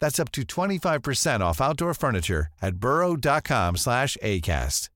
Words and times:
That's 0.00 0.18
up 0.18 0.32
to 0.32 0.42
25% 0.42 1.40
off 1.40 1.60
outdoor 1.60 1.94
furniture 1.94 2.48
at 2.60 2.76
burrow.com 2.76 3.76
slash 3.76 4.16
ACAST. 4.22 4.90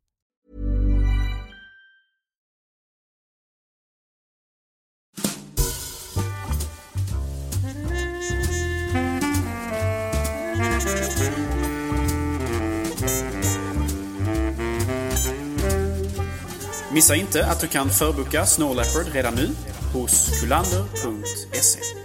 Missa 16.95 17.15
inte 17.17 17.47
att 17.47 17.61
du 17.61 17.69
kan 17.69 17.91
förboka 17.91 18.47
Snow 18.47 18.77
Leopard 18.77 19.13
redan 19.13 19.35
nu 19.35 19.51
hos 19.93 20.41
kulander.se. 20.41 22.04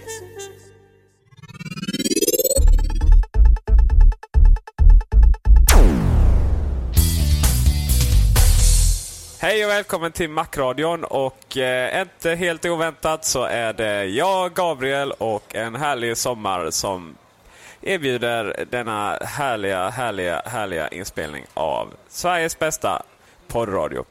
Hej 9.42 9.64
och 9.64 9.70
välkommen 9.70 10.12
till 10.12 10.30
Macradion 10.30 11.04
och 11.04 11.56
eh, 11.56 12.00
inte 12.00 12.34
helt 12.34 12.64
oväntat 12.66 13.24
så 13.24 13.44
är 13.44 13.72
det 13.72 14.04
jag, 14.04 14.54
Gabriel 14.54 15.12
och 15.12 15.54
en 15.54 15.74
härlig 15.74 16.16
sommar 16.16 16.70
som 16.70 17.16
erbjuder 17.80 18.64
denna 18.70 19.18
härliga, 19.22 19.88
härliga, 19.88 20.42
härliga 20.44 20.88
inspelning 20.88 21.44
av 21.54 21.94
Sveriges 22.08 22.58
bästa 22.58 23.02
poddradio. 23.48 24.04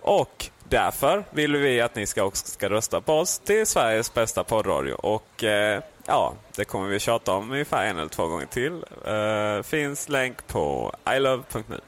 Och 0.00 0.50
därför 0.68 1.24
vill 1.30 1.56
vi 1.56 1.80
att 1.80 1.94
ni 1.94 2.06
ska 2.06 2.22
också 2.22 2.46
ska 2.46 2.70
rösta 2.70 3.00
på 3.00 3.12
oss 3.12 3.38
till 3.38 3.66
Sveriges 3.66 4.14
bästa 4.14 4.44
poddradio. 4.44 4.92
Och 4.92 5.44
eh, 5.44 5.82
ja, 6.06 6.34
det 6.56 6.64
kommer 6.64 6.88
vi 6.88 7.00
tjata 7.00 7.32
om 7.32 7.50
ungefär 7.50 7.86
en 7.86 7.98
eller 7.98 8.08
två 8.08 8.26
gånger 8.26 8.46
till. 8.46 8.84
Eh, 9.06 9.62
finns 9.62 10.08
länk 10.08 10.46
på 10.46 10.92
ilove.nu. 11.16 11.80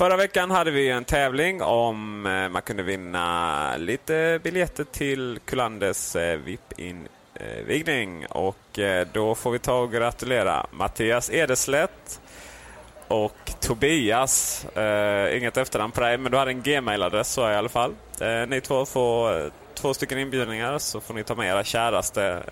Förra 0.00 0.16
veckan 0.16 0.50
hade 0.50 0.70
vi 0.70 0.90
en 0.90 1.04
tävling 1.04 1.62
om 1.62 2.26
eh, 2.26 2.48
man 2.48 2.62
kunde 2.62 2.82
vinna 2.82 3.76
lite 3.76 4.40
biljetter 4.42 4.84
till 4.84 5.38
Kulanders 5.44 6.16
eh, 6.16 6.38
VIP-invigning. 6.38 8.26
Och 8.26 8.78
eh, 8.78 9.06
då 9.12 9.34
får 9.34 9.50
vi 9.50 9.58
ta 9.58 9.78
och 9.78 9.92
gratulera 9.92 10.66
Mattias 10.70 11.30
Edeslätt 11.30 12.20
och 13.08 13.52
Tobias. 13.60 14.66
Inget 15.32 15.56
efternamn 15.56 15.92
på 15.92 16.00
dig, 16.00 16.18
men 16.18 16.32
du 16.32 16.38
hade 16.38 16.50
en 16.50 16.62
gmail-adress 16.62 17.32
så 17.32 17.50
i 17.50 17.54
alla 17.54 17.68
fall. 17.68 17.94
Ni 18.48 18.60
två 18.60 18.86
får 18.86 19.50
två 19.74 19.94
stycken 19.94 20.18
inbjudningar 20.18 20.78
så 20.78 21.00
får 21.00 21.14
ni 21.14 21.24
ta 21.24 21.34
med 21.34 21.48
era 21.48 21.64
käraste. 21.64 22.42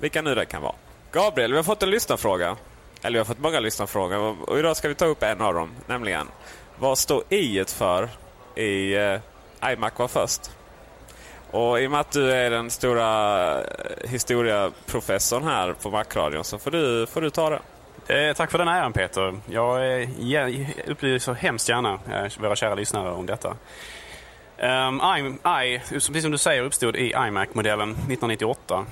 Vilka 0.00 0.22
nu 0.22 0.34
det 0.34 0.44
kan 0.44 0.62
vara. 0.62 0.74
Gabriel, 1.12 1.50
vi 1.50 1.56
har 1.56 1.64
fått 1.64 1.82
en 1.82 1.90
lyssnarfråga. 1.90 2.56
Eller 3.02 3.12
vi 3.12 3.18
har 3.18 3.24
fått 3.24 3.38
många 3.38 3.60
lyssnarfrågor 3.60 4.50
och 4.50 4.58
idag 4.58 4.76
ska 4.76 4.88
vi 4.88 4.94
ta 4.94 5.04
upp 5.04 5.22
en 5.22 5.40
av 5.40 5.54
dem. 5.54 5.70
Nämligen, 5.86 6.28
vad 6.78 6.98
står 6.98 7.22
i 7.28 7.64
för 7.66 8.08
i 8.54 8.94
eh, 8.94 9.72
iMac 9.72 9.92
var 9.96 10.08
först? 10.08 10.50
Och 11.50 11.80
i 11.80 11.86
och 11.86 11.90
med 11.90 12.00
att 12.00 12.12
du 12.12 12.32
är 12.32 12.50
den 12.50 12.70
stora 12.70 13.52
historieprofessorn 14.04 14.10
historiaprofessorn 14.10 15.44
här 15.44 15.72
på 15.72 15.90
Macradion 15.90 16.44
så 16.44 16.58
får 16.58 16.70
du, 16.70 17.06
får 17.06 17.20
du 17.20 17.30
ta 17.30 17.50
det. 17.50 17.60
Eh, 18.14 18.34
tack 18.34 18.50
för 18.50 18.58
den 18.58 18.68
äran 18.68 18.92
Peter. 18.92 19.40
Jag 19.50 20.02
eh, 20.02 20.68
upplyser 20.86 21.34
hemskt 21.34 21.68
gärna 21.68 21.92
eh, 21.92 22.40
våra 22.40 22.56
kära 22.56 22.74
lyssnare 22.74 23.10
om 23.10 23.26
detta. 23.26 23.56
Um, 24.58 25.00
I, 25.00 25.74
I, 25.74 25.78
precis 25.88 26.22
som 26.22 26.30
du 26.30 26.38
säger, 26.38 26.62
uppstod 26.62 26.96
i 26.96 27.14
iMac-modellen 27.16 27.90
1998 27.90 28.86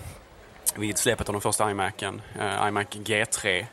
vid 0.77 0.99
släppet 0.99 1.29
av 1.29 1.33
den 1.33 1.41
första 1.41 1.71
iMacen, 1.71 2.23
eh, 2.41 2.69
iMac 2.69 2.87
G3, 2.87 3.67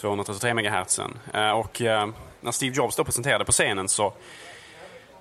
233 0.00 0.54
MHz. 0.54 1.00
Eh, 1.34 1.50
och 1.50 1.82
eh, 1.82 2.08
när 2.40 2.52
Steve 2.52 2.76
Jobs 2.76 2.96
då 2.96 3.04
presenterade 3.04 3.44
på 3.44 3.52
scenen 3.52 3.88
så 3.88 4.12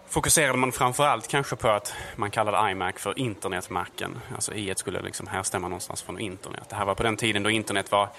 fokuserade 0.10 0.58
man 0.58 0.72
framförallt 0.72 1.28
kanske 1.28 1.56
på 1.56 1.70
att 1.70 1.94
man 2.16 2.32
kallade 2.32 2.72
iMac 2.72 2.96
för 2.98 3.20
internetmacken. 3.20 4.20
Alltså 4.36 4.54
i 4.54 4.74
skulle 4.76 5.02
liksom 5.02 5.28
härstämma 5.28 5.68
någonstans 5.68 6.02
från 6.02 6.20
internet. 6.20 6.64
Det 6.70 6.76
här 6.76 6.86
var 6.86 6.96
på 6.96 7.04
den 7.04 7.18
tiden 7.18 7.44
då 7.44 7.50
internet 7.50 7.92
var 7.92 8.10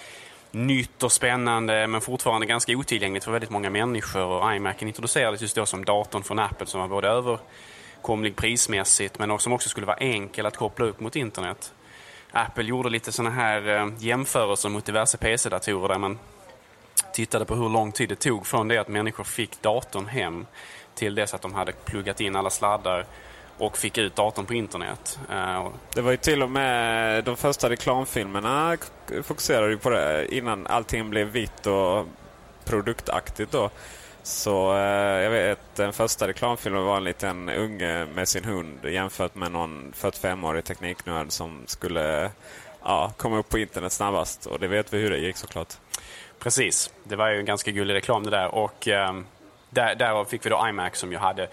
nytt 0.50 1.02
och 1.02 1.12
spännande 1.12 1.86
men 1.86 2.00
fortfarande 2.00 2.46
ganska 2.46 2.72
otillgängligt 2.72 3.25
för 3.25 3.32
väldigt 3.32 3.50
många 3.50 3.70
människor. 3.70 4.25
Och 4.25 4.54
iMacen 4.54 4.88
introducerades 4.88 5.42
just 5.42 5.56
då 5.56 5.66
som 5.66 5.84
datorn 5.84 6.22
från 6.22 6.38
Apple 6.38 6.66
som 6.66 6.80
var 6.80 6.88
både 6.88 7.08
överkomlig 7.08 8.36
prismässigt 8.36 9.19
men 9.19 9.38
som 9.38 9.52
också 9.52 9.69
skulle 9.69 9.86
vara 9.86 9.96
enkel 9.96 10.46
att 10.46 10.56
koppla 10.56 10.86
upp 10.86 11.00
mot 11.00 11.16
internet. 11.16 11.72
Apple 12.32 12.64
gjorde 12.64 12.90
lite 12.90 13.12
sådana 13.12 13.34
här 13.34 13.69
eh, 13.69 13.88
jämförelser 13.98 14.69
mot 14.69 14.84
diverse 14.84 15.19
PC-datorer 15.19 15.88
där 15.88 15.98
man 15.98 16.19
tittade 17.18 17.44
på 17.44 17.54
hur 17.54 17.68
lång 17.68 17.92
tid 17.92 18.08
det 18.08 18.14
tog 18.14 18.46
från 18.46 18.68
det 18.68 18.78
att 18.78 18.88
människor 18.88 19.24
fick 19.24 19.62
datorn 19.62 20.06
hem 20.06 20.46
till 20.94 21.14
dess 21.14 21.34
att 21.34 21.42
de 21.42 21.54
hade 21.54 21.72
pluggat 21.72 22.20
in 22.20 22.36
alla 22.36 22.50
sladdar 22.50 23.06
och 23.58 23.78
fick 23.78 23.98
ut 23.98 24.16
datorn 24.16 24.46
på 24.46 24.54
internet. 24.54 25.18
Eh, 25.30 25.68
det 25.94 26.00
var 26.00 26.10
ju 26.10 26.16
till 26.16 26.42
och 26.42 26.50
med 26.50 27.24
de 27.24 27.36
första 27.36 27.70
reklamfilmerna 27.70 28.76
fokuserade 29.22 29.70
ju 29.70 29.78
på 29.78 29.90
det 29.90 30.34
innan 30.34 30.66
allting 30.66 31.10
blev 31.10 31.26
vitt 31.26 31.66
och 31.66 32.06
produktaktigt 32.64 33.52
då. 33.52 33.70
Så 34.22 34.72
eh, 34.76 35.22
jag 35.22 35.30
vet 35.30 35.58
den 35.74 35.92
första 35.92 36.28
reklamfilmen 36.28 36.84
var 36.84 36.96
en 36.96 37.04
liten 37.04 37.48
unge 37.48 38.06
med 38.14 38.28
sin 38.28 38.44
hund 38.44 38.84
jämfört 38.84 39.34
med 39.34 39.52
någon 39.52 39.93
45-årig 39.96 40.64
tekniknörd 40.64 41.32
som 41.32 41.62
skulle 41.66 42.31
ja, 42.82 43.12
komma 43.16 43.38
upp 43.38 43.48
på 43.48 43.58
internet 43.58 43.93
snabbast. 43.93 44.46
Och 44.46 44.58
det 44.58 44.69
vet 44.69 44.93
vi 44.93 44.98
hur 44.98 45.10
det 45.10 45.19
gick 45.19 45.37
såklart. 45.37 45.76
Precis, 46.38 46.93
det 47.05 47.17
var 47.17 47.29
ju 47.29 47.38
en 47.38 47.44
ganska 47.44 47.70
gullig 47.70 47.94
reklam 47.94 48.25
det 48.25 48.31
där. 48.31 48.55
Och 48.55 48.88
eh, 48.88 49.20
där, 49.70 49.94
därav 49.94 50.25
fick 50.25 50.46
vi 50.46 50.50
då 50.50 50.67
iMac 50.69 50.96
som 50.96 51.12
ju 51.12 51.19
hade 51.19 51.49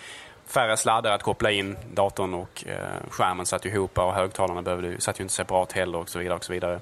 färre 0.48 0.78
sladdar 0.78 1.12
att 1.12 1.24
koppla 1.24 1.52
in. 1.52 1.78
Datorn 1.94 2.34
och 2.34 2.64
eh, 2.68 3.10
skärmen 3.10 3.46
satt 3.46 3.66
ju 3.66 3.70
ihop 3.70 3.98
och 3.98 4.14
högtalarna 4.14 4.62
behövde, 4.62 5.02
satt 5.02 5.20
ju 5.20 5.22
inte 5.22 5.34
separat 5.34 5.72
heller 5.72 5.98
och 5.98 6.10
så 6.10 6.20
vidare. 6.20 6.36
Och 6.38 6.44
så 6.44 6.54
vidare. 6.54 6.80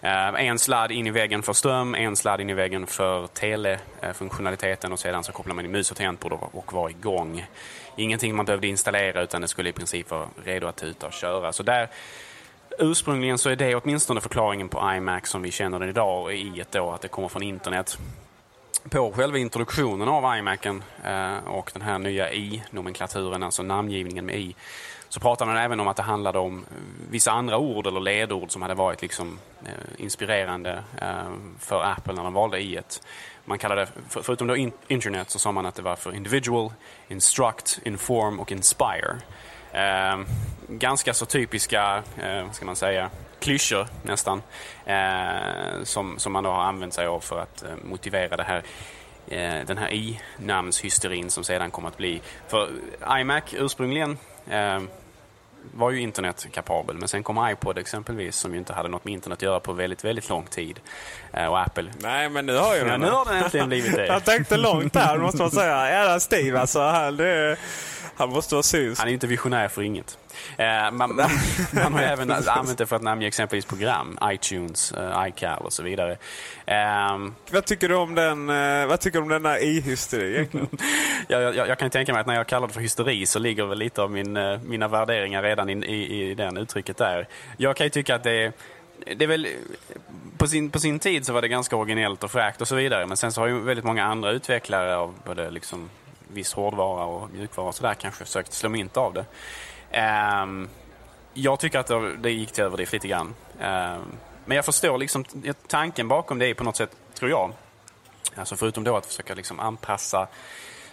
Eh, 0.00 0.46
en 0.48 0.58
sladd 0.58 0.92
in 0.92 1.06
i 1.06 1.10
väggen 1.10 1.42
för 1.42 1.52
ström, 1.52 1.94
en 1.94 2.16
sladd 2.16 2.40
in 2.40 2.50
i 2.50 2.54
väggen 2.54 2.86
för 2.86 3.26
telefunktionaliteten 3.26 4.92
och 4.92 4.98
sedan 4.98 5.24
så 5.24 5.32
kopplar 5.32 5.54
man 5.54 5.64
in 5.64 5.70
mus 5.70 5.90
och 5.90 5.96
tangentbord 5.96 6.32
och 6.52 6.72
var 6.72 6.88
igång. 6.88 7.46
Ingenting 7.96 8.34
man 8.34 8.46
behövde 8.46 8.66
installera 8.66 9.22
utan 9.22 9.40
det 9.40 9.48
skulle 9.48 9.68
i 9.68 9.72
princip 9.72 10.10
vara 10.10 10.28
redo 10.44 10.66
att 10.66 10.76
tuta 10.76 11.06
och 11.06 11.12
köra. 11.12 11.52
Så 11.52 11.62
där 11.62 11.88
Ursprungligen 12.78 13.38
så 13.38 13.50
är 13.50 13.56
det 13.56 13.74
åtminstone 13.74 14.20
förklaringen 14.20 14.68
på 14.68 14.92
iMac 14.96 15.26
som 15.26 15.42
vi 15.42 15.50
känner 15.50 15.78
den 15.78 15.88
idag 15.88 16.22
och 16.22 16.32
i 16.32 16.60
ett 16.60 16.72
då 16.72 16.90
att 16.90 17.00
det 17.00 17.08
kommer 17.08 17.28
från 17.28 17.42
internet. 17.42 17.98
på 18.90 19.12
själva 19.12 19.38
introduktionen 19.38 20.08
av 20.08 20.36
iMacen 20.38 20.82
eh, 21.04 21.36
och 21.46 21.70
den 21.72 21.82
här 21.82 21.98
nya 21.98 22.32
i-nomenklaturen, 22.32 23.42
alltså 23.42 23.62
namngivningen 23.62 24.26
med 24.26 24.36
i, 24.36 24.54
så 25.08 25.20
pratade 25.20 25.50
man 25.52 25.62
även 25.62 25.80
om 25.80 25.88
att 25.88 25.96
det 25.96 26.02
handlade 26.02 26.38
om 26.38 26.64
vissa 27.10 27.30
andra 27.30 27.58
ord 27.58 27.86
eller 27.86 28.00
ledord 28.00 28.50
som 28.50 28.62
hade 28.62 28.74
varit 28.74 29.02
liksom, 29.02 29.38
eh, 29.64 30.04
inspirerande 30.04 30.82
eh, 31.00 31.32
för 31.58 31.82
Apple 31.82 32.14
när 32.14 32.24
de 32.24 32.32
valde 32.32 32.58
i 32.58 32.78
-et. 32.78 33.02
Man 33.44 33.58
kallade, 33.58 33.88
förutom 34.08 34.46
då 34.46 34.56
internet, 34.88 35.30
så 35.30 35.38
sa 35.38 35.52
man 35.52 35.66
att 35.66 35.74
det 35.74 35.82
var 35.82 35.96
för 35.96 36.14
individual, 36.14 36.72
instruct, 37.08 37.80
inform 37.84 38.40
och 38.40 38.52
inspire. 38.52 39.16
Eh, 39.72 40.20
ganska 40.68 41.14
så 41.14 41.26
typiska, 41.26 42.02
eh, 42.22 42.44
vad 42.44 42.54
ska 42.54 42.66
man 42.66 42.76
säga, 42.76 43.10
klyschor 43.38 43.86
nästan. 44.02 44.42
Eh, 44.86 45.82
som, 45.82 46.18
som 46.18 46.32
man 46.32 46.44
då 46.44 46.50
har 46.50 46.62
använt 46.62 46.94
sig 46.94 47.06
av 47.06 47.20
för 47.20 47.38
att 47.38 47.62
eh, 47.62 47.70
motivera 47.84 48.36
det 48.36 48.42
här 48.42 48.62
eh, 49.28 49.66
den 49.66 49.78
här 49.78 49.92
i-namnshysterin 49.92 51.30
som 51.30 51.44
sedan 51.44 51.70
kom 51.70 51.86
att 51.86 51.96
bli. 51.96 52.20
För 52.48 52.70
iMac 53.18 53.44
ursprungligen 53.52 54.18
eh, 54.50 54.80
var 55.74 55.90
ju 55.90 56.00
internet 56.00 56.46
kapabel. 56.52 56.96
Men 56.96 57.08
sen 57.08 57.22
kom 57.22 57.48
iPod 57.50 57.78
exempelvis 57.78 58.36
som 58.36 58.52
ju 58.52 58.58
inte 58.58 58.72
hade 58.72 58.88
något 58.88 59.04
med 59.04 59.14
internet 59.14 59.38
att 59.38 59.42
göra 59.42 59.60
på 59.60 59.72
väldigt, 59.72 60.04
väldigt 60.04 60.28
lång 60.28 60.46
tid. 60.46 60.80
Eh, 61.32 61.46
och 61.46 61.60
Apple... 61.60 61.90
Nej, 61.98 62.28
men 62.28 62.46
nu 62.46 62.56
har 62.56 62.74
ju 62.74 62.80
ja, 62.80 62.96
nu 62.96 63.10
har 63.10 63.24
den 63.24 63.42
äntligen 63.44 63.68
blivit 63.68 63.96
det. 63.96 64.06
Jag 64.06 64.24
tänkte 64.24 64.56
långt 64.56 64.96
här, 64.96 65.18
måste 65.18 65.42
man 65.42 65.50
säga. 65.50 65.90
Jävla 65.90 66.20
Steve 66.20 66.60
alltså. 66.60 66.80
Han, 66.80 67.16
det, 67.16 67.56
han 68.16 68.28
måste 68.28 68.54
vara 68.54 68.62
synsk. 68.62 69.00
Han 69.00 69.08
är 69.08 69.12
inte 69.12 69.26
visionär 69.26 69.68
för 69.68 69.82
inget. 69.82 70.18
Eh, 70.56 70.66
man, 70.66 71.16
man, 71.16 71.30
man, 71.72 71.92
har 71.94 72.00
även 72.12 72.30
använt 72.30 72.78
det 72.78 72.86
för 72.86 72.96
att 72.96 73.02
namnge 73.02 73.26
exempelvis 73.26 73.64
program. 73.64 74.18
iTunes, 74.24 74.92
uh, 74.92 75.28
iCal 75.28 75.62
och 75.62 75.72
så 75.72 75.82
vidare. 75.82 76.16
Um, 77.12 77.34
vad 77.50 77.64
tycker 77.64 77.88
du 77.88 77.94
om 77.94 78.14
den, 78.14 78.50
uh, 78.50 78.86
vad 78.86 79.00
tycker 79.00 79.18
du 79.18 79.22
om 79.22 79.28
den 79.28 79.42
där 79.42 79.62
i-hysteri 79.62 80.34
egentligen? 80.34 80.68
jag, 81.28 81.42
jag, 81.42 81.68
jag, 81.68 81.78
kan 81.78 81.90
tänka 81.90 82.12
mig 82.12 82.20
att 82.20 82.26
när 82.26 82.34
jag 82.34 82.46
kallar 82.46 82.66
det 82.66 82.74
för 82.74 82.80
hysteri 82.80 83.26
så 83.26 83.38
ligger 83.38 83.64
väl 83.64 83.78
lite 83.78 84.02
av 84.02 84.10
min, 84.10 84.38
mina 84.64 84.88
värderingar 84.88 85.42
redan 85.42 85.68
in, 85.68 85.84
i, 85.84 86.30
i 86.30 86.34
den 86.34 86.56
uttrycket 86.56 86.96
där. 86.96 87.28
Jag 87.56 87.76
kan 87.76 87.86
ju 87.86 87.90
tycka 87.90 88.14
att 88.14 88.22
det 88.22 88.32
är 88.32 88.52
det 89.16 89.24
är 89.24 89.28
väl, 89.28 89.48
på, 90.38 90.46
sin, 90.46 90.70
på 90.70 90.78
sin 90.78 90.98
tid 90.98 91.26
så 91.26 91.32
var 91.32 91.42
det 91.42 91.48
ganska 91.48 91.76
originellt 91.76 92.24
och 92.24 92.30
fräckt 92.30 92.60
och 92.60 92.68
så 92.68 92.74
vidare. 92.74 93.06
Men 93.06 93.16
sen 93.16 93.32
så 93.32 93.40
har 93.40 93.48
ju 93.48 93.60
väldigt 93.60 93.84
många 93.84 94.04
andra 94.04 94.30
utvecklare 94.30 94.96
av 94.96 95.14
både 95.24 95.50
liksom 95.50 95.90
viss 96.32 96.52
hårdvara 96.52 97.04
och 97.04 97.30
mjukvara 97.30 97.68
och 97.68 97.74
sådär 97.74 97.94
kanske 97.94 98.24
försökt 98.24 98.52
slå 98.52 98.68
mynt 98.68 98.96
av 98.96 99.14
det. 99.14 99.24
Um, 100.42 100.68
jag 101.34 101.60
tycker 101.60 101.78
att 101.78 102.22
det 102.22 102.30
gick 102.30 102.52
till 102.52 102.64
överdrift 102.64 102.92
lite 102.92 103.08
grann. 103.08 103.34
Um, 103.60 104.12
men 104.44 104.56
jag 104.56 104.64
förstår 104.64 104.98
liksom 104.98 105.24
tanken 105.66 106.08
bakom 106.08 106.38
det 106.38 106.54
på 106.54 106.64
något 106.64 106.76
sätt, 106.76 106.96
tror 107.14 107.30
jag. 107.30 107.52
Alltså 108.34 108.56
förutom 108.56 108.84
då 108.84 108.96
att 108.96 109.06
försöka 109.06 109.34
liksom 109.34 109.60
anpassa 109.60 110.28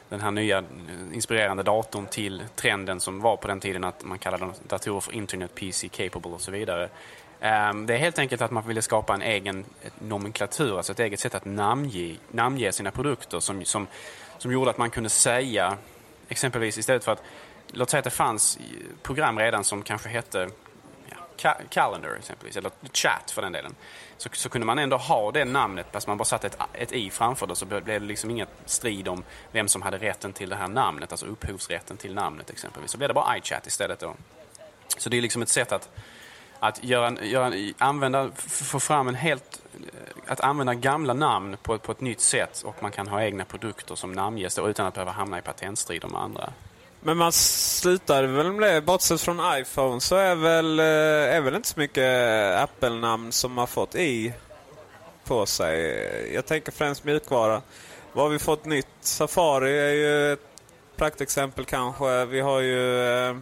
den 0.09 0.21
här 0.21 0.31
nya 0.31 0.63
inspirerande 1.13 1.63
datorn 1.63 2.05
till 2.05 2.43
trenden 2.55 2.99
som 2.99 3.21
var 3.21 3.37
på 3.37 3.47
den 3.47 3.59
tiden 3.59 3.83
att 3.83 4.03
man 4.03 4.19
kallade 4.19 4.51
datorer 4.67 4.99
för 4.99 5.13
Internet 5.13 5.55
PC 5.55 5.89
capable 5.89 6.31
och 6.31 6.41
så 6.41 6.51
vidare. 6.51 6.89
Ehm, 7.41 7.85
det 7.85 7.93
är 7.93 7.97
helt 7.97 8.19
enkelt 8.19 8.41
att 8.41 8.51
man 8.51 8.67
ville 8.67 8.81
skapa 8.81 9.13
en 9.13 9.21
egen 9.21 9.65
nomenklatur, 9.99 10.77
alltså 10.77 10.91
ett 10.91 10.99
eget 10.99 11.19
sätt 11.19 11.35
att 11.35 11.45
namnge, 11.45 12.15
namnge 12.31 12.71
sina 12.71 12.91
produkter 12.91 13.39
som, 13.39 13.65
som, 13.65 13.87
som 14.39 14.51
gjorde 14.51 14.69
att 14.71 14.77
man 14.77 14.89
kunde 14.89 15.09
säga, 15.09 15.77
exempelvis 16.27 16.77
istället 16.77 17.03
för 17.03 17.11
att 17.11 17.23
låt 17.67 17.89
säga 17.89 17.99
att 17.99 18.03
det 18.03 18.09
fanns 18.09 18.59
program 19.01 19.39
redan 19.39 19.63
som 19.63 19.83
kanske 19.83 20.09
hette 20.09 20.49
ja, 21.41 21.57
Calendar 21.69 22.15
exempelvis, 22.19 22.57
eller 22.57 22.71
Chat 22.93 23.31
för 23.31 23.41
den 23.41 23.51
delen. 23.51 23.75
Så, 24.17 24.29
så 24.33 24.49
kunde 24.49 24.65
man 24.65 24.79
ändå 24.79 24.97
ha 24.97 25.31
det 25.31 25.45
namnet, 25.45 25.85
fast 25.91 26.07
man 26.07 26.17
bara 26.17 26.25
satte 26.25 26.47
ett, 26.47 26.57
ett 26.73 26.91
i 26.91 27.09
framför 27.09 27.47
det 27.47 27.55
så 27.55 27.65
blev 27.65 27.85
det 27.85 27.99
liksom 27.99 28.29
ingen 28.29 28.47
strid 28.65 29.07
om 29.07 29.23
vem 29.51 29.67
som 29.67 29.81
hade 29.81 29.97
rätten 29.97 30.33
till 30.33 30.49
det 30.49 30.55
här 30.55 30.67
namnet, 30.67 31.11
alltså 31.11 31.25
upphovsrätten 31.25 31.97
till 31.97 32.13
namnet 32.13 32.49
exempelvis. 32.49 32.91
Så 32.91 32.97
blev 32.97 33.07
det 33.07 33.13
bara 33.13 33.37
iChat 33.37 33.67
istället 33.67 33.99
då. 33.99 34.15
Så 34.97 35.09
det 35.09 35.17
är 35.17 35.21
liksom 35.21 35.41
ett 35.41 35.49
sätt 35.49 35.71
att, 35.71 35.89
att 36.59 36.83
göra, 36.83 37.25
göra, 37.25 37.53
använda, 37.77 38.31
få 38.47 38.79
fram 38.79 39.07
en 39.07 39.15
helt, 39.15 39.61
eh, 39.75 40.31
att 40.31 40.39
använda 40.39 40.73
gamla 40.73 41.13
namn 41.13 41.57
på, 41.63 41.77
på 41.77 41.91
ett 41.91 42.01
nytt 42.01 42.21
sätt 42.21 42.61
och 42.65 42.83
man 42.83 42.91
kan 42.91 43.07
ha 43.07 43.23
egna 43.23 43.45
produkter 43.45 43.95
som 43.95 44.11
namnges 44.11 44.59
utan 44.59 44.85
att 44.85 44.93
behöva 44.93 45.11
hamna 45.11 45.39
i 45.39 45.41
patentstrider 45.41 46.07
med 46.07 46.21
andra. 46.21 46.53
Men 47.01 47.17
man 47.17 47.31
slutar 47.31 48.23
väl 48.23 48.51
med 48.51 48.73
det. 48.73 48.81
Bortsett 48.81 49.21
från 49.21 49.41
iPhone 49.59 50.01
så 50.01 50.15
är 50.15 50.35
väl, 50.35 50.79
eh, 50.79 51.35
är 51.35 51.41
väl 51.41 51.55
inte 51.55 51.67
så 51.67 51.79
mycket 51.79 52.03
eh, 52.03 52.63
Apple-namn 52.63 53.31
som 53.31 53.57
har 53.57 53.67
fått 53.67 53.95
i 53.95 54.33
på 55.23 55.45
sig. 55.45 56.33
Jag 56.33 56.45
tänker 56.45 56.71
främst 56.71 57.03
mjukvara. 57.03 57.61
Vad 58.13 58.25
har 58.25 58.29
vi 58.29 58.39
fått 58.39 58.65
nytt? 58.65 58.87
Safari 59.01 59.79
är 59.79 59.93
ju 59.93 60.33
ett 60.33 60.39
praktexempel 60.95 61.65
kanske. 61.65 62.25
Vi 62.25 62.39
har 62.39 62.59
ju, 62.59 63.03
eh, 63.03 63.35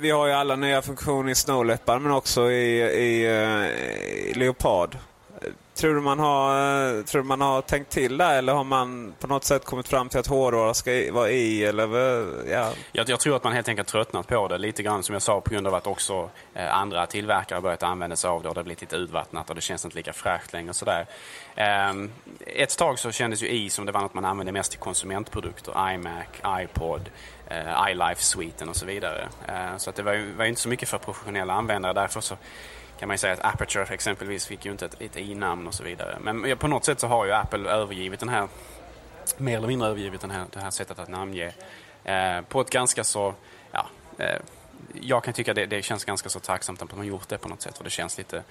vi 0.00 0.10
har 0.10 0.26
ju 0.26 0.32
alla 0.32 0.56
nya 0.56 0.82
funktioner 0.82 1.32
i 1.32 1.34
Snowleopard 1.34 2.02
men 2.02 2.12
också 2.12 2.50
i, 2.50 2.80
i, 2.80 3.26
eh, 3.26 4.30
i 4.30 4.34
Leopard. 4.36 4.96
Tror 5.74 5.94
du 5.94 6.00
man 6.00 6.18
har, 6.18 6.98
eh, 6.98 7.04
tror 7.04 7.22
man 7.22 7.40
har 7.40 7.62
tänkt 7.62 7.90
till 7.90 8.16
där 8.16 8.38
eller 8.38 8.52
har 8.52 8.64
man 8.64 9.14
på 9.18 9.26
något 9.26 9.44
sätt 9.44 9.64
kommit 9.64 9.88
fram 9.88 10.08
till 10.08 10.18
att 10.18 10.26
hårdvara 10.26 10.74
ska 10.74 11.12
vara 11.12 11.30
i? 11.30 11.64
Eller, 11.64 11.96
ja. 12.50 12.72
jag, 12.92 13.08
jag 13.08 13.20
tror 13.20 13.36
att 13.36 13.44
man 13.44 13.52
helt 13.52 13.68
enkelt 13.68 13.88
tröttnat 13.88 14.28
på 14.28 14.48
det. 14.48 14.58
Lite 14.58 14.82
grann 14.82 15.02
som 15.02 15.12
jag 15.12 15.22
sa 15.22 15.40
på 15.40 15.50
grund 15.50 15.66
av 15.66 15.74
att 15.74 15.86
också 15.86 16.30
eh, 16.54 16.76
andra 16.76 17.06
tillverkare 17.06 17.60
börjat 17.60 17.82
använda 17.82 18.16
sig 18.16 18.30
av 18.30 18.42
det 18.42 18.48
och 18.48 18.54
det 18.54 18.58
har 18.58 18.64
blivit 18.64 18.80
lite 18.80 18.96
urvattnat 18.96 19.48
och 19.48 19.54
det 19.54 19.60
känns 19.60 19.84
inte 19.84 19.96
lika 19.96 20.12
fräscht 20.12 20.52
längre. 20.52 20.70
Och 20.70 20.76
sådär. 20.76 21.06
Eh, 21.54 21.92
ett 22.46 22.78
tag 22.78 22.98
så 22.98 23.12
kändes 23.12 23.42
ju 23.42 23.48
i 23.48 23.70
som 23.70 23.86
det 23.86 23.92
var 23.92 24.00
något 24.00 24.14
man 24.14 24.24
använde 24.24 24.52
mest 24.52 24.70
till 24.70 24.80
konsumentprodukter. 24.80 25.92
iMac, 25.94 26.62
iPod, 26.62 27.10
eh, 27.48 27.90
iLife-sviten 27.90 28.68
och 28.68 28.76
så 28.76 28.86
vidare. 28.86 29.28
Eh, 29.48 29.76
så 29.76 29.90
att 29.90 29.96
det 29.96 30.02
var 30.02 30.12
ju, 30.12 30.32
var 30.32 30.44
inte 30.44 30.60
så 30.60 30.68
mycket 30.68 30.88
för 30.88 30.98
professionella 30.98 31.52
användare. 31.52 31.92
Därför 31.92 32.20
så 32.20 32.36
kan 33.00 33.08
man 33.08 33.14
ju 33.14 33.18
säga 33.18 33.32
att 33.32 33.44
Aperture 33.44 33.94
exempelvis 33.94 34.46
fick 34.46 34.64
ju 34.64 34.70
inte 34.72 34.84
ett, 34.84 35.00
ett 35.00 35.16
i-namn 35.16 35.66
och 35.66 35.74
så 35.74 35.82
vidare. 35.82 36.18
Men 36.20 36.58
på 36.58 36.68
något 36.68 36.84
sätt 36.84 37.00
så 37.00 37.06
har 37.06 37.26
ju 37.26 37.32
Apple 37.32 37.70
övergivit 37.70 38.20
den 38.20 38.28
här, 38.28 38.48
mer 39.36 39.56
eller 39.56 39.68
mindre 39.68 39.88
övergivit 39.88 40.20
den 40.20 40.30
här, 40.30 40.44
det 40.52 40.60
här 40.60 40.70
sättet 40.70 40.98
att 40.98 41.08
namnge 41.08 41.52
eh, 42.04 42.40
på 42.48 42.60
ett 42.60 42.70
ganska 42.70 43.04
så, 43.04 43.34
ja, 43.72 43.86
eh, 44.18 44.40
jag 45.00 45.24
kan 45.24 45.34
tycka 45.34 45.54
det, 45.54 45.66
det 45.66 45.82
känns 45.82 46.04
ganska 46.04 46.28
så 46.28 46.40
tacksamt 46.40 46.82
att 46.82 46.90
de 46.90 46.98
har 46.98 47.06
gjort 47.06 47.28
det 47.28 47.38
på 47.38 47.48
något 47.48 47.62
sätt 47.62 47.76
för 47.76 47.84
det 47.84 47.90
känns 47.90 48.18
lite 48.18 48.42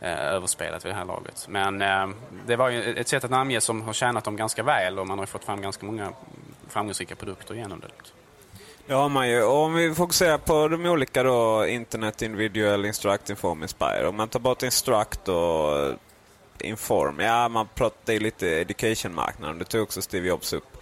eh, 0.00 0.18
överspelat 0.18 0.84
vid 0.84 0.92
det 0.92 0.96
här 0.96 1.04
laget. 1.04 1.46
Men 1.48 1.82
eh, 1.82 2.08
det 2.46 2.56
var 2.56 2.68
ju 2.68 2.94
ett 2.94 3.08
sätt 3.08 3.24
att 3.24 3.30
namnge 3.30 3.60
som 3.60 3.82
har 3.82 3.92
tjänat 3.92 4.24
dem 4.24 4.36
ganska 4.36 4.62
väl 4.62 4.98
och 4.98 5.06
man 5.06 5.18
har 5.18 5.26
fått 5.26 5.44
fram 5.44 5.62
ganska 5.62 5.86
många 5.86 6.12
framgångsrika 6.68 7.14
produkter 7.16 7.54
genom 7.54 7.80
det. 7.80 7.88
Liksom. 7.98 8.16
Det 8.86 8.94
har 8.94 9.08
man 9.08 9.28
ju. 9.28 9.42
Och 9.42 9.56
om 9.56 9.74
vi 9.74 9.94
fokuserar 9.94 10.38
på 10.38 10.68
de 10.68 10.86
olika 10.86 11.22
då, 11.22 11.66
Internet, 11.66 12.22
Individual, 12.22 12.86
Instruct, 12.86 13.30
Inform, 13.30 13.62
Inspire. 13.62 14.08
Om 14.08 14.16
man 14.16 14.28
tar 14.28 14.40
bort 14.40 14.62
Instruct 14.62 15.28
och 15.28 15.92
Inform. 16.60 17.20
Ja, 17.20 17.48
man 17.48 17.68
pratar 17.74 18.12
ju 18.12 18.18
lite 18.18 18.48
education-marknaden. 18.48 19.58
Det 19.58 19.64
tog 19.64 19.82
också 19.82 20.02
Steve 20.02 20.28
Jobs 20.28 20.52
upp. 20.52 20.76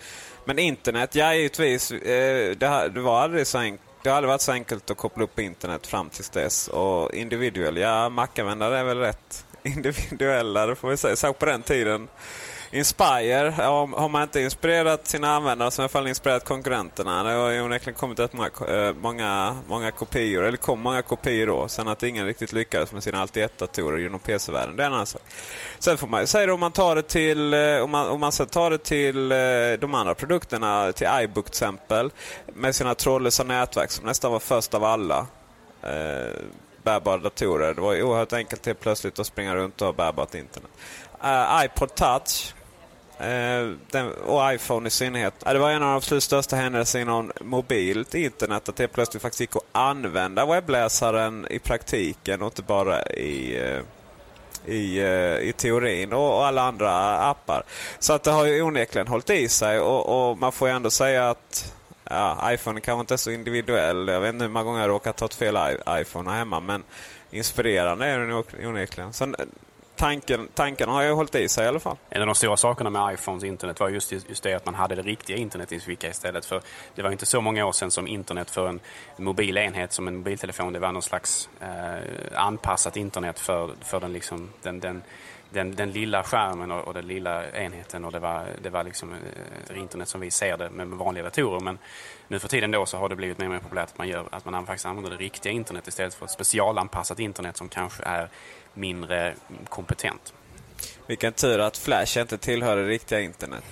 Men 0.45 0.59
internet, 0.59 1.15
ja 1.15 1.35
givetvis. 1.35 1.91
Eh, 1.93 2.57
det, 2.57 3.01
var 3.01 3.21
aldrig 3.21 3.47
så 3.47 3.59
enkelt. 3.59 3.89
Det 4.03 4.09
har 4.09 4.17
aldrig 4.17 4.29
varit 4.29 4.41
så 4.41 4.53
enkelt 4.53 4.91
att 4.91 4.97
koppla 4.97 5.25
upp 5.25 5.39
internet 5.39 5.87
fram 5.87 6.11
tills 6.11 6.31
dess. 6.31 6.69
Och 6.69 7.15
individual, 7.15 7.77
ja 7.77 8.09
Mac-användare 8.09 8.79
är 8.79 8.85
väl 8.85 8.99
rätt 8.99 9.47
individuella, 9.63 10.67
det 10.67 10.77
får 10.77 10.89
vi 10.89 10.97
säga. 10.97 11.17
Särskilt 11.17 11.39
på 11.39 11.47
den 11.47 11.63
tiden. 11.63 12.09
Inspire, 12.75 13.51
har 13.57 14.09
man 14.09 14.23
inte 14.23 14.41
inspirerat 14.41 15.07
sina 15.07 15.37
användare 15.37 15.71
så 15.71 15.83
har 15.83 15.85
man 15.85 15.89
i 15.89 15.97
alla 15.97 16.03
fall 16.03 16.09
inspirerat 16.09 16.45
konkurrenterna. 16.45 17.23
Det 17.23 17.31
har 17.31 17.51
ju 17.51 17.63
onekligen 17.63 17.99
kommit 17.99 18.19
rätt 18.19 18.33
många, 18.33 18.51
eh, 18.69 18.95
många, 18.95 19.57
många 19.69 19.91
kopior, 19.91 20.43
eller 20.43 20.57
kom 20.57 20.81
många 20.81 21.03
kopior 21.03 21.47
då. 21.47 21.69
Sen 21.69 21.89
att 21.89 22.03
ingen 22.03 22.27
riktigt 22.27 22.53
lyckades 22.53 22.93
med 22.93 23.03
sina 23.03 23.27
Alti-1-datorer 23.27 23.99
genom 23.99 24.21
PC-världen, 24.21 24.77
det 24.77 24.83
är 24.83 24.87
en 24.87 24.93
annan 24.93 25.07
sak. 25.07 25.23
Sen 25.79 25.99
får 25.99 26.07
man 26.07 26.21
ju 26.21 26.27
säga 26.27 26.55
om 26.55 26.61
man 26.61 26.73
tar 26.73 26.97
det 26.97 27.03
till, 27.03 27.55
eh, 27.55 27.79
om 27.79 27.91
man, 27.91 28.09
om 28.09 28.21
man 28.21 28.33
sen 28.33 28.47
tar 28.47 28.71
det 28.71 28.79
till 28.79 29.33
eh, 29.33 29.39
de 29.81 29.95
andra 29.95 30.15
produkterna, 30.15 30.93
till 30.93 31.09
iBook 31.23 31.45
till 31.45 31.53
exempel, 31.53 32.11
med 32.47 32.75
sina 32.75 32.95
trådlösa 32.95 33.45
nätverk 33.45 33.91
som 33.91 34.07
nästan 34.07 34.33
var 34.33 34.41
först 34.41 34.75
av 34.75 34.85
alla. 34.85 35.27
Eh, 35.83 36.41
bärbara 36.83 37.19
datorer. 37.19 37.75
Det 37.75 37.81
var 37.81 37.93
ju 37.93 38.03
oerhört 38.03 38.33
enkelt 38.33 38.67
helt 38.67 38.81
plötsligt 38.81 39.19
att 39.19 39.27
springa 39.27 39.55
runt 39.55 39.81
och 39.81 39.87
ha 39.87 39.93
bärbart 39.93 40.35
internet. 40.35 40.71
Uh, 41.25 41.65
iPod 41.65 41.95
Touch 41.95 42.55
Eh, 43.23 43.71
den, 43.91 44.13
och 44.13 44.55
iPhone 44.55 44.87
i 44.87 44.91
synnerhet. 44.91 45.35
det 45.41 45.59
var 45.59 45.71
en 45.71 45.83
av 45.83 45.89
de 45.89 45.97
absolut 45.97 46.23
största 46.23 46.57
händelserna 46.57 47.03
inom 47.03 47.33
mobilt 47.41 48.15
internet. 48.15 48.69
Att 48.69 48.77
det 48.77 48.89
plötsligt 48.89 49.23
faktiskt 49.23 49.41
gick 49.41 49.57
att 49.57 49.63
använda 49.73 50.47
webbläsaren 50.47 51.47
i 51.51 51.59
praktiken 51.59 52.43
och 52.43 52.47
inte 52.47 52.63
bara 52.63 53.03
i, 53.03 53.61
eh, 53.61 53.81
i, 54.75 54.99
eh, 54.99 55.49
i 55.49 55.55
teorin 55.57 56.13
och, 56.13 56.37
och 56.37 56.47
alla 56.47 56.63
andra 56.63 57.19
appar. 57.19 57.63
Så 57.99 58.13
att 58.13 58.23
det 58.23 58.31
har 58.31 58.47
ju 58.47 58.63
onekligen 58.63 59.09
hållit 59.09 59.31
i 59.31 59.49
sig 59.49 59.81
och, 59.81 60.31
och 60.31 60.39
man 60.39 60.53
får 60.53 60.69
ju 60.69 60.75
ändå 60.75 60.91
säga 60.91 61.31
att 61.31 61.75
ja, 62.05 62.53
iPhone 62.53 62.81
kanske 62.81 63.01
inte 63.01 63.15
är 63.15 63.19
så 63.19 63.31
individuell. 63.31 64.09
Jag 64.09 64.21
vet 64.21 64.33
inte 64.33 64.45
hur 64.45 64.53
många 64.53 64.65
gånger 64.65 64.81
jag 64.81 64.89
råkat 64.89 65.17
ta 65.17 65.25
ett 65.25 65.35
fel 65.35 65.59
iPhone 65.89 66.31
hemma 66.31 66.61
men 66.61 66.83
inspirerande 67.31 68.07
är 68.07 68.19
den 68.19 68.67
onekligen. 68.67 69.13
Sen, 69.13 69.37
tanken, 70.03 70.49
tanken 70.55 70.89
har 70.89 71.03
ju 71.03 71.13
hållit 71.13 71.35
i 71.35 71.49
sig 71.49 71.65
i 71.65 71.69
alla 71.69 71.81
fall. 71.81 71.97
En 72.11 72.21
av 72.21 72.27
de 72.27 72.35
stora 72.35 72.57
sakerna 72.57 72.91
med 72.91 73.15
iPhones 73.15 73.45
internet 73.45 73.81
var 73.81 73.89
just, 73.89 74.13
just 74.13 74.43
det 74.43 74.55
att 74.55 74.67
man 74.67 74.75
hade 74.75 74.95
det 74.95 75.03
riktiga 75.03 75.37
internet 75.37 75.73
i 75.73 75.81
sin 75.81 75.87
ficka 75.87 76.11
istället. 76.11 76.45
För 76.45 76.63
det 76.95 77.03
var 77.03 77.11
inte 77.11 77.27
så 77.27 77.41
många 77.41 77.67
år 77.67 77.73
sedan 77.73 77.91
som 77.91 78.07
internet 78.07 78.51
för 78.51 78.69
en 78.69 78.81
mobil 79.17 79.57
enhet 79.57 79.93
som 79.93 80.09
en 80.09 80.17
mobiltelefon, 80.17 80.73
det 80.73 80.79
var 80.79 80.93
någon 80.93 81.03
slags 81.03 81.49
eh, 81.61 82.41
anpassat 82.41 82.97
internet 82.97 83.39
för, 83.39 83.71
för 83.81 84.01
den, 84.01 84.13
liksom, 84.13 84.51
den, 84.63 84.81
den 84.81 85.03
den, 85.53 85.77
den 85.77 85.91
lilla 85.91 86.23
skärmen 86.23 86.71
och, 86.71 86.81
och 86.89 86.95
den 86.95 87.07
lilla 87.07 87.51
enheten 87.51 88.05
och 88.05 88.13
det 88.13 88.19
var, 88.19 88.47
det 88.63 88.71
var 88.71 88.85
liksom 88.85 89.13
eh, 89.13 89.79
internet 89.79 90.09
som 90.09 90.21
vi 90.21 90.31
ser 90.31 90.57
det 90.57 90.71
med 90.71 90.89
vanliga 90.89 91.25
datorer. 91.25 91.61
Men 91.61 91.79
nu 92.29 92.39
för 92.39 92.49
tiden 92.49 92.71
då 92.71 92.87
så 92.87 92.97
har 92.97 93.09
det 93.09 93.17
blivit 93.17 93.39
mer 93.39 93.47
och 93.47 93.53
mer 93.53 93.59
populärt 93.59 93.89
att 93.89 93.99
man, 93.99 94.09
gör, 94.09 94.29
att 94.31 94.45
man 94.45 94.67
faktiskt 94.67 94.87
använder 94.87 95.11
det 95.11 95.17
riktiga 95.17 95.53
internet 95.53 95.89
istället 95.89 96.15
för 96.15 96.25
ett 96.25 96.31
specialanpassat 96.31 97.19
internet 97.19 97.57
som 97.57 97.69
kanske 97.69 98.03
är 98.03 98.29
mindre 98.75 99.35
kompetent. 99.69 100.33
Vilken 101.07 101.33
tur 101.33 101.59
att 101.59 101.77
Flash 101.77 102.19
inte 102.19 102.39
tillhör 102.39 102.77
det 102.77 102.87
riktiga 102.87 103.21
internet. 103.21 103.65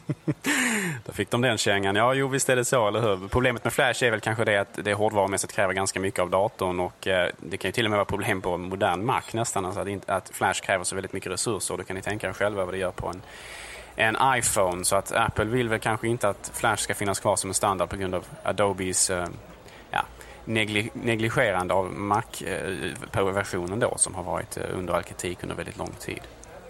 Då 1.04 1.12
fick 1.12 1.30
de 1.30 1.40
den 1.40 1.58
kängan. 1.58 1.96
Ja, 1.96 2.14
jo 2.14 2.28
visst 2.28 2.48
är 2.48 2.56
det 2.56 2.64
så, 2.64 2.88
eller 2.88 3.00
hur? 3.00 3.28
Problemet 3.28 3.64
med 3.64 3.72
Flash 3.72 4.04
är 4.04 4.10
väl 4.10 4.20
kanske 4.20 4.44
det 4.44 4.56
att 4.56 4.78
det 4.84 4.94
hårdvarumässigt 4.94 5.52
kräver 5.52 5.74
ganska 5.74 6.00
mycket 6.00 6.20
av 6.20 6.30
datorn 6.30 6.80
och 6.80 7.06
eh, 7.06 7.30
det 7.40 7.56
kan 7.56 7.68
ju 7.68 7.72
till 7.72 7.84
och 7.84 7.90
med 7.90 7.96
vara 7.96 8.04
problem 8.04 8.40
på 8.40 8.58
modern 8.58 9.04
Mac 9.04 9.22
nästan. 9.32 9.64
Alltså 9.64 9.80
att, 9.80 10.08
att 10.08 10.28
Flash 10.28 10.62
kräver 10.62 10.84
så 10.84 10.94
väldigt 10.94 11.12
mycket 11.12 11.32
resurser 11.32 11.76
då 11.76 11.84
kan 11.84 11.96
ni 11.96 12.02
tänka 12.02 12.28
er 12.28 12.32
själva 12.32 12.64
vad 12.64 12.74
det 12.74 12.78
gör 12.78 12.90
på 12.90 13.08
en, 13.08 13.22
en 13.96 14.16
iPhone. 14.38 14.84
Så 14.84 14.96
att 14.96 15.12
Apple 15.12 15.44
vill 15.44 15.68
väl 15.68 15.80
kanske 15.80 16.08
inte 16.08 16.28
att 16.28 16.50
Flash 16.54 16.82
ska 16.82 16.94
finnas 16.94 17.20
kvar 17.20 17.36
som 17.36 17.50
en 17.50 17.54
standard 17.54 17.88
på 17.88 17.96
grund 17.96 18.14
av 18.14 18.24
Adobes 18.42 19.10
eh, 19.10 19.26
negligerande 20.44 21.74
av 21.74 21.92
Mac-versionen 21.92 23.80
då 23.80 23.94
som 23.96 24.14
har 24.14 24.22
varit 24.22 24.56
eh, 24.56 24.62
under 24.74 24.94
all 24.94 25.02
kritik 25.02 25.38
under 25.42 25.56
väldigt 25.56 25.78
lång 25.78 25.92
tid. 26.00 26.20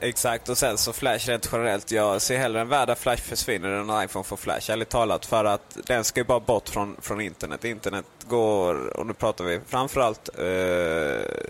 Exakt, 0.00 0.48
och 0.48 0.58
sen 0.58 0.78
så 0.78 0.92
Flash 0.92 1.28
rent 1.28 1.48
generellt. 1.52 1.90
Jag 1.90 2.22
ser 2.22 2.38
hellre 2.38 2.60
en 2.60 2.68
värld 2.68 2.88
där 2.88 2.94
Flash 2.94 3.22
försvinner 3.22 3.68
än 3.68 3.90
en 3.90 4.04
iPhone 4.04 4.24
får 4.24 4.36
Flash, 4.36 4.70
ärligt 4.70 4.88
talat. 4.88 5.26
För 5.26 5.44
att 5.44 5.78
den 5.86 6.04
ska 6.04 6.20
ju 6.20 6.24
bara 6.24 6.40
bort 6.40 6.68
från, 6.68 6.96
från 7.00 7.20
internet. 7.20 7.64
Internet 7.64 8.04
går, 8.28 8.96
och 8.96 9.06
nu 9.06 9.12
pratar 9.12 9.44
vi 9.44 9.60
framförallt 9.66 10.28
eh, 10.38 11.46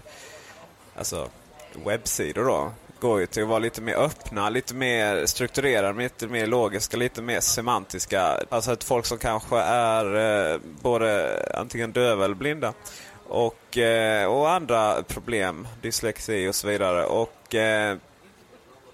alltså 0.96 1.28
webbsidor 1.84 2.44
då. 2.44 2.72
Går 3.02 3.20
ju 3.20 3.26
till 3.26 3.42
att 3.42 3.48
vara 3.48 3.58
lite 3.58 3.82
mer 3.82 3.94
öppna, 3.94 4.48
lite 4.48 4.74
mer 4.74 5.26
strukturerade, 5.26 6.02
lite 6.02 6.26
mer 6.26 6.46
logiska, 6.46 6.96
lite 6.96 7.22
mer 7.22 7.40
semantiska. 7.40 8.38
Alltså 8.48 8.72
ett 8.72 8.84
folk 8.84 9.06
som 9.06 9.18
kanske 9.18 9.58
är 9.58 10.16
eh, 10.52 10.60
både 10.82 11.38
antingen 11.54 11.92
döva 11.92 12.24
eller 12.24 12.34
blinda. 12.34 12.72
Och, 13.28 13.78
eh, 13.78 14.26
och 14.26 14.50
andra 14.50 15.02
problem, 15.02 15.68
dyslexi 15.80 16.48
och 16.48 16.54
så 16.54 16.66
vidare. 16.68 17.04
Och 17.04 17.54
eh, 17.54 17.96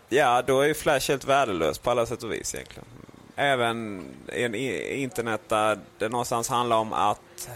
Ja, 0.09 0.43
då 0.43 0.61
är 0.61 0.67
ju 0.67 0.75
Flash 0.75 1.11
helt 1.11 1.25
värdelös 1.25 1.79
på 1.79 1.91
alla 1.91 2.07
sätt 2.07 2.23
och 2.23 2.33
vis 2.33 2.55
egentligen. 2.55 2.89
Även 3.37 4.05
i 4.33 4.43
en 4.43 4.55
internet 5.01 5.41
där 5.49 5.79
det 5.99 6.09
någonstans 6.09 6.49
handlar 6.49 6.77
om 6.77 6.93
att 6.93 7.49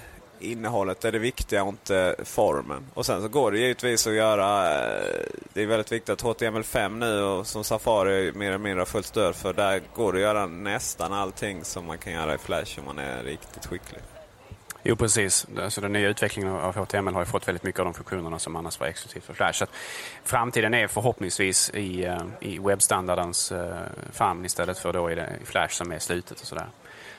innehållet 0.43 1.05
är 1.05 1.13
det 1.13 1.19
viktiga 1.19 1.63
och 1.63 1.69
inte 1.69 2.17
formen. 2.25 2.87
Och 2.95 3.07
sen 3.07 3.23
så 3.23 3.29
går 3.29 3.53
det 3.53 3.59
givetvis 3.59 4.07
att 4.07 4.13
göra, 4.13 4.75
eh, 4.75 5.27
det 5.53 5.63
är 5.63 5.67
väldigt 5.67 5.93
viktigt 5.93 6.11
att 6.11 6.23
HTML5 6.23 6.99
nu 6.99 7.23
och 7.23 7.47
som 7.47 7.65
Safari 7.65 8.33
mer 8.33 8.49
eller 8.49 8.59
mindre 8.59 8.81
har 8.81 8.87
fullt 8.87 9.07
stöd 9.07 9.37
för. 9.37 9.53
Där 9.53 9.83
går 9.95 10.13
det 10.13 10.19
att 10.19 10.23
göra 10.23 10.47
nästan 10.47 11.13
allting 11.13 11.65
som 11.65 11.87
man 11.87 11.99
kan 11.99 12.13
göra 12.13 12.35
i 12.35 12.39
Flash 12.39 12.79
om 12.79 12.85
man 12.85 12.99
är 12.99 13.23
riktigt 13.23 13.67
skicklig. 13.67 14.01
Jo, 14.83 14.97
precis. 14.97 15.47
Alltså, 15.63 15.81
den 15.81 15.93
nya 15.93 16.09
utvecklingen 16.09 16.53
av 16.53 16.77
HTML 16.77 17.15
har 17.15 17.25
fått 17.25 17.49
väldigt 17.49 17.63
mycket 17.63 17.79
av 17.79 17.85
de 17.85 17.95
funktionerna 17.95 18.39
som 18.39 18.57
annars 18.57 18.81
var 18.81 18.87
exklusivt 18.87 19.25
för 19.25 19.35
Flash. 19.35 19.59
Så 19.59 19.67
framtiden 20.25 20.75
är 20.75 20.87
förhoppningsvis 20.87 21.71
i, 21.71 22.05
eh, 22.05 22.23
i 22.41 22.59
webbstandardens 22.59 23.53
eh, 23.53 23.77
famn 24.13 24.45
istället 24.45 24.79
för 24.79 24.93
då 24.93 25.11
i, 25.11 25.15
det, 25.15 25.29
i 25.43 25.47
Flash 25.47 25.75
som 25.75 25.93
är 25.93 25.99
slutet 25.99 26.41
och 26.41 26.47
sådär. 26.47 26.67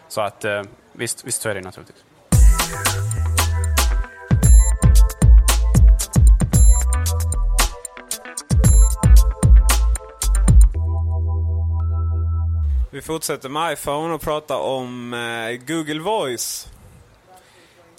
Så 0.07 0.21
att 0.21 0.45
visst, 0.91 1.25
visst 1.25 1.41
så 1.41 1.49
är 1.49 1.55
det 1.55 1.61
naturligtvis. 1.61 2.03
Vi 12.93 13.01
fortsätter 13.01 13.49
med 13.49 13.73
iPhone 13.73 14.13
och 14.13 14.21
pratar 14.21 14.57
om 14.57 15.13
eh, 15.13 15.67
Google 15.67 15.99
Voice. 15.99 16.67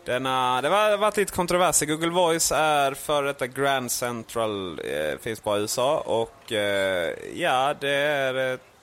Denna, 0.05 0.63
det 0.63 0.69
har 0.69 0.97
varit 0.97 1.17
lite 1.17 1.33
kontroverser. 1.33 1.87
Google 1.87 2.11
Voice 2.11 2.53
är 2.53 2.95
för 2.95 3.23
detta 3.23 3.47
Grand 3.47 3.93
Central, 3.93 4.81
eh, 4.85 5.19
finns 5.21 5.43
bara 5.43 5.59
i 5.59 5.61
USA. 5.61 5.99
Och 5.99 6.53
eh, 6.53 7.15
ja, 7.35 7.75
det 7.81 7.91
är 7.91 8.55
ett 8.55 8.74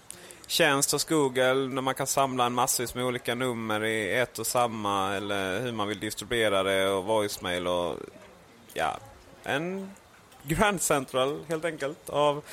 tjänst 0.51 0.91
hos 0.91 1.05
Google 1.05 1.53
där 1.53 1.81
man 1.81 1.95
kan 1.95 2.07
samla 2.07 2.45
en 2.45 2.53
massvis 2.53 2.95
med 2.95 3.05
olika 3.05 3.35
nummer 3.35 3.83
i 3.83 4.17
ett 4.17 4.39
och 4.39 4.47
samma. 4.47 5.15
Eller 5.15 5.59
hur 5.59 5.71
man 5.71 5.87
vill 5.87 5.99
distribuera 5.99 6.63
det 6.63 6.89
och 6.89 7.05
voicemail 7.05 7.67
och 7.67 7.97
ja, 8.73 8.97
en 9.43 9.91
Grand 10.43 10.81
Central 10.81 11.39
helt 11.47 11.65
enkelt 11.65 12.09
av 12.09 12.43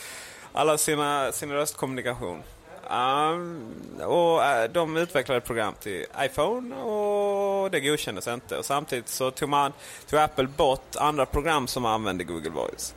alla 0.53 0.79
sina, 0.79 1.33
sin 1.33 1.53
röstkommunikation. 1.53 2.43
Um, 2.91 3.73
och 4.01 4.39
uh, 4.39 4.73
de 4.73 4.97
utvecklade 4.97 5.41
program 5.41 5.75
till 5.81 6.07
iPhone 6.21 6.77
och 6.77 7.71
det 7.71 7.81
godkändes 7.81 8.29
inte. 8.29 8.57
Och 8.57 8.65
samtidigt 8.65 9.09
så 9.09 9.31
tog, 9.31 9.49
man, 9.49 9.73
tog 10.07 10.19
Apple 10.19 10.47
bort 10.47 10.97
andra 10.97 11.27
program 11.27 11.67
som 11.67 11.85
använde 11.85 12.25
Google 12.25 12.51
Voice. 12.51 12.95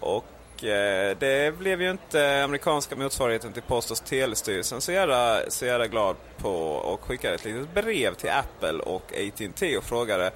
Och 0.00 0.24
Eh, 0.64 1.16
det 1.18 1.58
blev 1.58 1.82
ju 1.82 1.90
inte 1.90 2.44
amerikanska 2.44 2.96
motsvarigheten 2.96 3.52
till 3.52 3.62
Post 3.62 3.90
och 3.90 4.04
telestyrelsen 4.04 4.80
så 4.80 4.92
jävla, 4.92 5.40
så 5.48 5.66
jävla 5.66 5.86
glad 5.86 6.16
på 6.36 6.52
och 6.70 7.00
skickade 7.00 7.34
ett 7.34 7.44
litet 7.44 7.74
brev 7.74 8.14
till 8.14 8.30
Apple 8.30 8.78
och 8.78 9.12
AT&T 9.12 9.78
och 9.78 9.84
frågade 9.84 10.30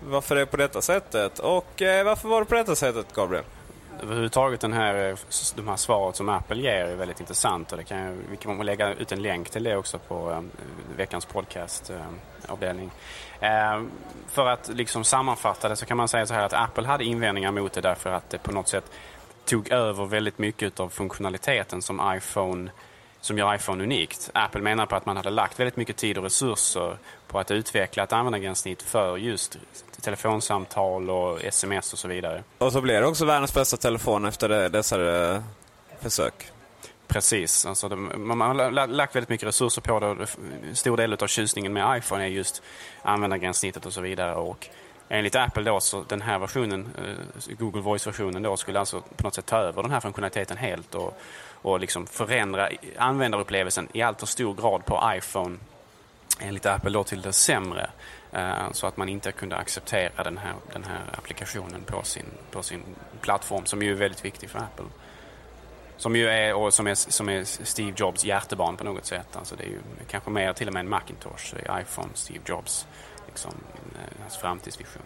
varför 0.00 0.34
det 0.34 0.40
är 0.40 0.46
på 0.46 0.56
detta 0.56 0.82
sättet. 0.82 1.38
Och 1.38 1.82
eh, 1.82 2.04
varför 2.04 2.28
var 2.28 2.40
det 2.40 2.46
på 2.46 2.54
detta 2.54 2.76
sättet, 2.76 3.12
Gabriel? 3.14 3.44
överhuvudtaget 4.02 4.60
den 4.60 4.72
här, 4.72 5.16
de 5.56 5.68
här 5.68 5.76
svaret 5.76 6.16
som 6.16 6.28
Apple 6.28 6.56
ger 6.56 6.84
är 6.84 6.94
väldigt 6.94 7.20
intressant. 7.20 7.72
Och 7.72 7.78
det 7.78 7.84
kan, 7.84 8.22
vi 8.30 8.36
kan 8.36 8.66
lägga 8.66 8.94
ut 8.94 9.12
en 9.12 9.22
länk 9.22 9.50
till 9.50 9.62
det 9.62 9.76
också 9.76 9.98
på 9.98 10.30
eh, 10.30 10.40
veckans 10.96 11.24
podcastavdelning. 11.24 12.90
För 14.28 14.46
att 14.46 14.68
liksom 14.68 15.04
sammanfatta 15.04 15.68
det 15.68 15.76
så 15.76 15.86
kan 15.86 15.96
man 15.96 16.08
säga 16.08 16.26
så 16.26 16.34
här 16.34 16.44
att 16.44 16.52
Apple 16.52 16.86
hade 16.86 17.04
invändningar 17.04 17.52
mot 17.52 17.72
det 17.72 17.80
därför 17.80 18.12
att 18.12 18.30
det 18.30 18.38
på 18.38 18.52
något 18.52 18.68
sätt 18.68 18.84
tog 19.46 19.70
över 19.72 20.06
väldigt 20.06 20.38
mycket 20.38 20.80
av 20.80 20.88
funktionaliteten 20.88 21.82
som 21.82 22.14
iPhone 22.16 22.70
som 23.20 23.38
gör 23.38 23.54
iPhone 23.54 23.84
unikt. 23.84 24.30
Apple 24.34 24.60
menar 24.60 24.86
på 24.86 24.96
att 24.96 25.06
man 25.06 25.16
hade 25.16 25.30
lagt 25.30 25.60
väldigt 25.60 25.76
mycket 25.76 25.96
tid 25.96 26.18
och 26.18 26.24
resurser 26.24 26.98
på 27.26 27.38
att 27.38 27.50
utveckla 27.50 28.02
ett 28.02 28.12
användargränssnitt 28.12 28.82
för 28.82 29.16
just 29.16 29.58
telefonsamtal 30.00 31.10
och 31.10 31.44
sms 31.44 31.92
och 31.92 31.98
så 31.98 32.08
vidare. 32.08 32.42
Och 32.58 32.72
så 32.72 32.80
blev 32.80 33.00
det 33.00 33.06
också 33.06 33.24
världens 33.24 33.54
bästa 33.54 33.76
telefon 33.76 34.24
efter 34.24 34.68
dessa 34.68 34.98
uh, 35.00 35.40
försök. 36.00 36.34
Precis. 37.06 37.66
Alltså 37.66 37.88
det, 37.88 37.96
man 37.96 38.40
har 38.40 38.86
lagt 38.86 39.16
väldigt 39.16 39.28
mycket 39.28 39.48
resurser 39.48 39.82
på 39.82 40.00
det. 40.00 40.26
Stor 40.74 40.96
del 40.96 41.12
av 41.12 41.26
tjusningen 41.26 41.72
med 41.72 41.98
iPhone 41.98 42.24
är 42.24 42.28
just 42.28 42.62
användargränssnittet 43.02 43.86
och 43.86 43.92
så 43.92 44.00
vidare. 44.00 44.34
Och 44.34 44.68
enligt 45.08 45.34
Apple 45.34 45.62
då, 45.62 45.80
så 45.80 46.04
den 46.08 46.22
här 46.22 46.38
versionen, 46.38 46.88
eh, 46.98 47.54
Google 47.58 47.80
Voice-versionen 47.80 48.42
då, 48.42 48.56
skulle 48.56 48.78
alltså 48.78 49.00
på 49.00 49.22
något 49.22 49.34
sätt 49.34 49.46
ta 49.46 49.56
över 49.56 49.82
den 49.82 49.92
här 49.92 50.00
funktionaliteten 50.00 50.56
helt 50.56 50.94
och, 50.94 51.18
och 51.62 51.80
liksom 51.80 52.06
förändra 52.06 52.68
användarupplevelsen 52.98 53.88
i 53.92 54.02
allt 54.02 54.20
för 54.20 54.26
stor 54.26 54.54
grad 54.54 54.84
på 54.84 55.12
iPhone 55.16 55.56
enligt 56.40 56.66
Apple 56.66 56.90
då 56.90 57.04
till 57.04 57.22
det 57.22 57.32
sämre. 57.32 57.90
Eh, 58.32 58.72
så 58.72 58.86
att 58.86 58.96
man 58.96 59.08
inte 59.08 59.32
kunde 59.32 59.56
acceptera 59.56 60.24
den 60.24 60.38
här, 60.38 60.54
den 60.72 60.84
här 60.84 61.00
applikationen 61.18 61.82
på 61.86 62.02
sin, 62.02 62.26
på 62.50 62.62
sin 62.62 62.82
plattform 63.20 63.66
som 63.66 63.82
ju 63.82 63.90
är 63.90 63.94
väldigt 63.94 64.24
viktig 64.24 64.50
för 64.50 64.58
Apple. 64.58 64.86
Som 65.96 66.16
ju 66.16 66.28
är, 66.28 66.54
och 66.54 66.74
som 66.74 66.86
är, 66.86 66.94
som 66.94 67.28
är 67.28 67.44
Steve 67.44 67.92
Jobs 67.96 68.24
hjärtebarn 68.24 68.76
på 68.76 68.84
något 68.84 69.06
sätt. 69.06 69.36
Alltså 69.36 69.56
det 69.56 69.64
är 69.64 69.68
ju 69.68 69.80
kanske 70.10 70.30
mer 70.30 70.52
till 70.52 70.66
och 70.66 70.74
med 70.74 70.80
en 70.80 70.88
Macintosh, 70.88 71.54
iPhone, 71.80 72.08
Steve 72.14 72.40
Jobs, 72.46 72.86
liksom, 73.36 73.54
eh, 73.94 74.20
hans 74.22 74.36
framtidsvision. 74.36 75.02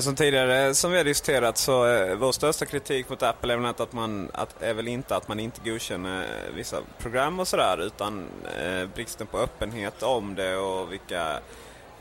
Som 0.00 0.14
tidigare 0.14 0.66
eh, 0.66 0.72
som 0.72 0.90
vi 0.90 0.96
har 0.96 1.04
diskuterat 1.04 1.58
så 1.58 1.86
eh, 1.86 2.14
vår 2.14 2.32
största 2.32 2.66
kritik 2.66 3.08
mot 3.08 3.22
Apple 3.22 3.52
är 3.52 3.56
väl 3.56 3.68
inte 3.68 3.82
att 3.82 3.92
man, 3.92 4.30
att, 4.32 4.62
är 4.62 4.74
väl 4.74 4.88
inte 4.88 5.16
att 5.16 5.28
man 5.28 5.40
inte 5.40 5.60
godkänner 5.70 6.26
vissa 6.54 6.76
program 6.98 7.40
och 7.40 7.48
sådär 7.48 7.82
utan 7.82 8.24
eh, 8.60 8.88
bristen 8.94 9.26
på 9.26 9.38
öppenhet 9.38 10.02
om 10.02 10.34
det 10.34 10.56
och 10.56 10.92
vilka 10.92 11.40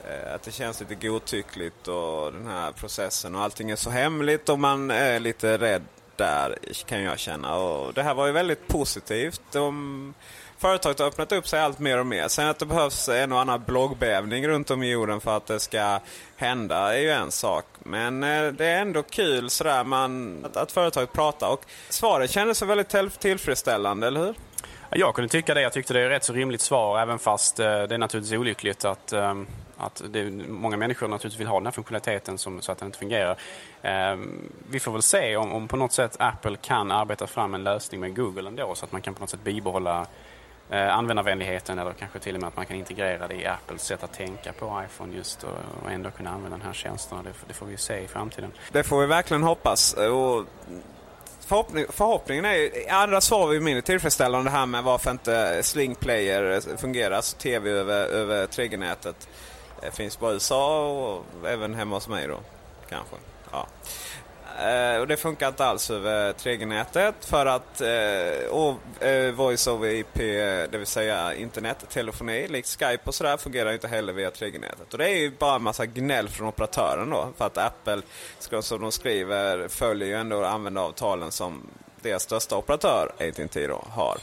eh, 0.07 0.33
att 0.35 0.43
det 0.43 0.51
känns 0.51 0.79
lite 0.79 0.95
godtyckligt 0.95 1.87
och 1.87 2.33
den 2.33 2.47
här 2.47 2.71
processen 2.71 3.35
och 3.35 3.41
allting 3.41 3.69
är 3.71 3.75
så 3.75 3.89
hemligt 3.89 4.49
och 4.49 4.59
man 4.59 4.91
är 4.91 5.19
lite 5.19 5.57
rädd 5.57 5.83
där 6.15 6.57
kan 6.85 7.01
jag 7.01 7.19
känna. 7.19 7.55
Och 7.55 7.93
det 7.93 8.03
här 8.03 8.13
var 8.13 8.25
ju 8.25 8.31
väldigt 8.31 8.67
positivt. 8.67 9.41
De 9.51 10.13
företaget 10.57 10.99
har 10.99 11.07
öppnat 11.07 11.31
upp 11.31 11.47
sig 11.47 11.59
allt 11.59 11.79
mer 11.79 11.99
och 11.99 12.05
mer. 12.05 12.27
Sen 12.27 12.47
att 12.47 12.59
det 12.59 12.65
behövs 12.65 13.09
en 13.09 13.31
och 13.31 13.39
annan 13.39 13.63
bloggbävning 13.67 14.47
runt 14.47 14.71
om 14.71 14.83
i 14.83 14.91
jorden 14.91 15.21
för 15.21 15.37
att 15.37 15.45
det 15.45 15.59
ska 15.59 15.99
hända 16.35 16.95
är 16.95 16.99
ju 16.99 17.09
en 17.09 17.31
sak. 17.31 17.65
Men 17.79 18.23
eh, 18.23 18.47
det 18.47 18.65
är 18.65 18.81
ändå 18.81 19.03
kul 19.03 19.49
sådär 19.49 19.83
man, 19.83 20.45
att, 20.45 20.57
att 20.57 20.71
företaget 20.71 21.13
pratar. 21.13 21.49
Och 21.49 21.65
svaret 21.89 22.31
kändes 22.31 22.57
så 22.57 22.65
väldigt 22.65 23.19
tillfredsställande, 23.19 24.07
eller 24.07 24.19
hur? 24.19 24.35
Jag 24.89 25.15
kunde 25.15 25.29
tycka 25.29 25.53
det. 25.53 25.61
Jag 25.61 25.73
tyckte 25.73 25.93
det 25.93 25.99
är 25.99 26.05
ett 26.05 26.11
rätt 26.11 26.23
så 26.23 26.33
rimligt 26.33 26.61
svar 26.61 26.99
även 26.99 27.19
fast 27.19 27.59
eh, 27.59 27.65
det 27.65 27.95
är 27.95 27.97
naturligtvis 27.97 28.39
olyckligt 28.39 28.85
att 28.85 29.13
ehm, 29.13 29.47
att 29.77 30.01
det, 30.09 30.31
många 30.47 30.77
människor 30.77 31.07
naturligtvis 31.07 31.39
vill 31.39 31.47
ha 31.47 31.57
den 31.57 31.65
här 31.65 31.71
funktionaliteten 31.71 32.37
som, 32.37 32.61
så 32.61 32.71
att 32.71 32.77
den 32.77 32.85
inte 32.85 32.99
fungerar. 32.99 33.37
Eh, 33.81 34.17
vi 34.69 34.79
får 34.79 34.91
väl 34.91 35.01
se 35.01 35.37
om, 35.37 35.53
om, 35.53 35.67
på 35.67 35.77
något 35.77 35.93
sätt 35.93 36.15
Apple 36.19 36.57
kan 36.61 36.91
arbeta 36.91 37.27
fram 37.27 37.53
en 37.53 37.63
lösning 37.63 38.01
med 38.01 38.15
Google 38.15 38.47
ändå 38.47 38.75
så 38.75 38.85
att 38.85 38.91
man 38.91 39.01
kan 39.01 39.13
på 39.13 39.19
något 39.19 39.29
sätt 39.29 39.43
bibehålla 39.43 40.07
eh, 40.69 40.97
användarvänligheten 40.97 41.79
eller 41.79 41.93
kanske 41.93 42.19
till 42.19 42.35
och 42.35 42.41
med 42.41 42.47
att 42.47 42.55
man 42.55 42.65
kan 42.65 42.77
integrera 42.77 43.27
det 43.27 43.35
i 43.35 43.45
Apples 43.45 43.81
sätt 43.81 44.03
att 44.03 44.13
tänka 44.13 44.53
på 44.53 44.83
iPhone 44.85 45.15
just 45.15 45.43
och, 45.43 45.83
och 45.83 45.91
ändå 45.91 46.11
kunna 46.11 46.29
använda 46.29 46.57
den 46.57 46.65
här 46.65 46.73
tjänsten. 46.73 47.17
Det, 47.23 47.29
det, 47.47 47.53
får 47.53 47.65
vi 47.65 47.77
se 47.77 47.99
i 47.99 48.07
framtiden. 48.07 48.51
Det 48.71 48.83
får 48.83 49.01
vi 49.01 49.07
verkligen 49.07 49.43
hoppas. 49.43 49.93
Och 49.93 50.45
förhoppning, 51.39 51.85
förhoppningen 51.89 52.45
är 52.45 52.53
ju, 52.53 52.87
andra 52.89 53.21
svar 53.21 53.47
var 53.47 53.59
mindre 53.59 53.81
tillfredsställande 53.81 54.49
det 54.49 54.57
här 54.57 54.65
med 54.65 54.83
varför 54.83 55.11
inte 55.11 55.63
Sling 55.63 55.95
Player 55.95 56.77
fungerar, 56.77 57.15
alltså 57.15 57.37
tv 57.37 57.69
över, 57.69 58.05
över 58.05 58.47
3G-nätet. 58.47 59.29
Det 59.81 59.91
finns 59.91 60.19
bara 60.19 60.31
i 60.31 60.33
USA 60.33 60.89
och 60.89 61.25
även 61.47 61.73
hemma 61.73 61.95
hos 61.95 62.07
mig 62.07 62.27
då. 62.27 62.39
Kanske. 62.89 63.15
Ja. 63.51 63.67
Eh, 64.59 64.99
och 64.99 65.07
det 65.07 65.17
funkar 65.17 65.47
inte 65.47 65.65
alls 65.65 65.91
över 65.91 66.33
3G-nätet 66.33 67.25
för 67.25 67.45
att 67.45 67.81
eh, 67.81 68.49
och, 68.49 69.03
eh, 69.03 69.31
Voice 69.31 69.67
over 69.67 69.89
IP, 69.89 70.19
eh, 70.19 70.69
det 70.71 70.77
vill 70.77 70.87
säga 70.87 71.33
internettelefoni, 71.33 72.47
likt 72.47 72.67
Skype 72.67 73.03
och 73.03 73.15
sådär, 73.15 73.37
fungerar 73.37 73.73
inte 73.73 73.87
heller 73.87 74.13
via 74.13 74.29
3G-nätet. 74.29 74.91
Och 74.91 74.97
det 74.97 75.09
är 75.09 75.17
ju 75.17 75.31
bara 75.31 75.55
en 75.55 75.63
massa 75.63 75.85
gnäll 75.85 76.29
från 76.29 76.47
operatören 76.47 77.09
då. 77.09 77.29
För 77.37 77.45
att 77.45 77.57
Apple, 77.57 78.01
som 78.61 78.81
de 78.81 78.91
skriver, 78.91 79.67
följer 79.67 80.07
ju 80.07 80.15
ändå 80.15 80.45
användaravtalen 80.45 81.31
som 81.31 81.67
deras 82.01 82.23
största 82.23 82.57
operatör, 82.57 83.11
AT&T 83.19 83.67
då, 83.67 83.83
har 83.89 84.17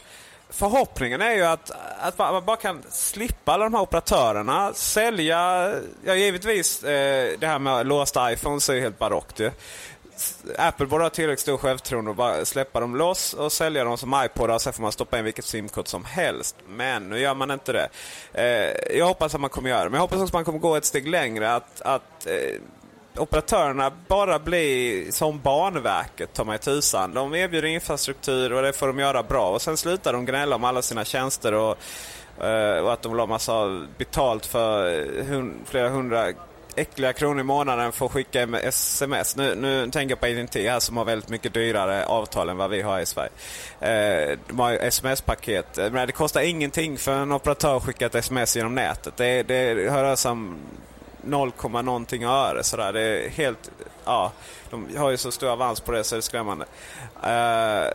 förhoppningen 0.54 1.20
är 1.20 1.32
ju 1.32 1.44
att, 1.44 1.70
att 2.00 2.18
man 2.18 2.44
bara 2.44 2.56
kan 2.56 2.82
slippa 2.88 3.52
alla 3.52 3.64
de 3.64 3.74
här 3.74 3.82
operatörerna. 3.82 4.72
Sälja, 4.74 5.72
ja 6.04 6.14
givetvis 6.14 6.84
eh, 6.84 7.38
det 7.38 7.46
här 7.46 7.58
med 7.58 7.86
låsta 7.86 8.32
iPhones 8.32 8.68
är 8.68 8.74
ju 8.74 8.80
helt 8.80 8.98
barockt 8.98 9.40
ju. 9.40 9.50
Apple 10.58 10.86
borde 10.86 11.04
ha 11.04 11.10
tillräckligt 11.10 11.40
stor 11.40 11.56
självförtroende 11.58 12.10
och 12.10 12.16
bara 12.16 12.44
släppa 12.44 12.80
dem 12.80 12.96
loss 12.96 13.34
och 13.34 13.52
sälja 13.52 13.84
dem 13.84 13.98
som 13.98 14.22
iPodar. 14.24 14.58
Sen 14.58 14.72
får 14.72 14.82
man 14.82 14.92
stoppa 14.92 15.18
in 15.18 15.24
vilket 15.24 15.44
simkort 15.44 15.88
som 15.88 16.04
helst. 16.04 16.56
Men 16.68 17.08
nu 17.08 17.18
gör 17.18 17.34
man 17.34 17.50
inte 17.50 17.72
det. 17.72 17.88
Eh, 18.32 18.96
jag 18.98 19.06
hoppas 19.06 19.34
att 19.34 19.40
man 19.40 19.50
kommer 19.50 19.70
göra 19.70 19.84
det. 19.84 19.90
Men 19.90 19.96
jag 19.96 20.02
hoppas 20.02 20.16
också 20.16 20.26
att 20.26 20.32
man 20.32 20.44
kommer 20.44 20.58
gå 20.58 20.76
ett 20.76 20.84
steg 20.84 21.08
längre. 21.08 21.54
Att, 21.54 21.80
att 21.80 22.26
eh, 22.26 22.60
operatörerna 23.16 23.92
bara 24.08 24.38
blir 24.38 25.10
som 25.10 25.40
Banverket, 25.40 26.32
ta 26.32 26.44
mig 26.44 26.58
tusan. 26.58 27.14
De 27.14 27.34
erbjuder 27.34 27.68
infrastruktur 27.68 28.52
och 28.52 28.62
det 28.62 28.72
får 28.72 28.86
de 28.86 28.98
göra 28.98 29.22
bra. 29.22 29.50
Och 29.50 29.62
sen 29.62 29.76
slutar 29.76 30.12
de 30.12 30.26
gnälla 30.26 30.56
om 30.56 30.64
alla 30.64 30.82
sina 30.82 31.04
tjänster 31.04 31.54
och, 31.54 31.76
eh, 32.44 32.78
och 32.78 32.92
att 32.92 33.02
de 33.02 33.12
vill 33.12 33.20
ha 33.20 33.26
massa 33.26 33.86
betalt 33.98 34.46
för 34.46 34.98
eh, 35.18 35.44
flera 35.64 35.88
hundra 35.88 36.32
äckliga 36.76 37.12
kronor 37.12 37.40
i 37.40 37.44
månaden 37.44 37.92
för 37.92 38.06
att 38.06 38.12
skicka 38.12 38.48
sms. 38.62 39.36
Nu, 39.36 39.54
nu 39.54 39.90
tänker 39.90 40.12
jag 40.12 40.20
på 40.20 40.26
AT&T 40.26 40.68
här 40.70 40.80
som 40.80 40.96
har 40.96 41.04
väldigt 41.04 41.28
mycket 41.28 41.54
dyrare 41.54 42.06
avtal 42.06 42.48
än 42.48 42.56
vad 42.56 42.70
vi 42.70 42.82
har 42.82 43.00
i 43.00 43.06
Sverige. 43.06 43.30
Eh, 43.80 44.38
de 44.48 44.58
har 44.58 44.72
sms-paket. 44.72 45.78
Eh, 45.78 45.90
men 45.90 46.06
det 46.06 46.12
kostar 46.12 46.40
ingenting 46.40 46.98
för 46.98 47.12
en 47.12 47.32
operatör 47.32 47.76
att 47.76 47.84
skicka 47.84 48.06
ett 48.06 48.14
sms 48.14 48.56
genom 48.56 48.74
nätet. 48.74 49.16
Det, 49.16 49.42
det 49.42 49.74
rör 49.74 50.16
sig 50.16 50.30
om 50.30 50.56
0, 51.22 51.52
någonting 51.62 52.24
öre. 52.24 52.62
Sådär. 52.62 52.92
Det 52.92 53.00
är 53.00 53.28
helt, 53.30 53.70
ja, 54.04 54.32
de 54.70 54.96
har 54.96 55.10
ju 55.10 55.16
så 55.16 55.32
stor 55.32 55.48
avans 55.48 55.80
på 55.80 55.92
det 55.92 56.04
så 56.04 56.14
det 56.14 56.18
är 56.18 56.20
skrämmande. 56.20 56.64
Eh, 57.22 57.92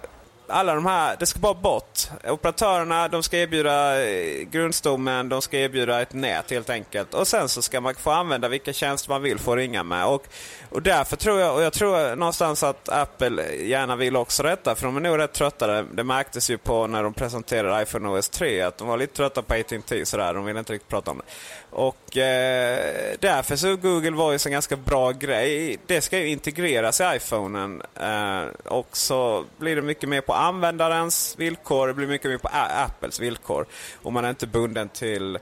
alla 0.50 0.76
de 0.76 0.86
här, 0.86 1.16
det 1.20 1.26
ska 1.26 1.40
bara 1.40 1.54
bort. 1.54 2.00
Operatörerna 2.28 3.08
de 3.08 3.24
ska 3.24 3.38
erbjuda 3.38 4.04
eh, 4.06 4.48
grundstommen, 4.52 5.30
de 5.30 5.42
ska 5.42 5.58
erbjuda 5.58 6.02
ett 6.02 6.14
nät 6.14 6.52
helt 6.52 6.70
enkelt. 6.70 7.14
Och 7.14 7.28
sen 7.28 7.50
så 7.50 7.62
ska 7.62 7.82
man 7.82 7.96
få 7.96 8.12
använda 8.12 8.48
vilka 8.48 8.74
tjänster 8.74 9.10
man 9.10 9.22
vill 9.22 9.40
få 9.40 9.56
ringa 9.56 9.84
med. 9.84 10.06
Och, 10.06 10.28
och 10.70 10.82
därför 10.82 11.16
tror 11.16 11.40
jag, 11.40 11.56
och 11.56 11.62
jag 11.62 11.74
tror 11.74 12.16
någonstans 12.16 12.64
att 12.64 12.90
Apple 12.90 13.56
gärna 13.56 13.96
vill 13.96 14.16
också 14.16 14.44
detta. 14.44 14.76
För 14.76 14.86
de 14.86 14.96
är 14.98 15.02
nog 15.02 15.18
rätt 15.18 15.34
trötta. 15.34 15.82
Det 15.82 16.04
märktes 16.04 16.50
ju 16.50 16.58
på 16.58 16.88
när 16.88 17.04
de 17.04 17.14
presenterade 17.14 17.84
iPhone 17.84 18.10
OS 18.10 18.30
3 18.30 18.62
att 18.62 18.78
de 18.78 18.88
var 18.88 18.98
lite 18.98 19.16
trötta 19.16 19.42
på 19.42 19.54
AT&T 19.54 20.06
sådär. 20.06 20.34
De 20.34 20.46
ville 20.46 20.60
inte 20.60 20.74
riktigt 20.74 20.90
prata 20.90 21.12
om 21.12 21.18
det. 21.18 21.24
Och 21.72 22.18
eh, 22.18 23.16
därför 23.20 23.56
så 23.56 23.68
är 23.68 23.76
Google 23.76 24.12
Voice 24.12 24.46
en 24.46 24.52
ganska 24.52 24.76
bra 24.76 25.12
grej. 25.12 25.78
Det 25.88 26.02
ska 26.02 26.20
ju 26.20 26.28
integreras 26.28 27.02
i 27.02 27.04
iPhonen. 27.16 27.82
Eh, 27.96 28.44
och 28.66 28.98
så 28.98 29.46
blir 29.58 29.76
det 29.76 29.82
mycket 29.82 30.10
mer 30.10 30.22
på 30.22 30.34
användarens 30.34 31.36
villkor. 31.38 31.88
Det 31.88 31.94
blir 31.94 32.08
mycket 32.08 32.32
mer 32.32 32.38
på 32.38 32.50
Apples 32.86 33.20
villkor. 33.20 33.66
Och 34.02 34.14
man 34.14 34.26
är 34.26 34.30
inte 34.30 34.48
bunden 34.48 34.90
till 34.90 35.40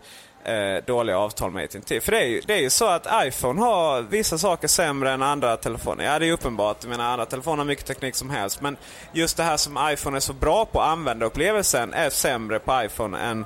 eh, 0.48 0.84
dåliga 0.86 1.18
avtal 1.18 1.52
med 1.52 1.64
AT&T. 1.64 2.02
För 2.02 2.12
det 2.12 2.20
är, 2.20 2.26
ju, 2.26 2.42
det 2.42 2.54
är 2.54 2.62
ju 2.62 2.70
så 2.70 2.86
att 2.86 3.08
iPhone 3.28 3.62
har 3.62 4.02
vissa 4.02 4.38
saker 4.38 4.68
sämre 4.68 5.12
än 5.12 5.24
andra 5.24 5.58
telefoner. 5.58 6.06
Ja, 6.06 6.20
det 6.20 6.28
är 6.28 6.32
uppenbart. 6.32 6.78
Jag 6.82 6.90
menar, 6.90 7.12
andra 7.12 7.26
telefoner 7.26 7.58
har 7.58 7.66
mycket 7.66 7.86
teknik 7.86 8.16
som 8.16 8.30
helst. 8.30 8.62
Men 8.62 8.78
just 9.12 9.38
det 9.38 9.44
här 9.44 9.58
som 9.58 9.90
iPhone 9.92 10.18
är 10.18 10.22
så 10.22 10.34
bra 10.34 10.66
på, 10.66 10.82
användarupplevelsen, 10.82 11.94
är 11.94 12.10
sämre 12.10 12.60
på 12.60 12.82
iPhone 12.84 13.18
än 13.20 13.46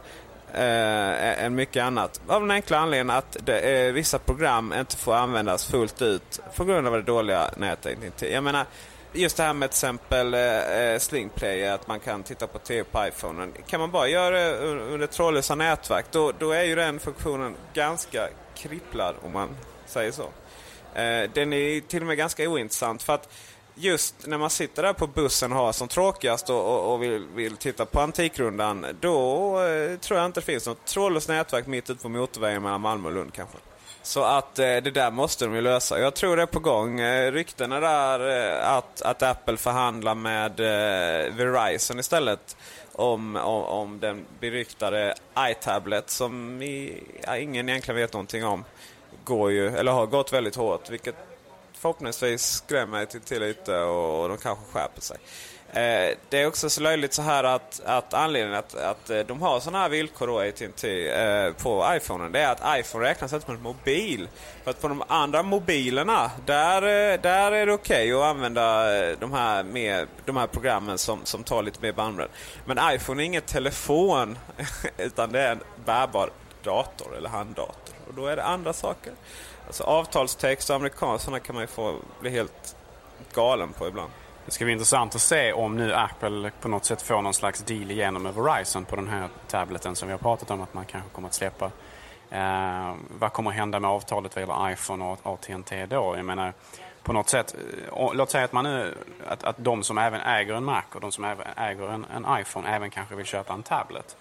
eh, 0.54 1.46
än 1.46 1.56
mycket 1.56 1.84
annat. 1.84 2.22
Av 2.28 2.42
den 2.42 2.52
enkla 2.52 2.78
anledningen 2.78 3.18
att 3.18 3.38
det, 3.46 3.60
eh, 3.60 3.94
vissa 3.94 4.20
program 4.20 4.74
inte 4.74 4.98
får 4.98 5.16
användas 5.16 5.66
fullt 5.66 6.02
ut 6.02 6.40
på 6.56 6.66
grund 6.66 6.88
av 6.88 6.94
det 6.94 7.02
dåliga 7.02 7.50
nätet. 7.58 7.98
Jag 8.32 8.44
menar, 8.44 8.66
just 9.14 9.38
det 9.38 9.44
här 9.44 9.54
med 9.54 9.70
till 9.70 9.76
exempel 9.76 10.34
eh, 10.34 10.80
eh 10.80 11.00
Slingplay, 11.00 11.68
att 11.68 11.88
man 11.88 12.00
kan 12.00 12.24
titta 12.24 12.48
på 12.48 12.60
TV 12.60 12.84
på 12.84 13.08
iPhonen. 13.08 13.54
Kan 13.68 13.80
man 13.80 13.92
bara 13.92 14.08
göra 14.08 14.40
det 14.40 14.58
under 14.58 15.08
trådlösa 15.08 15.56
nätverk, 15.56 16.06
då, 16.12 16.32
då 16.40 16.52
är 16.52 16.64
ju 16.64 16.76
den 16.76 17.00
funktionen 17.00 17.56
ganska 17.74 18.28
kripplad 18.56 19.16
om 19.24 19.32
man 19.32 19.50
säger 19.86 20.12
så. 20.12 20.30
Eh, 21.00 21.30
den 21.34 21.54
är 21.54 21.80
till 21.88 22.02
och 22.02 22.08
med 22.08 22.18
ganska 22.18 22.50
ointressant 22.50 23.04
för 23.04 23.14
att 23.14 23.30
just 23.76 24.28
när 24.28 24.38
man 24.38 24.50
sitter 24.50 24.84
där 24.84 24.94
på 24.94 25.08
bussen 25.08 25.52
och 25.52 25.58
har 25.58 25.72
som 25.72 25.88
tråkigast 25.88 26.50
och, 26.50 26.66
och, 26.66 26.94
och 26.94 27.04
vill, 27.04 27.26
vill, 27.36 27.58
titta 27.58 27.86
på 27.86 28.00
Antikrundan, 28.00 28.86
då 29.00 29.60
eh, 29.64 29.98
tror 29.98 30.20
jag 30.20 30.26
inte 30.26 30.40
det 30.40 30.46
finns 30.46 30.68
något 30.68 30.86
trådlöst 30.86 31.30
nätverk 31.30 31.68
mitt 31.68 31.90
ute 31.90 32.04
på 32.04 32.10
motorvägen 32.10 32.64
mellan 32.64 32.82
Malmö 32.82 33.08
och 33.08 33.16
Lund 33.16 33.34
kanske. 33.34 33.58
Så 34.04 34.24
att 34.24 34.60
eh, 34.60 34.66
det 34.66 34.92
där 34.92 35.12
måste 35.12 35.46
de 35.46 35.56
ju 35.56 35.62
lösa. 35.62 36.00
Jag 36.00 36.14
tror 36.14 36.36
det 36.38 36.42
är 36.42 36.46
på 36.46 36.60
gång. 36.60 37.00
Eh, 37.00 37.32
ryktena 37.32 37.80
där 37.80 38.20
eh, 38.30 38.70
att, 38.70 39.02
att 39.02 39.24
Apple 39.24 39.58
förhandlar 39.58 40.16
med 40.16 40.60
eh, 40.60 41.34
Verizon 41.34 42.00
istället 42.00 42.58
om, 42.92 43.36
om, 43.36 43.64
om 43.64 44.00
den 44.00 44.26
beryktade 44.40 45.16
iTablet 45.40 46.10
som 46.10 46.62
i, 46.62 47.04
ja, 47.24 47.38
ingen 47.38 47.70
egentligen 47.70 47.96
vet 47.96 48.14
någonting 48.14 48.46
om. 48.46 48.66
Går 49.24 49.52
ju, 49.52 49.68
eller 49.68 49.92
har 49.92 50.06
gått 50.06 50.34
väldigt 50.34 50.56
hårt, 50.56 50.90
vilket 50.90 51.16
förhoppningsvis 51.74 52.42
skrämmer 52.42 53.06
till, 53.06 53.22
till 53.22 53.42
lite 53.42 53.78
och, 53.78 54.22
och 54.22 54.30
de 54.30 54.38
kanske 54.38 54.66
skärper 54.72 55.02
sig. 55.02 55.18
Eh, 55.74 56.18
det 56.30 56.42
är 56.42 56.48
också 56.48 56.70
så 56.70 56.82
löjligt 56.82 57.14
så 57.14 57.22
här 57.22 57.44
att, 57.44 57.82
att 57.86 58.14
anledningen 58.14 58.60
att, 58.60 58.76
att 58.76 59.10
eh, 59.10 59.20
de 59.20 59.42
har 59.42 59.60
sådana 59.60 59.80
här 59.80 59.90
villkor 59.90 60.28
då, 60.28 60.40
AT&T 60.40 61.10
eh, 61.10 61.54
på 61.54 61.90
iPhonen, 61.96 62.32
det 62.32 62.40
är 62.40 62.52
att 62.52 62.80
iPhone 62.80 63.06
räknas 63.06 63.34
inte 63.34 63.46
som 63.46 63.56
en 63.56 63.62
mobil. 63.62 64.28
För 64.64 64.72
att 64.72 64.82
på 64.82 64.88
de 64.88 65.04
andra 65.08 65.44
mobilerna, 65.44 66.32
där, 66.46 66.82
eh, 66.82 67.22
där 67.22 67.52
är 67.52 67.66
det 67.66 67.74
okej 67.74 68.14
okay 68.14 68.30
att 68.30 68.36
använda 68.36 68.86
de 69.16 69.34
här, 69.34 69.64
med, 69.64 70.08
de 70.26 70.38
här 70.38 70.48
programmen 70.48 70.98
som, 70.98 71.20
som 71.24 71.44
tar 71.44 71.64
lite 71.64 71.82
mer 71.82 71.92
bandbredd. 71.92 72.30
Men 72.66 72.96
iPhone 72.96 73.24
är 73.24 73.26
ingen 73.26 73.42
telefon, 73.42 74.38
utan 74.98 75.32
det 75.32 75.42
är 75.42 75.52
en 75.52 75.64
bärbar 75.86 76.30
dator 76.64 77.18
eller 77.18 77.30
handdator. 77.30 77.96
Och 78.08 78.14
då 78.14 78.26
är 78.26 78.36
det 78.36 78.44
andra 78.44 78.74
saker. 78.74 79.14
Alltså 79.68 79.84
avtalstext 79.84 80.70
och 80.70 80.76
amerikansarna 80.76 81.40
kan 81.40 81.56
man 81.56 81.64
ju 81.64 81.68
få 81.68 81.96
bli 82.22 82.30
helt 82.30 82.76
galen 83.34 83.74
på 83.74 83.88
ibland. 83.88 84.12
Det 84.46 84.52
ska 84.52 84.66
bli 84.66 84.72
intressant 84.72 85.16
att 85.16 85.22
se 85.22 85.54
om 85.54 85.78
nu 85.78 85.94
Apple 85.94 86.52
på 86.62 86.68
något 86.68 86.86
sätt 86.86 87.02
får 87.02 87.22
någon 87.22 87.34
slags 87.34 87.64
deal 87.64 87.92
igenom 87.92 88.24
med 88.24 88.34
Verizon 88.34 88.86
på 88.86 88.96
den 88.96 89.08
här 89.08 89.30
tableten 89.48 89.96
som 89.96 90.08
vi 90.08 90.12
har 90.12 90.20
pratat 90.20 90.52
om 90.52 90.62
att 90.62 90.74
man 90.74 90.86
kanske 90.86 91.10
kommer 91.10 91.28
att 91.28 91.34
släppa. 91.34 91.72
Eh, 92.30 92.96
vad 93.20 93.34
kommer 93.34 93.50
att 93.50 93.56
hända 93.56 93.80
med 93.80 93.90
avtalet 93.90 94.36
vad 94.36 94.42
gäller 94.42 94.72
iPhone 94.72 95.06
och 95.06 95.20
AT&T 95.34 95.86
då? 95.86 96.16
Jag 96.18 96.26
menar, 96.26 96.54
på 97.04 97.14
något 97.14 97.30
sätt, 97.30 97.56
eh, 97.56 97.94
och, 97.94 98.16
låt 98.16 98.30
säga 98.30 98.46
att, 98.46 98.54
man 98.54 98.64
nu, 98.64 98.98
att, 99.28 99.44
att 99.44 99.56
de 99.58 99.84
som 99.84 99.98
även 99.98 100.22
äger 100.22 100.54
en 100.54 100.64
Mac 100.64 100.84
och 100.94 101.02
de 101.02 101.12
som 101.12 101.26
även 101.26 101.48
äger 101.58 101.90
en, 101.90 102.06
en 102.16 102.40
iPhone 102.40 102.70
även 102.70 102.90
kanske 102.90 103.16
vill 103.16 103.26
köpa 103.26 103.54
en 103.54 103.64
tablet. 103.64 104.18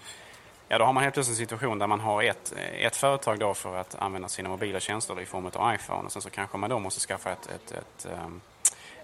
Ja, 0.67 0.77
då 0.77 0.85
har 0.85 0.93
man 0.93 1.03
helt 1.03 1.13
plötsligt 1.13 1.39
en 1.39 1.47
situation 1.47 1.79
där 1.79 1.87
man 1.87 1.99
har 1.99 2.23
ett, 2.23 2.53
eh, 2.57 2.85
ett 2.85 2.95
företag 2.95 3.39
då 3.39 3.53
för 3.53 3.77
att 3.77 3.95
använda 3.99 4.27
sina 4.27 4.49
mobila 4.49 4.79
tjänster 4.79 5.21
i 5.21 5.25
form 5.25 5.45
av 5.53 5.75
iPhone 5.75 6.05
och 6.05 6.11
sen 6.11 6.21
så 6.21 6.29
kanske 6.29 6.57
man 6.57 6.69
då 6.69 6.79
måste 6.79 6.99
skaffa 6.99 7.31
ett, 7.31 7.49
ett, 7.55 7.71
ett 7.71 8.07
um, 8.25 8.41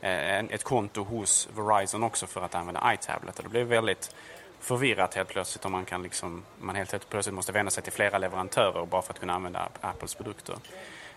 Eh, 0.01 0.39
ett 0.39 0.63
konto 0.63 1.03
hos 1.03 1.49
Verizon 1.55 2.03
också 2.03 2.27
för 2.27 2.41
att 2.41 2.55
använda 2.55 2.93
iTablet. 2.93 3.39
Det 3.43 3.49
blir 3.49 3.63
väldigt 3.63 4.15
förvirrat 4.59 5.13
helt 5.13 5.29
plötsligt 5.29 5.65
om 5.65 5.71
man, 5.71 5.85
kan 5.85 6.03
liksom, 6.03 6.43
man 6.59 6.75
helt 6.75 7.09
plötsligt 7.09 7.35
måste 7.35 7.51
vända 7.51 7.71
sig 7.71 7.83
till 7.83 7.93
flera 7.93 8.17
leverantörer 8.17 8.85
bara 8.85 9.01
för 9.01 9.13
att 9.13 9.19
kunna 9.19 9.33
använda 9.33 9.69
Apples 9.81 10.15
produkter. 10.15 10.55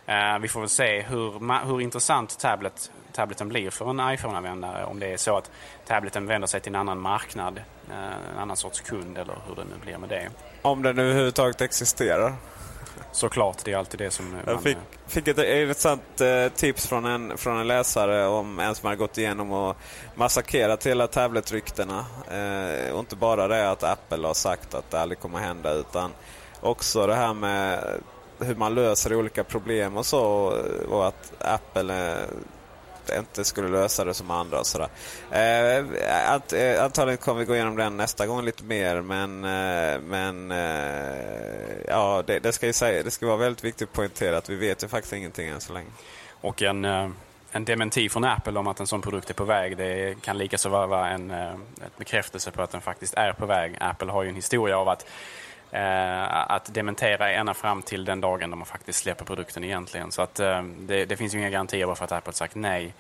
Uh, 0.09 0.39
vi 0.39 0.49
får 0.49 0.61
väl 0.61 0.69
se 0.69 1.01
hur, 1.03 1.65
hur 1.67 1.81
intressant 1.81 2.39
tablet, 2.39 2.91
tableten 3.13 3.49
blir 3.49 3.71
för 3.71 3.91
en 3.91 4.15
iPhone-användare. 4.15 4.85
Om 4.85 5.01
det 5.01 5.07
är 5.07 5.17
så 5.17 5.37
att 5.37 5.51
tableten 5.87 6.27
vänder 6.27 6.49
sig 6.49 6.61
till 6.61 6.75
en 6.75 6.81
annan 6.81 6.99
marknad, 6.99 7.59
uh, 7.91 7.95
en 8.33 8.39
annan 8.39 8.57
sorts 8.57 8.81
kund 8.81 9.19
eller 9.19 9.35
hur 9.49 9.55
det 9.55 9.65
nu 9.65 9.75
blir 9.83 9.99
med 9.99 10.09
det. 10.09 10.29
Om 10.63 10.83
den 10.83 10.99
överhuvudtaget 10.99 11.61
existerar. 11.61 12.35
Såklart, 13.13 13.65
det 13.65 13.73
är 13.73 13.77
alltid 13.77 14.01
det 14.01 14.11
som... 14.11 14.37
Jag 14.47 14.63
fick, 14.63 14.77
fick 15.07 15.29
ett 15.29 15.39
intressant 15.39 16.21
eh, 16.21 16.49
tips 16.49 16.87
från 16.87 17.05
en, 17.05 17.39
från 17.39 17.61
en 17.61 17.67
läsare 17.67 18.27
om 18.27 18.59
en 18.59 18.75
som 18.75 18.87
hade 18.87 18.97
gått 18.97 19.19
igenom 19.19 19.53
och 19.53 19.77
massakrerat 20.15 20.87
hela 20.87 21.07
tabletryktena. 21.07 22.05
Eh, 22.31 22.93
och 22.93 23.01
inte 23.01 23.17
bara 23.17 23.49
det 23.49 23.71
att 23.71 23.83
Apple 23.83 24.27
har 24.27 24.35
sagt 24.35 24.75
att 24.75 24.91
det 24.91 25.01
aldrig 25.01 25.19
kommer 25.19 25.39
hända 25.39 25.73
utan 25.73 26.11
också 26.61 27.07
det 27.07 27.15
här 27.15 27.35
med 27.35 27.85
hur 28.39 28.55
man 28.55 28.75
löser 28.75 29.15
olika 29.15 29.45
problem 29.45 29.97
och 29.97 30.07
så. 30.07 30.23
Och 30.91 31.07
att 31.07 31.33
Apple 31.39 32.13
eh, 32.13 32.29
inte 33.19 33.45
skulle 33.45 33.69
lösa 33.69 34.05
det 34.05 34.15
som 34.15 34.31
andra 34.31 34.59
och 34.61 34.67
sådär. 34.67 34.89
Eh, 35.31 36.35
att, 36.35 36.53
eh, 36.53 36.85
antagligen 36.85 37.19
kommer 37.19 37.41
vi 37.41 37.47
gå 37.47 37.55
igenom 37.55 37.77
den 37.77 37.97
nästa 37.97 38.27
gång 38.27 38.45
lite 38.45 38.65
mer 38.65 39.01
men, 39.01 39.45
eh, 39.45 40.01
men 40.01 40.51
eh, 40.51 41.77
ja, 41.89 42.23
det, 42.27 42.39
det, 42.39 42.53
ska 42.53 42.67
ju 42.67 42.73
säga, 42.73 43.03
det 43.03 43.11
ska 43.11 43.27
vara 43.27 43.37
väldigt 43.37 43.65
viktigt 43.65 43.89
att 43.89 43.95
poängtera 43.95 44.39
att 44.39 44.49
vi 44.49 44.57
vet 44.57 44.85
ju 44.85 44.89
faktiskt 44.89 45.13
ingenting 45.13 45.49
än 45.49 45.61
så 45.61 45.73
länge. 45.73 45.91
Och 46.41 46.63
en, 46.63 46.85
eh, 46.85 47.09
en 47.53 47.65
dementi 47.65 48.09
från 48.09 48.25
Apple 48.25 48.59
om 48.59 48.67
att 48.67 48.81
en 48.81 48.87
sån 48.87 49.03
produkt 49.03 49.31
är 49.31 49.35
på 49.35 49.45
väg 49.45 49.77
det 49.77 50.23
kan 50.23 50.39
likaså 50.39 50.69
vara 50.69 51.09
en, 51.09 51.31
eh, 51.31 51.51
en 51.51 51.91
bekräftelse 51.97 52.51
på 52.51 52.63
att 52.63 52.71
den 52.71 52.81
faktiskt 52.81 53.15
är 53.15 53.33
på 53.33 53.47
väg. 53.47 53.77
Apple 53.81 54.11
har 54.11 54.23
ju 54.23 54.29
en 54.29 54.35
historia 54.35 54.79
av 54.79 54.89
att 54.89 55.07
Eh, 55.73 56.51
att 56.51 56.75
dementera 56.75 57.33
ända 57.33 57.55
fram 57.55 57.83
till 57.83 58.05
den 58.05 58.21
dagen 58.21 58.51
då 58.51 58.57
man 58.57 58.67
faktiskt 58.67 58.99
släpper 58.99 59.25
produkten 59.25 59.65
egentligen. 59.65 60.13
Så 60.13 60.23
att 60.23 60.41
eh, 60.41 60.63
det, 60.63 61.05
det, 61.05 61.17
finns 61.17 61.35
ju 61.35 61.39
inga 61.39 61.51
garantier 61.51 61.87
bara 61.87 61.97
för 61.97 62.05
att 62.05 62.13
Apple 62.13 62.33
sagt 62.33 62.55
nej. 62.55 62.95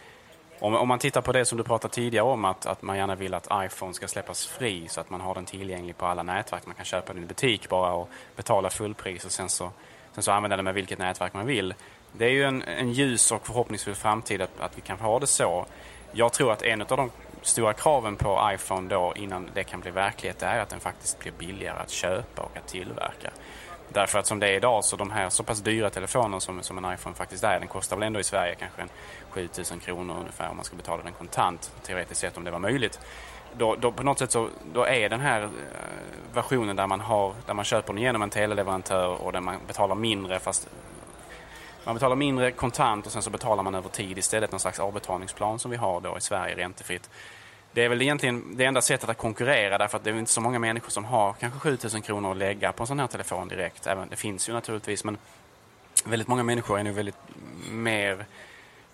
Om, 0.58 0.74
om, 0.74 0.88
man 0.88 0.98
tittar 0.98 1.20
på 1.20 1.32
det 1.32 1.44
som 1.44 1.58
du 1.58 1.64
pratade 1.64 1.94
tidigare 1.94 2.26
om, 2.26 2.44
att, 2.44 2.66
att 2.66 2.82
man 2.82 2.96
gärna 2.96 3.14
vill 3.14 3.34
att 3.34 3.48
iPhone 3.52 3.94
ska 3.94 4.08
släppas 4.08 4.46
fri 4.46 4.88
så 4.88 5.00
att 5.00 5.10
man 5.10 5.20
har 5.20 5.34
den 5.34 5.44
tillgänglig 5.44 5.96
på 5.96 6.06
alla 6.06 6.22
nätverk. 6.22 6.66
Man 6.66 6.74
kan 6.74 6.84
köpa 6.84 7.12
den 7.12 7.22
i 7.22 7.26
butik 7.26 7.68
bara 7.68 7.92
och 7.92 8.08
betala 8.36 8.70
fullpris 8.70 9.24
och 9.24 9.32
sen 9.32 9.48
så, 9.48 9.70
sen 10.12 10.22
så 10.22 10.32
använda 10.32 10.56
den 10.56 10.64
med 10.64 10.74
vilket 10.74 10.98
nätverk 10.98 11.34
man 11.34 11.46
vill. 11.46 11.74
Det 12.12 12.24
är 12.24 12.30
ju 12.30 12.44
en, 12.44 12.62
en 12.62 12.92
ljus 12.92 13.32
och 13.32 13.46
förhoppningsfull 13.46 13.94
framtid 13.94 14.42
att, 14.42 14.60
att 14.60 14.78
vi 14.78 14.80
kan 14.80 14.98
ha 14.98 15.18
det 15.18 15.26
så. 15.26 15.66
Jag 16.12 16.32
tror 16.32 16.52
att 16.52 16.62
en 16.62 16.80
av 16.82 16.86
de 16.86 17.10
stora 17.42 17.72
kraven 17.72 18.16
på 18.16 18.50
iPhone 18.54 18.88
då 18.88 19.12
innan 19.16 19.50
det 19.54 19.64
kan 19.64 19.80
bli 19.80 19.90
verklighet 19.90 20.42
är 20.42 20.58
att 20.58 20.68
den 20.68 20.80
faktiskt 20.80 21.18
blir 21.18 21.32
billigare 21.32 21.78
att 21.78 21.90
köpa 21.90 22.42
och 22.42 22.56
att 22.56 22.68
tillverka. 22.68 23.30
Därför 23.92 24.18
att 24.18 24.26
som 24.26 24.40
det 24.40 24.48
är 24.48 24.52
idag 24.52 24.84
så 24.84 24.96
de 24.96 25.10
här 25.10 25.28
så 25.28 25.42
pass 25.42 25.60
dyra 25.60 25.90
telefonerna 25.90 26.40
som, 26.40 26.62
som 26.62 26.84
en 26.84 26.94
iPhone 26.94 27.16
faktiskt 27.16 27.44
är, 27.44 27.58
den 27.58 27.68
kostar 27.68 27.96
väl 27.96 28.06
ändå 28.06 28.20
i 28.20 28.24
Sverige 28.24 28.54
kanske 28.54 28.82
7000 29.30 29.80
kronor 29.80 30.16
ungefär 30.20 30.50
om 30.50 30.56
man 30.56 30.64
ska 30.64 30.76
betala 30.76 31.02
den 31.02 31.12
kontant 31.12 31.72
teoretiskt 31.82 32.20
sett 32.20 32.36
om 32.36 32.44
det 32.44 32.50
var 32.50 32.58
möjligt. 32.58 33.00
Då, 33.58 33.76
då, 33.76 33.92
på 33.92 34.02
något 34.02 34.18
sätt 34.18 34.30
så 34.30 34.48
då 34.72 34.84
är 34.84 35.08
den 35.08 35.20
här 35.20 35.42
eh, 35.42 35.48
versionen 36.34 36.76
där 36.76 36.86
man, 36.86 37.00
har, 37.00 37.34
där 37.46 37.54
man 37.54 37.64
köper 37.64 37.92
den 37.92 38.02
genom 38.02 38.22
en 38.22 38.30
teleleverantör 38.30 39.22
och 39.22 39.32
där 39.32 39.40
man 39.40 39.56
betalar 39.66 39.94
mindre 39.94 40.38
fast 40.38 40.68
man 41.90 41.94
betalar 41.94 42.16
mindre 42.16 42.50
kontant 42.50 43.06
och 43.06 43.12
sen 43.12 43.22
så 43.22 43.30
betalar 43.30 43.62
man 43.62 43.74
över 43.74 43.88
tid 43.88 44.18
istället. 44.18 44.50
Någon 44.50 44.60
slags 44.60 44.80
avbetalningsplan 44.80 45.58
som 45.58 45.70
vi 45.70 45.76
har 45.76 46.00
då 46.00 46.18
i 46.18 46.20
Sverige 46.20 46.56
räntefritt. 46.56 47.10
Det 47.72 47.84
är 47.84 47.88
väl 47.88 48.02
egentligen 48.02 48.56
det 48.56 48.64
enda 48.64 48.82
sättet 48.82 49.08
att 49.08 49.18
konkurrera 49.18 49.78
därför 49.78 49.96
att 49.96 50.04
det 50.04 50.10
är 50.10 50.18
inte 50.18 50.30
så 50.30 50.40
många 50.40 50.58
människor 50.58 50.90
som 50.90 51.04
har 51.04 51.32
kanske 51.32 51.58
7000 51.58 52.02
kronor 52.02 52.30
att 52.30 52.36
lägga 52.36 52.72
på 52.72 52.82
en 52.82 52.86
sån 52.86 53.00
här 53.00 53.06
telefon 53.06 53.48
direkt. 53.48 53.86
Även, 53.86 54.08
det 54.08 54.16
finns 54.16 54.48
ju 54.48 54.52
naturligtvis 54.52 55.04
men 55.04 55.18
väldigt 56.04 56.28
många 56.28 56.42
människor 56.42 56.78
är 56.78 56.82
nu 56.82 56.92
väldigt 56.92 57.18
mer 57.70 58.26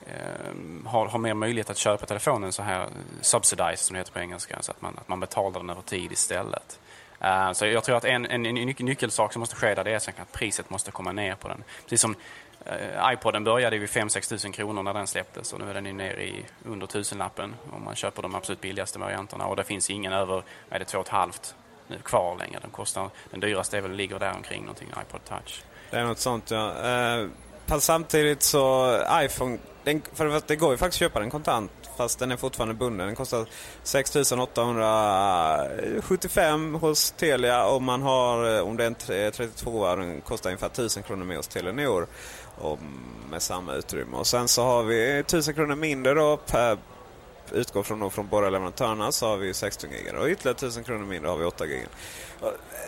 eh, 0.06 0.86
har, 0.86 1.06
har 1.06 1.18
mer 1.18 1.34
möjlighet 1.34 1.70
att 1.70 1.76
köpa 1.76 2.06
telefonen 2.06 2.52
så 2.52 2.62
här 2.62 2.88
subsidized 3.20 3.78
som 3.78 3.94
det 3.94 4.00
heter 4.00 4.12
på 4.12 4.18
engelska. 4.18 4.56
Så 4.60 4.70
att 4.70 4.82
man, 4.82 4.98
att 4.98 5.08
man 5.08 5.20
betalar 5.20 5.60
den 5.60 5.70
över 5.70 5.82
tid 5.82 6.12
istället. 6.12 6.80
Uh, 7.24 7.52
så 7.52 7.66
jag 7.66 7.84
tror 7.84 7.96
att 7.96 8.04
en, 8.04 8.26
en, 8.26 8.46
en 8.46 8.54
nyckelsak 8.78 9.32
som 9.32 9.40
måste 9.40 9.56
ske 9.56 9.74
där 9.74 9.84
det 9.84 9.90
är 9.90 9.96
att 9.96 10.32
priset 10.32 10.70
måste 10.70 10.90
komma 10.90 11.12
ner 11.12 11.34
på 11.34 11.48
den. 11.48 11.64
Precis 11.82 12.00
som 12.00 12.14
Eh, 12.66 13.12
iPoden 13.12 13.44
började 13.44 13.78
vid 13.78 13.88
5-6 13.88 14.28
tusen 14.28 14.52
kronor 14.52 14.82
när 14.82 14.94
den 14.94 15.06
släpptes 15.06 15.52
och 15.52 15.60
nu 15.60 15.70
är 15.70 15.74
den 15.74 15.96
nere 15.96 16.24
i 16.24 16.44
under 16.64 16.86
tusenlappen 16.86 17.54
om 17.72 17.84
man 17.84 17.94
köper 17.94 18.22
de 18.22 18.34
absolut 18.34 18.60
billigaste 18.60 18.98
varianterna. 18.98 19.46
Och 19.46 19.56
det 19.56 19.64
finns 19.64 19.90
ingen 19.90 20.12
över, 20.12 20.42
är 20.70 20.78
det 20.78 20.84
2,5 20.84 21.54
nu 21.88 21.98
kvar 21.98 22.36
längre. 22.38 22.58
Den, 22.62 22.70
kostar, 22.70 23.10
den 23.30 23.40
dyraste 23.40 23.76
är 23.76 23.80
väl, 23.80 23.92
ligger 23.92 24.18
där 24.18 24.32
omkring 24.36 24.60
någonting, 24.60 24.88
iPod 24.88 25.24
touch. 25.24 25.62
Det 25.90 25.96
är 25.96 26.04
något 26.04 26.18
sånt 26.18 26.50
ja. 26.50 26.88
Eh, 26.88 27.26
fast 27.66 27.86
samtidigt 27.86 28.42
så 28.42 28.96
iPhone, 29.12 29.58
den, 29.84 30.02
för 30.14 30.26
att 30.26 30.48
det 30.48 30.56
går 30.56 30.70
ju 30.70 30.76
faktiskt 30.76 31.02
att 31.02 31.06
köpa 31.06 31.20
den 31.20 31.30
kontant 31.30 31.86
fast 31.96 32.18
den 32.18 32.32
är 32.32 32.36
fortfarande 32.36 32.74
bunden. 32.74 33.06
Den 33.06 33.16
kostar 33.16 33.46
6 33.82 34.16
875 34.32 36.74
hos 36.74 37.10
Telia 37.10 37.66
och 37.66 37.82
man 37.82 38.02
har, 38.02 38.56
eh, 38.56 38.62
om 38.62 38.76
det 38.76 38.84
är 38.84 38.86
en 38.86 38.94
32 39.32 39.96
den 39.96 40.20
kostar 40.20 40.50
ungefär 40.50 40.68
1000 40.68 41.02
kronor 41.02 41.24
mer 41.24 41.36
hos 41.36 41.48
Telenor 41.48 42.06
och 42.58 42.78
med 43.30 43.42
samma 43.42 43.74
utrymme. 43.74 44.16
Och 44.16 44.26
sen 44.26 44.48
så 44.48 44.62
har 44.62 44.82
vi 44.82 45.18
1000 45.18 45.54
kronor 45.54 45.76
mindre 45.76 46.14
då 46.14 46.36
per 46.36 46.78
utgår 47.52 47.82
från, 47.82 48.00
då, 48.00 48.10
från 48.10 48.28
båda 48.28 48.50
leverantörerna 48.50 49.12
så 49.12 49.26
har 49.26 49.36
vi 49.36 49.54
16 49.54 49.90
GB. 49.90 50.18
och 50.18 50.28
ytterligare 50.28 50.56
1000 50.56 50.84
kronor 50.84 51.06
mindre 51.06 51.30
har 51.30 51.36
vi 51.36 51.44
8 51.44 51.66
GB. 51.66 51.86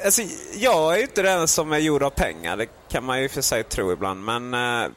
Alltså, 0.04 0.22
jag 0.54 0.92
är 0.92 0.96
ju 0.96 1.02
inte 1.02 1.22
den 1.22 1.48
som 1.48 1.72
är 1.72 1.78
gjord 1.78 2.02
av 2.02 2.10
pengar, 2.10 2.56
det 2.56 2.66
kan 2.88 3.04
man 3.04 3.22
ju 3.22 3.28
för 3.28 3.40
sig 3.40 3.64
tro 3.64 3.92
ibland. 3.92 4.24
Men 4.24 4.54
eh, 4.54 4.90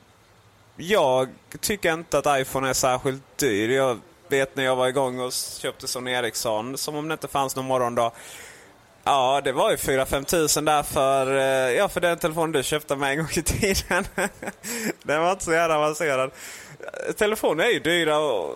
jag 0.76 1.30
tycker 1.60 1.94
inte 1.94 2.18
att 2.18 2.42
iPhone 2.42 2.70
är 2.70 2.74
särskilt 2.74 3.38
dyr. 3.38 3.70
Jag 3.70 4.00
vet 4.28 4.56
när 4.56 4.64
jag 4.64 4.76
var 4.76 4.88
igång 4.88 5.20
och 5.20 5.34
köpte 5.34 5.88
Sony 5.88 6.12
Ericsson 6.12 6.78
som 6.78 6.96
om 6.96 7.08
det 7.08 7.14
inte 7.14 7.28
fanns 7.28 7.56
någon 7.56 7.66
morgondag. 7.66 8.12
Ja, 9.12 9.42
det 9.44 9.52
var 9.52 9.72
ju 9.72 9.76
4-5 9.76 10.24
tusen 10.24 10.66
där 10.66 10.84
för, 10.84 11.38
eh, 11.38 11.72
ja, 11.78 11.90
för 11.90 12.02
den 12.02 12.18
telefon 12.18 12.52
du 12.52 12.64
köpte 12.64 12.96
mig 12.96 13.12
en 13.12 13.18
gång 13.18 13.32
i 13.36 13.42
tiden. 13.42 14.06
den 15.04 15.22
var 15.22 15.32
inte 15.32 15.44
så 15.44 15.54
jävla 15.54 15.78
avancerad. 15.78 16.32
Telefoner 17.18 17.64
är 17.64 17.70
ju 17.70 17.80
dyra 17.80 18.18
och, 18.20 18.56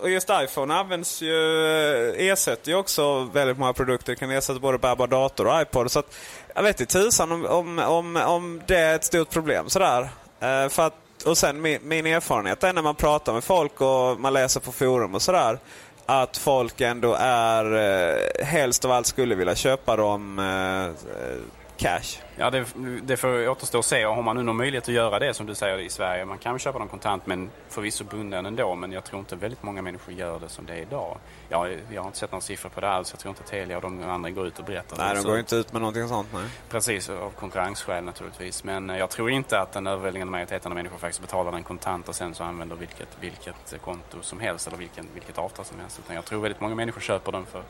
och 0.00 0.10
just 0.10 0.30
iPhone 0.32 0.74
används 0.74 1.22
ju, 1.22 1.66
eh, 1.66 2.26
ersätter 2.26 2.70
ju 2.70 2.76
också 2.76 3.24
väldigt 3.24 3.58
många 3.58 3.72
produkter. 3.72 4.12
Det 4.12 4.16
kan 4.16 4.30
ersätta 4.30 4.60
både 4.60 4.78
bärbar 4.78 5.06
dator 5.06 5.46
och 5.46 5.60
iPod. 5.60 5.90
Så 5.90 5.98
att, 5.98 6.16
jag 6.54 6.62
vet 6.62 6.80
inte 6.80 6.92
tusan 6.92 7.32
om, 7.32 7.46
om, 7.46 7.78
om, 7.78 8.16
om 8.16 8.62
det 8.66 8.78
är 8.78 8.94
ett 8.94 9.04
stort 9.04 9.30
problem 9.30 9.70
sådär. 9.70 10.02
Uh, 10.02 10.68
för 10.68 10.86
att, 10.86 11.22
och 11.26 11.38
sen 11.38 11.60
min, 11.60 11.78
min 11.82 12.06
erfarenhet 12.06 12.64
är 12.64 12.72
när 12.72 12.82
man 12.82 12.94
pratar 12.94 13.32
med 13.32 13.44
folk 13.44 13.80
och 13.80 14.20
man 14.20 14.32
läser 14.32 14.60
på 14.60 14.72
forum 14.72 15.14
och 15.14 15.22
sådär 15.22 15.58
att 16.06 16.36
folk 16.36 16.80
ändå 16.80 17.16
är 17.20 17.74
eh, 17.74 18.44
helst 18.44 18.84
av 18.84 18.92
allt 18.92 19.06
skulle 19.06 19.34
vilja 19.34 19.54
köpa 19.54 19.96
dem 19.96 20.38
eh, 20.38 20.84
eh 20.84 21.38
cash. 21.82 22.22
Ja, 22.36 22.50
det, 22.50 22.66
det 23.02 23.16
får 23.16 23.48
återstå 23.48 23.78
att 23.78 23.84
se. 23.84 24.04
Har 24.04 24.22
man 24.22 24.36
nu 24.36 24.42
någon 24.42 24.56
möjlighet 24.56 24.84
att 24.84 24.94
göra 24.94 25.18
det 25.18 25.34
som 25.34 25.46
du 25.46 25.54
säger 25.54 25.78
i 25.78 25.88
Sverige. 25.88 26.24
Man 26.24 26.38
kan 26.38 26.58
köpa 26.58 26.78
dem 26.78 26.88
kontant 26.88 27.26
men 27.26 27.50
förvisso 27.68 28.04
bunden 28.04 28.46
ändå. 28.46 28.74
Men 28.74 28.92
jag 28.92 29.04
tror 29.04 29.20
inte 29.20 29.36
väldigt 29.36 29.62
många 29.62 29.82
människor 29.82 30.14
gör 30.14 30.40
det 30.40 30.48
som 30.48 30.66
det 30.66 30.72
är 30.72 30.82
idag. 30.82 31.18
Ja, 31.48 31.68
jag 31.92 32.02
har 32.02 32.06
inte 32.06 32.18
sett 32.18 32.32
några 32.32 32.40
siffror 32.40 32.70
på 32.70 32.80
det 32.80 32.88
alls. 32.88 33.10
Jag 33.12 33.20
tror 33.20 33.30
inte 33.30 33.42
Telia 33.42 33.76
och 33.76 33.82
de 33.82 34.02
andra 34.02 34.30
går 34.30 34.46
ut 34.46 34.58
och 34.58 34.64
berättar 34.64 34.96
Nej, 34.96 35.14
det. 35.14 35.20
de 35.20 35.28
går 35.28 35.38
inte 35.38 35.56
ut 35.56 35.72
med 35.72 35.82
någonting 35.82 36.08
sånt. 36.08 36.28
Nej. 36.34 36.44
Precis, 36.68 37.10
av 37.10 37.30
konkurrensskäl 37.30 38.04
naturligtvis. 38.04 38.64
Men 38.64 38.90
eh, 38.90 38.98
jag 38.98 39.10
tror 39.10 39.30
inte 39.30 39.60
att 39.60 39.72
den 39.72 39.86
överväldigande 39.86 40.30
majoriteten 40.30 40.72
av 40.72 40.76
människor 40.76 40.98
faktiskt 40.98 41.20
betalar 41.20 41.52
den 41.52 41.62
kontant 41.62 42.08
och 42.08 42.14
sen 42.14 42.34
så 42.34 42.44
använder 42.44 42.76
vilket, 42.76 43.08
vilket 43.20 43.82
konto 43.84 44.18
som 44.20 44.40
helst 44.40 44.66
eller 44.66 44.78
vilken, 44.78 45.06
vilket 45.14 45.38
avtal 45.38 45.64
som 45.64 45.80
helst. 45.80 45.98
Utan 45.98 46.16
jag 46.16 46.24
tror 46.24 46.40
väldigt 46.40 46.60
många 46.60 46.74
människor 46.74 47.00
köper 47.00 47.32
den 47.32 47.46
för 47.46 47.62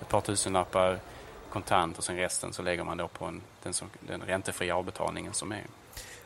ett 0.00 0.08
par 0.08 0.20
tusenlappar 0.20 0.98
kontant 1.50 1.98
och 1.98 2.04
sen 2.04 2.16
resten 2.16 2.52
så 2.52 2.62
lägger 2.62 2.84
man 2.84 2.96
då 2.96 3.08
på 3.08 3.24
en, 3.24 3.40
den, 3.62 3.74
som, 3.74 3.90
den 4.00 4.20
räntefria 4.20 4.76
avbetalningen 4.76 5.32
som 5.32 5.52
är. 5.52 5.64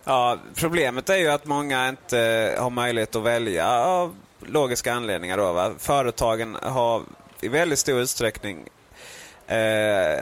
Ja, 0.04 0.38
problemet 0.54 1.10
är 1.10 1.16
ju 1.16 1.28
att 1.28 1.46
många 1.46 1.88
inte 1.88 2.20
eh, 2.20 2.62
har 2.62 2.70
möjlighet 2.70 3.16
att 3.16 3.22
välja 3.22 3.70
av 3.70 4.14
logiska 4.40 4.92
anledningar. 4.92 5.38
Då, 5.38 5.52
va? 5.52 5.72
Företagen 5.78 6.56
har 6.62 7.02
i 7.40 7.48
väldigt 7.48 7.78
stor 7.78 8.00
utsträckning 8.00 8.68
eh, 9.46 10.18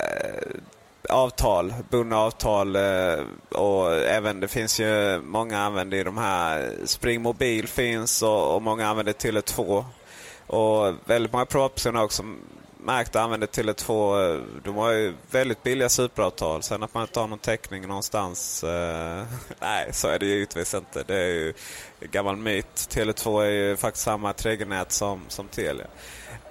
avtal, 1.08 1.74
bundna 1.90 2.18
avtal 2.18 2.76
eh, 2.76 3.24
och 3.48 3.94
även 3.94 4.40
det 4.40 4.48
finns 4.48 4.80
ju 4.80 5.20
många 5.20 5.58
använder 5.58 5.96
i 5.96 6.04
de 6.04 6.18
här 6.18 6.72
springmobil 6.84 7.68
finns 7.68 8.22
och, 8.22 8.54
och 8.54 8.62
många 8.62 8.88
använder 8.88 9.12
Tele2. 9.12 9.84
Och 10.46 10.94
väldigt 11.04 11.32
många 11.32 11.46
privatpersoner 11.46 12.02
också 12.02 12.22
märkt 12.84 13.16
att 13.16 13.22
använder 13.22 13.46
Tele2. 13.46 14.34
Eh, 14.34 14.40
de 14.64 14.76
har 14.76 14.90
ju 14.90 15.14
väldigt 15.30 15.62
billiga 15.62 15.88
superavtal. 15.88 16.62
Sen 16.62 16.82
att 16.82 16.94
man 16.94 17.02
inte 17.02 17.20
har 17.20 17.28
någon 17.28 17.38
täckning 17.38 17.88
någonstans. 17.88 18.64
Eh, 18.64 19.24
nej, 19.60 19.88
så 19.92 20.08
är 20.08 20.18
det 20.18 20.26
ju 20.26 20.32
givetvis 20.32 20.74
inte. 20.74 21.02
Det 21.06 21.14
är 21.14 21.28
ju 21.28 21.54
en 22.00 22.10
gammal 22.10 22.36
myt. 22.36 22.74
Tele2 22.74 23.42
är 23.42 23.50
ju 23.50 23.76
faktiskt 23.76 24.04
samma 24.04 24.32
3G-nät 24.32 24.92
som, 24.92 25.20
som 25.28 25.48
Telia. 25.48 25.86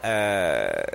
Eh, 0.01 0.89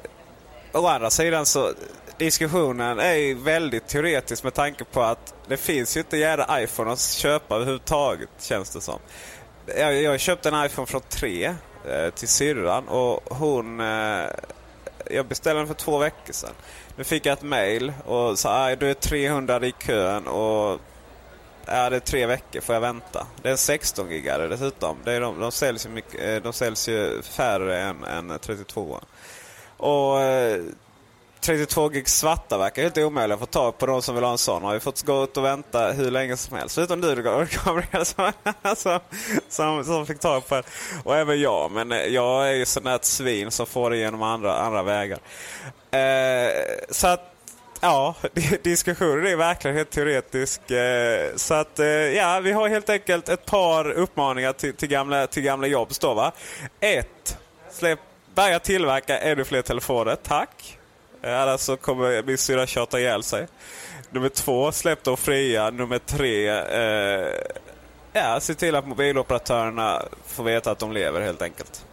å 0.72 0.86
andra 0.86 1.10
sidan 1.10 1.46
så 1.46 1.72
diskussionen 2.18 2.98
är 2.98 3.14
ju 3.14 3.34
väldigt 3.34 3.88
teoretisk 3.88 4.44
med 4.44 4.54
tanke 4.54 4.84
på 4.84 5.02
att 5.02 5.34
det 5.48 5.56
finns 5.56 5.96
ju 5.96 6.00
inte 6.00 6.16
jävla 6.16 6.62
iPhone 6.62 6.92
att 6.92 7.00
köpa 7.00 7.54
överhuvudtaget 7.54 8.28
känns 8.40 8.70
det 8.70 8.80
som. 8.80 8.98
Jag, 9.78 10.02
jag 10.02 10.20
köpte 10.20 10.48
en 10.48 10.66
iPhone 10.66 10.86
från 10.86 11.00
3 11.08 11.44
eh, 11.44 12.10
till 12.14 12.28
syrran 12.28 12.88
och 12.88 13.36
hon... 13.36 13.80
Eh, 13.80 14.26
jag 15.10 15.26
beställde 15.26 15.60
den 15.60 15.66
för 15.66 15.74
två 15.74 15.98
veckor 15.98 16.32
sedan. 16.32 16.54
Nu 16.96 17.04
fick 17.04 17.26
jag 17.26 17.32
ett 17.32 17.42
mail 17.42 17.92
och 18.04 18.38
sa 18.38 18.70
att 18.72 18.80
du 18.80 18.90
är 18.90 18.94
300 18.94 19.66
i 19.66 19.72
kön 19.72 20.26
och 20.26 20.80
är 21.66 21.90
det 21.90 21.96
är 21.96 22.00
tre 22.00 22.26
veckor 22.26 22.60
får 22.60 22.74
jag 22.74 22.80
vänta. 22.80 23.26
Det 23.42 23.48
är 23.48 23.52
en 23.52 23.58
16 23.58 24.10
gigare 24.10 24.48
dessutom. 24.48 24.96
Det 25.04 25.12
är 25.12 25.20
de, 25.20 25.40
de, 25.40 25.52
säljs 25.52 25.86
ju 25.86 25.90
mycket, 25.90 26.22
eh, 26.22 26.42
de 26.42 26.52
säljs 26.52 26.88
ju 26.88 27.22
färre 27.22 27.80
än, 27.80 28.04
än 28.04 28.38
32. 28.38 29.00
Och 29.76 30.20
eh, 30.20 30.62
32 31.46 31.88
gig 31.88 32.08
svarta 32.08 32.58
verkar 32.58 32.82
helt 32.82 32.98
omöjliga 32.98 33.34
att 33.34 33.40
få 33.40 33.46
tag 33.46 33.78
på. 33.78 33.86
De 33.86 34.02
som 34.02 34.14
vill 34.14 34.24
ha 34.24 34.32
en 34.32 34.38
sån 34.38 34.62
har 34.62 34.74
ju 34.74 34.80
fått 34.80 35.02
gå 35.02 35.24
ut 35.24 35.36
och 35.36 35.44
vänta 35.44 35.92
hur 35.92 36.10
länge 36.10 36.36
som 36.36 36.56
helst. 36.56 36.74
Förutom 36.74 37.00
du 37.00 37.22
Gabriel 37.22 38.04
som, 38.04 38.32
som, 38.76 39.00
som, 39.48 39.84
som 39.84 40.06
fick 40.06 40.20
tag 40.20 40.48
på 40.48 40.54
det. 40.54 40.62
Och 41.04 41.16
även 41.16 41.40
jag. 41.40 41.70
Men 41.70 41.92
eh, 41.92 41.98
jag 41.98 42.48
är 42.48 42.52
ju 42.52 42.64
sån 42.66 42.84
där 42.84 42.94
ett 42.94 43.04
svin 43.04 43.50
som 43.50 43.66
får 43.66 43.90
det 43.90 43.96
genom 43.96 44.22
andra, 44.22 44.56
andra 44.58 44.82
vägar. 44.82 45.18
Eh, 45.90 46.50
så 46.90 47.06
att 47.06 47.32
Ja, 47.80 48.14
diskussionen 48.62 49.26
är 49.26 49.36
verkligen 49.36 49.76
helt 49.76 49.90
teoretisk. 49.90 50.70
Eh, 50.70 51.36
så 51.36 51.54
att 51.54 51.78
eh, 51.78 51.86
ja, 51.86 52.40
vi 52.40 52.52
har 52.52 52.68
helt 52.68 52.90
enkelt 52.90 53.28
ett 53.28 53.46
par 53.46 53.90
uppmaningar 53.90 54.52
till, 54.52 54.74
till, 54.74 54.88
gamla, 54.88 55.26
till 55.26 55.42
gamla 55.42 55.66
Jobs 55.66 55.98
då 55.98 56.14
va. 56.14 56.32
Ett, 56.80 57.38
släpp, 57.70 58.00
börja 58.34 58.58
tillverka 58.58 59.18
ännu 59.18 59.44
fler 59.44 59.62
telefoner, 59.62 60.16
tack. 60.22 60.78
Eh, 61.26 61.40
annars 61.40 61.60
så 61.60 61.76
kommer 61.76 62.22
min 62.22 62.38
syrra 62.38 62.66
tjata 62.66 63.00
ihjäl 63.00 63.22
sig. 63.22 63.46
Nummer 64.10 64.28
två, 64.28 64.72
släpp 64.72 65.04
dem 65.04 65.16
fria. 65.16 65.70
Nummer 65.70 65.98
tre, 65.98 66.48
eh, 66.48 67.28
ja, 68.12 68.40
se 68.40 68.54
till 68.54 68.74
att 68.74 68.86
mobiloperatörerna 68.86 70.02
får 70.26 70.44
veta 70.44 70.70
att 70.70 70.78
de 70.78 70.92
lever 70.92 71.20
helt 71.20 71.42
enkelt. 71.42 71.84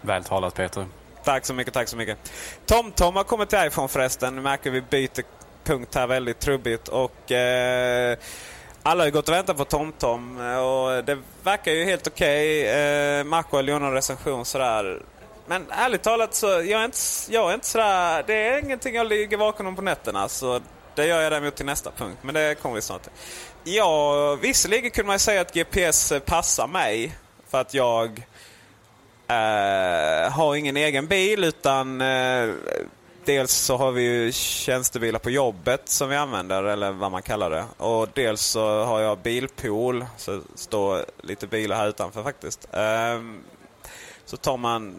Väl 0.00 0.24
talat 0.24 0.54
Peter. 0.54 0.86
Tack 1.24 1.46
så 1.46 1.54
mycket, 1.54 1.74
tack 1.74 1.88
så 1.88 1.96
mycket. 1.96 2.32
TomTom 2.66 3.16
har 3.16 3.24
kommit 3.24 3.48
till 3.48 3.58
iPhone 3.66 3.88
förresten. 3.88 4.34
Nu 4.34 4.40
märker 4.40 4.70
vi 4.70 4.80
byter 4.80 5.22
punkt 5.64 5.94
här 5.94 6.06
väldigt 6.06 6.38
trubbigt. 6.40 6.88
Och, 6.88 7.32
eh, 7.32 8.18
alla 8.82 9.04
har 9.04 9.10
gått 9.10 9.28
och 9.28 9.34
väntat 9.34 9.56
på 9.56 9.64
TomTom 9.64 10.36
och 10.40 11.04
det 11.04 11.18
verkar 11.42 11.72
ju 11.72 11.84
helt 11.84 12.06
okej. 12.06 12.62
Okay. 12.62 12.80
Eh, 12.80 13.24
Marco 13.24 13.56
har 13.56 13.62
någon 13.62 13.92
recension 13.92 14.44
sådär. 14.44 15.02
Men 15.46 15.66
ärligt 15.70 16.02
talat 16.02 16.34
så 16.34 16.46
jag 16.46 16.70
är 16.70 16.84
inte, 16.84 16.98
jag 17.28 17.50
är 17.50 17.54
inte 17.54 17.66
sådär, 17.66 18.24
det 18.26 18.34
är 18.34 18.58
ingenting 18.58 18.94
jag 18.94 19.06
ligger 19.06 19.36
vaken 19.36 19.66
om 19.66 19.76
på 19.76 19.82
nätterna. 19.82 20.28
Så 20.28 20.60
det 20.94 21.06
gör 21.06 21.20
jag 21.20 21.32
däremot 21.32 21.54
till 21.56 21.66
nästa 21.66 21.90
punkt, 21.90 22.18
men 22.22 22.34
det 22.34 22.54
kommer 22.62 22.74
vi 22.74 22.82
snart 22.82 23.02
till. 23.02 23.12
Ja, 23.64 24.34
visserligen 24.34 24.90
kunde 24.90 25.06
man 25.06 25.18
säga 25.18 25.40
att 25.40 25.54
GPS 25.54 26.12
passar 26.26 26.66
mig. 26.66 27.14
För 27.48 27.60
att 27.60 27.74
jag 27.74 28.24
eh, 29.28 30.32
har 30.32 30.54
ingen 30.54 30.76
egen 30.76 31.06
bil 31.06 31.44
utan 31.44 32.00
eh, 32.00 32.50
dels 33.24 33.52
så 33.52 33.76
har 33.76 33.92
vi 33.92 34.02
ju 34.02 34.32
tjänstebilar 34.32 35.18
på 35.18 35.30
jobbet 35.30 35.88
som 35.88 36.08
vi 36.08 36.16
använder, 36.16 36.64
eller 36.64 36.92
vad 36.92 37.12
man 37.12 37.22
kallar 37.22 37.50
det. 37.50 37.64
Och 37.76 38.08
dels 38.14 38.40
så 38.40 38.84
har 38.84 39.00
jag 39.00 39.18
bilpool, 39.18 40.06
så 40.16 40.30
det 40.30 40.42
står 40.54 41.04
lite 41.22 41.46
bilar 41.46 41.76
här 41.76 41.88
utanför 41.88 42.22
faktiskt. 42.22 42.68
Eh, 42.72 43.20
så 44.24 44.36
tar 44.36 44.56
man 44.56 44.94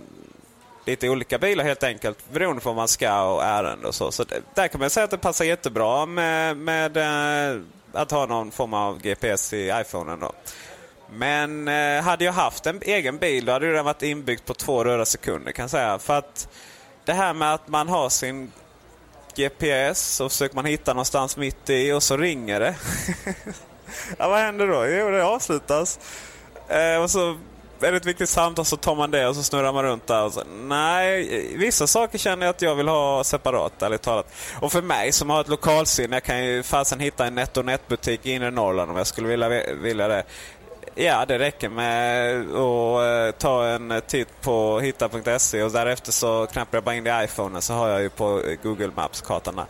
lite 0.92 1.10
olika 1.10 1.38
bilar 1.38 1.64
helt 1.64 1.84
enkelt 1.84 2.32
beroende 2.32 2.62
på 2.62 2.70
vad 2.70 2.76
man 2.76 2.88
ska 2.88 3.24
och 3.24 3.44
ärende 3.44 3.88
och 3.88 3.96
så. 3.96 4.12
Så 4.12 4.24
det, 4.24 4.42
där 4.54 4.68
kan 4.68 4.82
man 4.82 4.90
säga 4.90 5.04
att 5.04 5.12
det 5.12 5.18
passar 5.18 5.46
jättebra 5.46 6.06
med, 6.06 6.58
med 6.58 6.98
eh, 6.98 7.62
att 7.94 8.12
ha 8.12 8.26
någon 8.26 8.52
form 8.52 8.74
av 8.74 9.02
GPS 9.02 9.54
i 9.54 9.72
iPhonen. 9.82 10.20
Då. 10.20 10.32
Men 11.12 11.68
eh, 11.68 12.02
hade 12.02 12.26
jag 12.26 12.34
haft 12.34 12.66
en 12.66 12.82
egen 12.82 13.18
bil 13.18 13.46
då 13.46 13.52
hade 13.52 13.74
den 13.74 13.86
varit 13.86 14.02
inbyggd 14.02 14.46
på 14.46 14.54
två 14.54 14.84
röda 14.84 15.06
sekunder 15.06 15.52
kan 15.52 15.64
jag 15.64 15.70
säga. 15.70 16.00
För 16.00 16.18
att 16.18 16.48
det 17.06 17.14
här 17.14 17.34
med 17.34 17.54
att 17.54 17.68
man 17.68 17.90
har 17.90 18.10
sin 18.10 18.52
GPS 19.36 20.22
och 20.22 20.32
försöker 20.32 20.56
man 20.56 20.66
hitta 20.66 20.94
någonstans 20.94 21.38
mitt 21.38 21.70
i 21.70 21.92
och 21.92 22.04
så 22.04 22.18
ringer 22.18 22.60
det. 22.60 22.76
ja, 24.18 24.30
vad 24.30 24.40
händer 24.40 24.68
då? 24.68 24.88
Jo, 24.88 25.10
det 25.10 25.24
avslutas. 25.24 26.00
Eh, 26.68 27.02
och 27.02 27.12
så 27.12 27.38
är 27.84 27.92
det 27.92 27.98
ett 27.98 28.06
viktigt 28.06 28.30
samtal 28.30 28.66
så 28.66 28.78
tar 28.78 28.96
man 28.96 29.12
det 29.12 29.28
och 29.28 29.36
så 29.36 29.44
snurrar 29.44 29.74
man 29.74 29.84
runt 29.84 30.08
där. 30.08 30.24
Och 30.24 30.34
så, 30.34 30.44
nej, 30.64 31.48
vissa 31.58 31.88
saker 31.88 32.18
känner 32.18 32.46
jag 32.46 32.54
att 32.56 32.62
jag 32.62 32.76
vill 32.76 32.88
ha 32.88 33.24
separat, 33.24 33.82
ärligt 33.82 34.02
talat. 34.02 34.34
Och 34.60 34.72
för 34.72 34.82
mig 34.82 35.12
som 35.12 35.30
har 35.30 35.42
ett 35.42 35.48
lokalsinne, 35.48 36.16
jag 36.16 36.24
kan 36.24 36.46
ju 36.46 36.64
fasen 36.64 37.00
hitta 37.00 37.26
en 37.26 37.36
NetOnNet-butik 37.36 38.26
i 38.26 38.32
inre 38.32 38.52
Norrland 38.52 38.92
om 38.92 38.98
jag 38.98 39.08
skulle 39.08 39.28
vilja, 39.28 39.50
vilja 39.74 40.08
det. 40.08 40.24
Ja, 40.96 41.26
det 41.26 41.40
räcker 41.40 41.70
med 41.70 42.40
att 42.42 43.36
eh, 43.36 43.40
ta 43.40 43.68
en 43.68 44.02
titt 44.08 44.42
på 44.42 44.80
hitta.se 44.80 45.64
och 45.64 45.72
därefter 45.72 46.12
så 46.12 46.48
knappar 46.52 46.78
jag 46.78 46.84
bara 46.84 46.96
in 46.96 47.04
det 47.04 47.22
i 47.22 47.24
iPhone 47.24 47.62
så 47.62 47.74
har 47.74 47.88
jag 47.90 48.02
ju 48.02 48.10
på 48.10 48.42
Google 48.64 48.92
Maps-kartan 48.96 49.62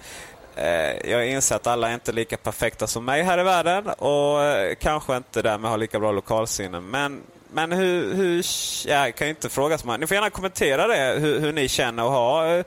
eh, 0.56 1.12
jag 1.12 1.28
inser 1.28 1.56
att 1.56 1.68
alla 1.68 1.90
är 1.90 1.94
inte 1.94 2.12
lika 2.12 2.38
perfekta 2.38 2.88
som 2.88 3.06
mig 3.06 3.24
här 3.24 3.40
i 3.40 3.44
världen 3.44 3.88
och 3.88 4.44
eh, 4.44 4.76
kanske 4.76 5.18
inte 5.18 5.42
därmed 5.42 5.72
har 5.72 5.78
lika 5.78 6.00
bra 6.00 6.12
lokalsinne. 6.12 6.80
Men, 6.80 7.22
men 7.52 7.72
hur, 7.72 8.14
hur 8.14 8.46
jag 8.90 9.16
kan 9.16 9.28
ju 9.28 9.30
inte 9.30 9.50
fråga 9.50 9.78
så 9.78 9.98
Ni 9.98 10.08
får 10.08 10.16
gärna 10.16 10.30
kommentera 10.30 10.88
det, 10.88 11.20
hur, 11.20 11.40
hur 11.40 11.54
ni 11.54 11.68
känner 11.68 12.04
att 12.04 12.10
ha 12.10 12.48
eh, 12.48 12.66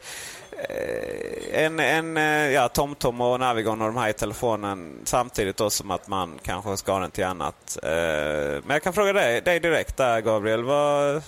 en, 1.52 1.80
en 1.80 2.16
eh, 2.16 2.50
ja, 2.50 2.68
TomTom 2.68 3.20
och 3.20 3.40
Navigon 3.40 3.80
och 3.80 3.86
de 3.86 3.96
här 3.96 4.08
i 4.08 4.12
telefonen 4.12 5.00
samtidigt 5.04 5.56
då 5.56 5.70
som 5.70 5.90
att 5.90 6.08
man 6.08 6.38
kanske 6.42 6.76
ska 6.76 6.92
ha 6.92 7.00
den 7.00 7.10
till 7.10 7.24
annat. 7.24 7.78
Eh, 7.82 7.90
men 7.90 8.70
jag 8.70 8.82
kan 8.82 8.92
fråga 8.92 9.12
dig, 9.12 9.40
dig 9.40 9.60
direkt 9.60 9.96
där 9.96 10.20
Gabriel. 10.20 10.62
Vad, 10.62 11.22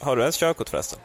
har 0.00 0.16
du 0.16 0.22
ens 0.22 0.36
körkort 0.36 0.68
förresten? 0.68 1.00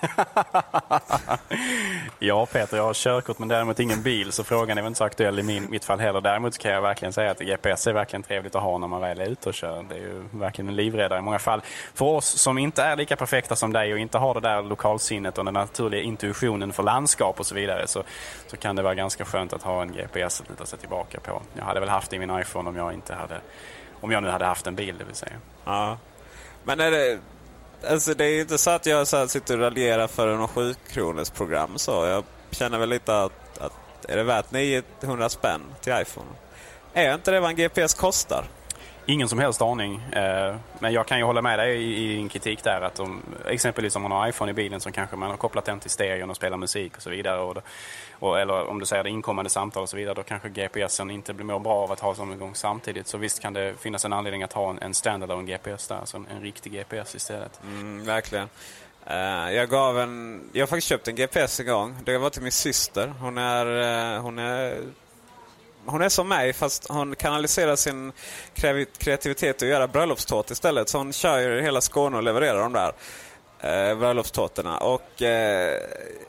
ja 2.18 2.46
Peter, 2.46 2.76
jag 2.76 2.84
har 2.84 2.94
körkort 2.94 3.38
men 3.38 3.48
däremot 3.48 3.80
ingen 3.80 4.02
bil 4.02 4.32
så 4.32 4.44
frågan 4.44 4.78
är 4.78 4.82
väl 4.82 4.88
inte 4.88 4.98
så 4.98 5.04
aktuell 5.04 5.38
i 5.38 5.42
min, 5.42 5.70
mitt 5.70 5.84
fall 5.84 6.00
heller. 6.00 6.20
Däremot 6.20 6.58
kan 6.58 6.72
jag 6.72 6.82
verkligen 6.82 7.12
säga 7.12 7.30
att 7.30 7.38
GPS 7.38 7.86
är 7.86 7.92
verkligen 7.92 8.22
trevligt 8.22 8.54
att 8.54 8.62
ha 8.62 8.78
när 8.78 8.86
man 8.86 9.00
väl 9.00 9.20
är 9.20 9.26
ute 9.26 9.48
och 9.48 9.54
kör. 9.54 9.84
Det 9.88 9.94
är 9.94 9.98
ju 9.98 10.24
verkligen 10.30 10.68
en 10.68 10.76
livräddare 10.76 11.18
i 11.18 11.22
många 11.22 11.38
fall. 11.38 11.62
För 11.94 12.04
oss 12.04 12.26
som 12.26 12.58
inte 12.58 12.82
är 12.82 12.96
lika 12.96 13.16
perfekta 13.16 13.56
som 13.56 13.72
dig 13.72 13.92
och 13.92 13.98
inte 13.98 14.18
har 14.18 14.34
det 14.34 14.40
där 14.40 14.62
lokalsinnet 14.62 15.38
och 15.38 15.44
den 15.44 15.54
naturliga 15.54 16.02
intuitionen 16.02 16.72
för 16.72 16.82
landskap 16.82 17.40
och 17.40 17.46
så 17.46 17.54
vidare 17.54 17.86
så, 17.86 18.02
så 18.46 18.56
kan 18.56 18.76
det 18.76 18.82
vara 18.82 18.94
ganska 18.94 19.24
skönt 19.24 19.52
att 19.52 19.62
ha 19.62 19.82
en 19.82 19.92
GPS 19.92 20.40
att 20.40 20.48
luta 20.48 20.66
sig 20.66 20.78
tillbaka 20.78 21.20
på. 21.20 21.42
Jag 21.54 21.64
hade 21.64 21.80
väl 21.80 21.88
haft 21.88 22.10
det 22.10 22.16
i 22.16 22.18
min 22.18 22.40
iPhone 22.40 22.68
om 22.68 22.76
jag 22.76 22.92
inte 22.92 23.14
hade 23.14 23.40
om 24.00 24.10
jag 24.10 24.22
nu 24.22 24.28
hade 24.28 24.44
haft 24.44 24.66
en 24.66 24.74
bil 24.74 24.98
det 24.98 25.04
vill 25.04 25.14
säga. 25.14 25.36
Ja. 25.64 25.98
Men 26.64 26.80
är 26.80 26.90
det 26.90 27.18
Alltså 27.88 28.14
det 28.14 28.24
är 28.24 28.40
inte 28.40 28.58
så 28.58 28.70
att 28.70 28.86
jag 28.86 29.08
så 29.08 29.16
här 29.16 29.26
sitter 29.26 29.54
och 29.54 29.60
raljerar 29.60 30.06
för 30.06 30.36
något 30.36 30.50
7 30.50 30.74
kronors 30.88 31.30
program 31.30 31.78
så. 31.78 32.06
Jag 32.06 32.24
känner 32.50 32.78
väl 32.78 32.88
lite 32.88 33.22
att, 33.22 33.58
att 33.58 34.04
är 34.08 34.16
det 34.16 34.22
värt 34.22 34.50
900 34.50 35.28
spänn 35.28 35.60
till 35.80 35.92
iPhone? 35.92 36.28
Är 36.94 37.14
inte 37.14 37.30
det 37.30 37.40
vad 37.40 37.50
en 37.50 37.56
GPS 37.56 37.94
kostar? 37.94 38.44
Ingen 39.10 39.28
som 39.28 39.38
helst 39.38 39.62
aning. 39.62 40.02
Eh, 40.12 40.56
men 40.78 40.92
jag 40.92 41.06
kan 41.06 41.18
ju 41.18 41.24
hålla 41.24 41.42
med 41.42 41.58
dig 41.58 42.02
i 42.02 42.16
din 42.16 42.28
kritik 42.28 42.64
där. 42.64 42.80
att 42.80 43.00
om, 43.00 43.22
Exempelvis 43.46 43.96
om 43.96 44.02
man 44.02 44.12
har 44.12 44.28
iPhone 44.28 44.50
i 44.50 44.54
bilen 44.54 44.80
så 44.80 44.92
kanske 44.92 45.16
man 45.16 45.30
har 45.30 45.36
kopplat 45.36 45.64
den 45.64 45.80
till 45.80 45.90
stereon 45.90 46.30
och 46.30 46.36
spelar 46.36 46.56
musik 46.56 46.96
och 46.96 47.02
så 47.02 47.10
vidare. 47.10 47.40
Och, 47.40 47.56
och 48.12 48.40
eller 48.40 48.68
om 48.68 48.80
du 48.80 48.86
säger 48.86 49.04
det 49.04 49.10
inkommande 49.10 49.50
samtal 49.50 49.82
och 49.82 49.88
så 49.88 49.96
vidare. 49.96 50.14
Då 50.14 50.22
kanske 50.22 50.48
GPSen 50.48 51.10
inte 51.10 51.32
blir 51.32 51.58
bra 51.58 51.74
av 51.74 51.92
att 51.92 52.00
ha 52.00 52.14
som 52.14 52.32
igång 52.32 52.54
samtidigt. 52.54 53.06
Så 53.06 53.18
visst 53.18 53.42
kan 53.42 53.52
det 53.52 53.74
finnas 53.80 54.04
en 54.04 54.12
anledning 54.12 54.42
att 54.42 54.52
ha 54.52 54.70
en, 54.70 54.78
en 54.78 54.94
standalone 54.94 55.52
GPS 55.52 55.88
där. 55.88 55.96
Alltså 55.96 56.16
en, 56.16 56.26
en 56.36 56.42
riktig 56.42 56.72
GPS 56.72 57.14
istället. 57.14 57.60
Mm, 57.64 58.04
verkligen. 58.04 58.48
Uh, 59.10 59.54
jag 59.54 59.68
gav 59.68 59.98
en... 60.00 60.42
Jag 60.52 60.62
har 60.62 60.66
faktiskt 60.66 60.88
köpt 60.88 61.08
en 61.08 61.14
GPS 61.14 61.60
en 61.60 61.66
gång. 61.66 61.96
Det 62.04 62.18
var 62.18 62.30
till 62.30 62.42
min 62.42 62.52
syster. 62.52 63.12
Hon 63.20 63.38
är, 63.38 63.66
uh, 64.16 64.22
hon 64.22 64.38
är 64.38 64.76
hon 65.86 66.02
är 66.02 66.08
som 66.08 66.28
mig 66.28 66.52
fast 66.52 66.88
hon 66.88 67.16
kanaliserar 67.16 67.76
sin 67.76 68.12
kreativitet 68.98 69.58
till 69.58 69.68
att 69.68 69.72
göra 69.72 69.88
bröllopstårta 69.88 70.52
istället. 70.52 70.88
Så 70.88 70.98
hon 70.98 71.12
kör 71.12 71.38
ju 71.38 71.60
hela 71.60 71.80
Skåne 71.80 72.16
och 72.16 72.22
levererar 72.22 72.58
de 72.58 72.72
där 72.72 72.92
eh, 73.60 73.98
bröllopstårtorna. 73.98 74.78
Och 74.78 75.22
eh, 75.22 75.80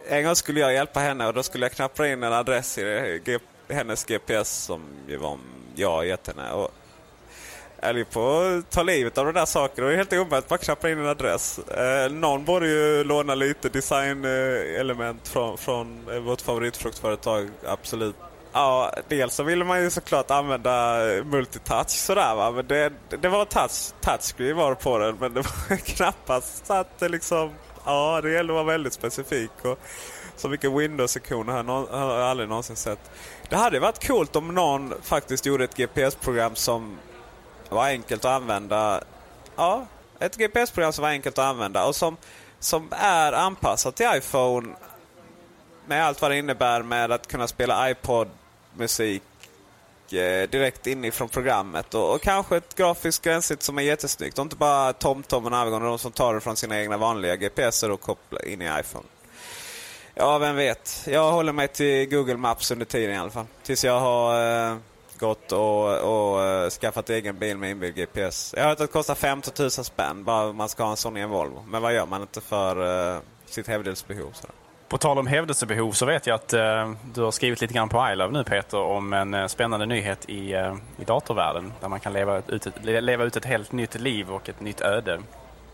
en 0.10 0.24
gång 0.24 0.36
skulle 0.36 0.60
jag 0.60 0.74
hjälpa 0.74 1.00
henne 1.00 1.28
och 1.28 1.34
då 1.34 1.44
skulle 1.44 1.66
jag 1.66 1.72
knappa 1.72 2.08
in 2.08 2.24
en 2.24 2.34
adress 2.34 2.78
i 2.78 3.22
G 3.26 3.40
hennes 3.70 4.06
GPS 4.06 4.50
som 4.50 4.82
var 5.20 5.38
jag 5.76 6.08
gett 6.08 6.28
henne. 6.28 6.52
Och 6.52 6.72
är 7.82 7.94
ju 7.94 8.06
på 8.06 8.40
att 8.40 8.70
ta 8.70 8.84
livet 8.84 9.18
av 9.18 9.26
de 9.26 9.34
där 9.34 9.46
sakerna. 9.46 9.88
Det 9.88 9.94
är 9.94 9.98
helt 9.98 10.14
omöjligt 10.14 10.34
att 10.34 10.48
bara 10.48 10.58
knappa 10.58 10.90
in 10.90 11.00
en 11.00 11.08
adress. 11.08 11.60
Eh, 11.60 12.12
någon 12.12 12.46
borde 12.46 12.68
ju 12.68 13.04
låna 13.04 13.36
lite 13.36 13.70
designelement 13.70 15.28
eh, 15.28 15.32
från, 15.32 15.58
från 15.58 16.10
eh, 16.12 16.20
vårt 16.20 16.42
favoritfruktföretag 16.42 17.50
Absolut 17.66 18.16
Ja, 18.54 18.94
dels 19.08 19.36
så 19.36 19.44
ville 19.44 19.66
man 19.66 19.82
ju 19.84 19.90
såklart 19.90 20.32
använda 20.32 20.98
multitouch 21.26 21.90
sådär 21.90 22.36
va. 22.36 22.52
Men 22.52 22.68
det, 22.68 22.94
det 23.22 23.30
var 23.30 23.46
touch, 23.46 23.94
touchscreen 24.02 24.58
var 24.58 24.76
på 24.76 24.98
den 24.98 25.18
men 25.20 25.34
det 25.34 25.42
var 25.42 25.76
knappast 25.96 26.66
så 26.66 26.74
att 26.74 27.00
det 27.00 27.10
liksom... 27.10 27.52
Ja, 27.86 28.22
det 28.22 28.32
gällde 28.32 28.54
att 28.54 28.56
vara 28.56 28.64
väldigt 28.64 28.94
specifik. 28.94 29.52
Och, 29.62 29.80
Så 30.36 30.50
mycket 30.50 30.72
Windows-ikoner 30.72 31.54
har, 31.54 32.20
jag 32.20 32.30
aldrig 32.30 32.50
någonsin 32.50 32.76
sett. 32.76 33.12
Det 33.50 33.56
hade 33.56 33.80
varit 33.80 34.08
coolt 34.08 34.36
om 34.36 34.56
någon 34.56 34.94
faktiskt 35.02 35.46
gjorde 35.46 35.64
ett 35.64 35.76
GPS-program 35.78 36.56
som 36.56 36.98
var 37.70 37.86
enkelt 37.86 38.26
att 38.26 38.32
använda. 38.32 39.04
Ja, 39.56 39.86
ett 40.20 40.38
GPS-program 40.38 40.94
som 40.94 41.02
var 41.02 41.10
enkelt 41.10 41.38
att 41.38 41.46
använda 41.46 41.86
och 41.86 41.96
som, 41.96 42.18
som 42.60 42.88
är 42.92 43.34
anpassat 43.34 43.96
till 43.96 44.08
iPhone 44.16 44.76
med 45.86 46.06
allt 46.06 46.22
vad 46.22 46.32
det 46.32 46.38
innebär 46.38 46.84
med 46.84 47.12
att 47.12 47.28
kunna 47.28 47.48
spela 47.48 47.90
iPod, 47.90 48.28
musik 48.78 49.24
eh, 50.14 50.50
direkt 50.50 50.88
inifrån 50.88 51.30
programmet. 51.30 51.94
Och, 51.94 52.16
och, 52.16 52.22
kanske 52.22 52.58
ett 52.58 52.76
grafiskt 52.76 53.24
gränssnitt 53.24 53.64
som 53.64 53.78
är 53.78 53.82
jättesnyggt. 53.82 54.40
Och 54.40 54.44
inte 54.44 54.56
bara 54.56 54.94
TomTom 54.94 55.46
och 55.46 55.52
Navigon, 55.52 55.84
de 55.84 56.00
som 56.00 56.12
tar 56.12 56.34
det 56.34 56.42
från 56.42 56.56
sina 56.56 56.80
egna 56.80 56.98
vanliga 56.98 57.36
GPSer 57.36 57.92
och 57.92 58.02
kopplar 58.02 58.48
in 58.48 58.62
i 58.62 58.66
iPhone. 58.80 59.06
Ja, 60.16 60.38
vem 60.38 60.56
vet. 60.56 61.04
Jag 61.08 61.32
håller 61.32 61.54
mig 61.54 61.68
till 61.68 62.10
Google 62.10 62.38
Maps 62.38 62.72
under 62.72 62.86
tiden 62.86 63.16
i 63.16 63.18
alla 63.18 63.30
fall. 63.30 63.46
Tills 63.64 63.84
jag 63.84 64.00
har 64.00 64.70
eh, 64.72 64.78
gått 65.20 65.52
och, 65.52 65.98
och 66.00 66.44
eh, 66.44 66.70
skaffat 66.70 67.10
egen 67.10 67.40
bil 67.40 67.58
med 67.58 67.72
inbyggd 67.72 67.98
GPS. 67.98 68.54
Jag 68.58 68.64
har 68.64 68.70
hört 68.70 68.80
att 68.80 68.88
det 68.88 68.94
kostar 68.94 69.16
15 69.16 69.54
000 69.60 69.72
spänn 69.72 70.24
bara 70.24 70.46
om 70.48 70.56
man 70.56 70.70
ska 70.70 70.84
ha 70.84 70.92
en 70.92 70.98
sån 70.98 71.18
i 71.18 71.20
en 71.20 71.30
Volvo. 71.30 71.66
Men 71.68 71.82
vad 71.82 71.94
gör 71.94 72.06
man 72.06 72.22
inte 72.22 72.42
för 72.42 73.14
eh, 73.16 73.22
sitt 73.46 73.68
hävdelsbehov? 73.68 74.32
Sådär. 74.34 74.56
På 74.92 74.98
tal 74.98 75.20
om 75.20 75.28
hävdelsebehov 75.28 75.92
så 75.92 76.06
vet 76.06 76.28
jag 76.28 76.36
att 76.36 76.54
eh, 76.54 76.92
du 77.14 77.22
har 77.22 77.32
skrivit 77.32 77.62
lite 77.62 77.74
grann 77.74 77.90
på 77.90 78.10
iLove 78.12 78.34
nu 78.34 78.44
Peter 78.44 78.78
om 78.78 79.14
en 79.14 79.34
eh, 79.34 79.48
spännande 79.48 79.86
nyhet 79.86 80.30
i, 80.30 80.54
eh, 80.54 80.76
i 81.00 81.04
datorvärlden. 81.06 81.74
Där 81.82 81.88
man 81.88 82.00
kan 82.00 82.14
leva 82.14 82.42
ut, 82.48 82.66
ett, 82.66 82.84
leva 82.84 83.24
ut 83.24 83.36
ett 83.36 83.46
helt 83.46 83.72
nytt 83.72 84.00
liv 84.00 84.32
och 84.32 84.50
ett 84.50 84.60
nytt 84.60 84.82
öde. 84.82 85.22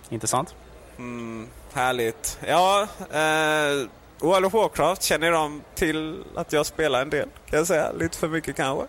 Intressant? 0.09 0.55
Mm, 0.97 1.47
härligt. 1.73 2.39
Ja, 2.47 2.87
eh, 2.99 3.87
World 4.19 4.45
of 4.45 4.53
Warcraft 4.53 5.03
känner 5.03 5.31
de 5.31 5.61
till 5.75 6.23
att 6.35 6.53
jag 6.53 6.65
spelar 6.65 7.01
en 7.01 7.09
del. 7.09 7.29
Kan 7.49 7.57
jag 7.59 7.67
säga. 7.67 7.91
Lite 7.91 8.17
för 8.17 8.27
mycket 8.27 8.55
kanske. 8.55 8.85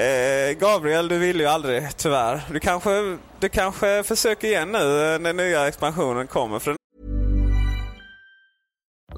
Eh, 0.00 0.52
Gabriel, 0.52 1.08
du 1.08 1.18
vill 1.18 1.40
ju 1.40 1.46
aldrig 1.46 1.96
tyvärr. 1.96 2.40
Du 2.52 2.60
kanske, 2.60 3.18
du 3.40 3.48
kanske 3.48 4.02
försöker 4.02 4.48
igen 4.48 4.72
nu 4.72 5.14
eh, 5.14 5.18
när 5.18 5.32
nya 5.32 5.68
expansionen 5.68 6.26
kommer. 6.26 6.58
För 6.58 6.77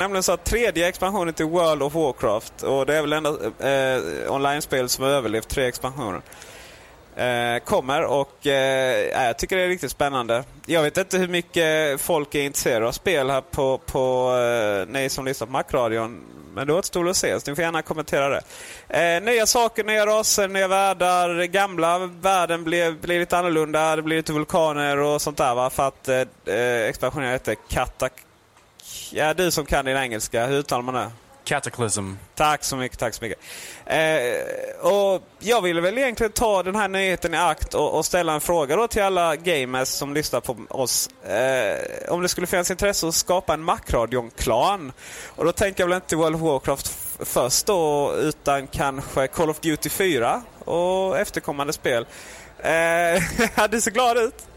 Nämligen 0.00 0.22
så 0.22 0.32
att 0.32 0.44
tredje 0.44 0.88
expansionen 0.88 1.34
till 1.34 1.46
World 1.46 1.82
of 1.82 1.94
Warcraft 1.94 2.62
och 2.62 2.86
det 2.86 2.96
är 2.96 3.00
väl 3.00 3.12
enda 3.12 3.30
eh, 3.58 4.32
online-spel 4.32 4.88
som 4.88 5.04
har 5.04 5.10
överlevt 5.10 5.48
tre 5.48 5.66
expansioner. 5.66 6.20
Eh, 7.16 7.58
kommer 7.64 8.04
och 8.04 8.46
eh, 8.46 9.26
jag 9.26 9.38
tycker 9.38 9.56
det 9.56 9.62
är 9.62 9.68
riktigt 9.68 9.90
spännande. 9.90 10.44
Jag 10.66 10.82
vet 10.82 10.98
inte 10.98 11.18
hur 11.18 11.28
mycket 11.28 12.00
folk 12.00 12.34
är 12.34 12.42
intresserade 12.42 12.88
av 12.88 12.92
spel 12.92 13.30
här 13.30 13.40
på, 13.40 13.78
på 13.78 14.34
eh, 14.36 14.92
ni 14.92 15.08
som 15.08 15.24
lyssnar 15.24 15.46
på 15.46 15.52
Macradion. 15.52 16.20
Men 16.54 16.66
det 16.66 16.72
återstår 16.72 17.08
att 17.08 17.16
se, 17.16 17.40
så 17.40 17.50
ni 17.50 17.56
får 17.56 17.64
gärna 17.64 17.82
kommentera 17.82 18.28
det. 18.28 18.42
Eh, 18.88 19.22
nya 19.22 19.46
saker, 19.46 19.84
nya 19.84 20.06
raser, 20.06 20.48
nya 20.48 20.68
världar. 20.68 21.44
Gamla 21.44 21.98
världen 21.98 22.64
blir, 22.64 22.92
blev 22.92 23.20
lite 23.20 23.38
annorlunda. 23.38 23.96
Det 23.96 24.02
blir 24.02 24.16
lite 24.16 24.32
vulkaner 24.32 24.98
och 24.98 25.22
sånt 25.22 25.36
där 25.36 25.54
va. 25.54 25.70
För 25.70 25.88
att 25.88 26.08
eh, 26.08 26.54
eh 26.54 26.88
expansionen 26.88 27.32
heter 27.32 27.56
Katak... 27.68 28.12
Ja, 29.12 29.34
du 29.34 29.50
som 29.50 29.66
kan 29.66 29.84
din 29.84 29.96
engelska. 29.96 30.46
Hur 30.46 30.58
uttalar 30.58 30.82
man 30.82 30.94
det? 30.94 31.10
Cataclysm. 31.44 32.12
Tack 32.34 32.64
så 32.64 32.76
mycket, 32.76 32.98
tack 32.98 33.14
så 33.14 33.24
mycket. 33.24 33.38
Eh, 33.86 34.86
och 34.90 35.22
jag 35.38 35.62
ville 35.62 35.80
väl 35.80 35.98
egentligen 35.98 36.32
ta 36.32 36.62
den 36.62 36.76
här 36.76 36.88
nyheten 36.88 37.34
i 37.34 37.36
akt 37.36 37.74
och, 37.74 37.98
och 37.98 38.06
ställa 38.06 38.32
en 38.32 38.40
fråga 38.40 38.76
då 38.76 38.88
till 38.88 39.02
alla 39.02 39.36
gamers 39.36 39.88
som 39.88 40.14
lyssnar 40.14 40.40
på 40.40 40.56
oss. 40.68 41.08
Eh, 41.24 42.12
om 42.12 42.22
det 42.22 42.28
skulle 42.28 42.46
finnas 42.46 42.70
intresse 42.70 43.08
att 43.08 43.14
skapa 43.14 43.54
en 43.54 43.64
Macradion-klan. 43.64 44.92
Och 45.26 45.44
då 45.44 45.52
tänker 45.52 45.82
jag 45.82 45.88
väl 45.88 45.96
inte 45.96 46.16
World 46.16 46.36
of 46.36 46.42
Warcraft 46.42 46.92
först 47.18 47.66
då, 47.66 48.14
utan 48.16 48.66
kanske 48.66 49.26
Call 49.26 49.50
of 49.50 49.60
Duty 49.60 49.88
4 49.88 50.42
och 50.64 51.18
efterkommande 51.18 51.72
spel. 51.72 52.06
Eh, 52.62 53.22
du 53.70 53.80
ser 53.80 53.90
glad 53.90 54.18
ut. 54.18 54.48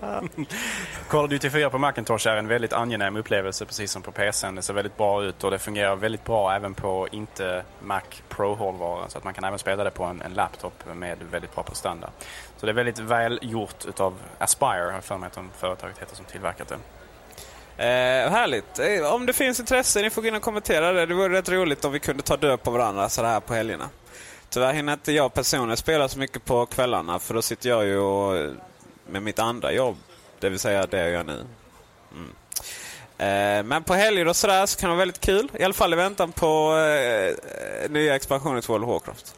Call 1.08 1.24
of 1.26 1.30
Duty 1.30 1.50
4 1.50 1.70
på 1.70 1.78
Macintosh 1.78 2.28
är 2.28 2.36
en 2.36 2.48
väldigt 2.48 2.74
angenäm 2.74 3.16
upplevelse 3.16 3.66
precis 3.66 3.92
som 3.92 4.02
på 4.02 4.12
PCn. 4.12 4.56
Det 4.56 4.62
ser 4.62 4.74
väldigt 4.74 4.98
bra 4.98 5.24
ut 5.24 5.44
och 5.44 5.52
det 5.52 5.60
fungerar 5.60 5.96
väldigt 5.96 6.26
bra 6.26 6.56
även 6.56 6.74
på 6.74 7.08
inte 7.12 7.64
Mac 7.82 8.02
Pro-hårdvara. 8.30 9.10
Så 9.10 9.18
att 9.18 9.24
man 9.24 9.34
kan 9.34 9.44
även 9.44 9.60
spela 9.60 9.84
det 9.84 9.92
på 9.92 10.04
en, 10.04 10.22
en, 10.22 10.34
laptop 10.34 10.74
med 10.96 11.18
väldigt 11.32 11.56
bra 11.56 11.64
prestanda. 11.64 12.10
Så 12.58 12.66
det 12.66 12.72
är 12.72 12.74
väldigt 12.74 13.00
väl 13.00 13.40
gjort 13.42 13.86
utav 13.86 14.14
Aspire, 14.38 14.92
har 14.94 15.02
för 15.02 15.18
mig 15.18 15.28
att 15.28 15.34
de 15.34 15.50
företaget 15.58 15.98
heter 15.98 16.16
som 16.16 16.26
tillverkat 16.26 16.68
det. 16.68 16.78
Eh, 17.78 18.32
härligt. 18.32 18.80
Eh, 18.80 19.14
om 19.14 19.26
det 19.26 19.34
finns 19.34 19.60
intresse, 19.60 20.02
ni 20.02 20.10
får 20.10 20.22
gå 20.22 20.28
in 20.28 20.36
och 20.36 20.42
kommentera 20.42 20.92
det. 20.92 21.06
Det 21.06 21.14
vore 21.14 21.38
rätt 21.38 21.50
roligt 21.50 21.86
om 21.86 21.92
vi 21.92 22.00
kunde 22.00 22.24
ta 22.24 22.38
död 22.38 22.64
på 22.64 22.72
varandra 22.72 23.10
så 23.10 23.24
här 23.24 23.40
på 23.40 23.54
helgerna. 23.54 23.90
Tyvärr 24.54 24.74
hinner 24.74 24.94
inte 24.94 25.12
jag 25.12 25.34
personligen 25.34 25.78
spela 25.78 26.08
så 26.08 26.20
mycket 26.20 26.46
på 26.46 26.66
kvällarna 26.66 27.20
för 27.20 27.34
då 27.34 27.42
sitter 27.42 27.70
jag 27.70 27.86
ju 27.86 28.56
med 29.08 29.24
mitt 29.24 29.40
andra 29.40 29.72
jobb. 29.72 29.98
Det 30.40 30.50
vill 30.50 30.60
säga 30.60 30.86
det 30.86 30.98
jag 30.98 31.10
gör 31.10 31.24
nu. 31.24 31.46
Mm. 32.12 32.30
Eh, 33.18 33.64
men 33.64 33.84
på 33.84 33.94
helger 33.94 34.28
och 34.28 34.36
sådär 34.36 34.66
så 34.66 34.80
kan 34.80 34.90
det 34.90 34.96
vara 34.96 35.00
väldigt 35.00 35.20
kul. 35.20 35.52
I 35.60 35.64
alla 35.64 35.74
fall 35.74 35.94
i 35.94 35.96
väntan 35.96 36.32
på 36.32 36.78
eh, 36.78 37.90
nya 37.90 38.16
expansioner 38.16 38.62
till 38.62 38.70
World 38.70 38.84
of 38.84 38.90
Warcraft. 38.90 39.36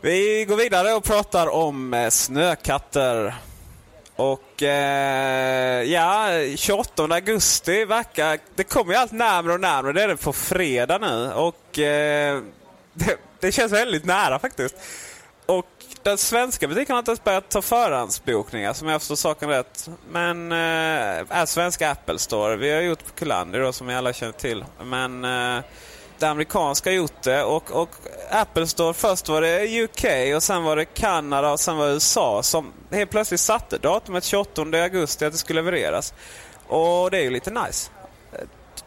Vi 0.00 0.44
går 0.48 0.56
vidare 0.56 0.94
och 0.94 1.04
pratar 1.04 1.46
om 1.46 1.94
eh, 1.94 2.08
snökatter. 2.08 3.34
Och 4.16 4.62
eh, 4.62 5.82
ja, 5.82 6.28
28 6.56 7.04
augusti 7.04 7.84
verkar... 7.84 8.38
Det 8.54 8.64
kommer 8.64 8.92
ju 8.92 8.98
allt 8.98 9.12
närmare 9.12 9.54
och 9.54 9.60
närmare. 9.60 9.92
Det 9.92 10.02
är 10.02 10.08
det 10.08 10.16
på 10.16 10.32
fredag 10.32 10.98
nu. 10.98 11.32
Och 11.32 11.78
eh, 11.78 12.42
det, 12.92 13.18
det, 13.42 13.52
känns 13.52 13.72
väldigt 13.72 14.04
nära 14.04 14.38
faktiskt. 14.38 14.74
Och 15.46 15.66
den 16.02 16.18
svenska 16.18 16.68
butiken 16.68 16.94
har 16.94 16.98
inte 16.98 17.10
ens 17.10 17.24
börjat 17.24 17.48
ta 17.48 17.62
förhandsbokningar 17.62 18.72
som 18.72 18.88
jag 18.88 19.00
förstår 19.00 19.16
saken 19.16 19.48
rätt. 19.48 19.88
Men 20.10 20.52
eh, 20.52 20.58
är 21.28 21.46
svenska 21.46 21.90
Apple 21.90 22.18
Store. 22.18 22.56
Vi 22.56 22.72
har 22.72 22.80
gjort 22.80 23.04
på 23.04 23.12
Kulander 23.12 23.60
då 23.60 23.72
som 23.72 23.86
vi 23.86 23.94
alla 23.94 24.12
känner 24.12 24.32
till. 24.32 24.64
Men 24.84 25.24
eh, 25.24 25.64
det 26.18 26.26
amerikanska 26.28 26.90
har 26.90 26.94
gjort 26.94 27.22
det 27.22 27.42
och, 27.42 27.70
och 27.70 27.90
Apple 28.30 28.66
Store, 28.66 28.94
först 28.94 29.28
var 29.28 29.40
det 29.40 29.82
UK 29.82 30.34
och 30.36 30.42
sen 30.42 30.62
var 30.62 30.76
det 30.76 30.84
Kanada 30.84 31.52
och 31.52 31.60
sen 31.60 31.76
var 31.76 31.86
det 31.86 31.92
USA 31.92 32.42
som 32.42 32.72
helt 32.90 33.10
plötsligt 33.10 33.40
satte 33.40 33.78
datumet 33.78 34.24
28 34.24 34.62
augusti 34.62 35.24
att 35.24 35.32
det 35.32 35.38
skulle 35.38 35.62
levereras. 35.62 36.14
Och 36.68 37.10
det 37.10 37.18
är 37.18 37.22
ju 37.22 37.30
lite 37.30 37.50
nice. 37.50 37.90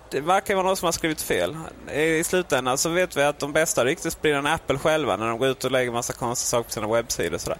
Det 0.10 0.20
verkar 0.20 0.56
vara 0.56 0.68
någon 0.68 0.78
som 0.78 0.86
har 0.86 0.91
skrivit 0.91 1.22
fel. 1.22 1.58
I 1.93 2.24
slutändan 2.24 2.78
så 2.78 2.89
vet 2.89 3.18
vi 3.18 3.24
att 3.24 3.39
de 3.39 3.53
bästa 3.53 3.86
ryktesspridarna 3.86 4.49
är 4.49 4.53
Apple 4.56 4.78
själva 4.78 5.18
när 5.18 5.28
de 5.28 5.38
går 5.38 5.47
ut 5.47 5.64
och 5.64 5.72
lägger 5.72 5.91
massa 5.91 6.14
konstiga 6.14 6.47
saker 6.47 6.64
på 6.64 6.74
sina 6.74 6.88
webbsidor. 6.88 7.36
Och 7.36 7.41
sådär. 7.41 7.60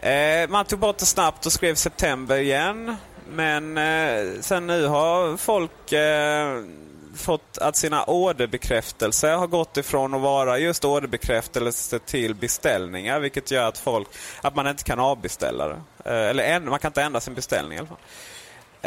Eh, 0.00 0.48
man 0.48 0.64
tog 0.64 0.78
bort 0.78 0.98
det 0.98 1.06
snabbt 1.06 1.46
och 1.46 1.52
skrev 1.52 1.74
september 1.74 2.36
igen. 2.36 2.96
Men 3.30 3.78
eh, 3.78 4.40
sen 4.40 4.66
nu 4.66 4.86
har 4.86 5.36
folk 5.36 5.92
eh, 5.92 6.60
fått 7.16 7.58
att 7.58 7.76
sina 7.76 8.04
orderbekräftelser 8.04 9.36
har 9.36 9.46
gått 9.46 9.76
ifrån 9.76 10.14
att 10.14 10.20
vara 10.20 10.58
just 10.58 10.84
orderbekräftelse 10.84 11.98
till 11.98 12.34
beställningar. 12.34 13.20
Vilket 13.20 13.50
gör 13.50 13.68
att 13.68 13.78
folk 13.78 14.08
att 14.42 14.56
man 14.56 14.66
inte 14.66 14.84
kan 14.84 15.00
avbeställa 15.00 15.68
det. 15.68 15.80
Eh, 16.04 16.30
eller 16.30 16.44
en, 16.44 16.68
man 16.68 16.78
kan 16.78 16.88
inte 16.88 17.02
ändra 17.02 17.20
sin 17.20 17.34
beställning 17.34 17.76
i 17.76 17.78
alla 17.78 17.88
fall. 17.88 17.98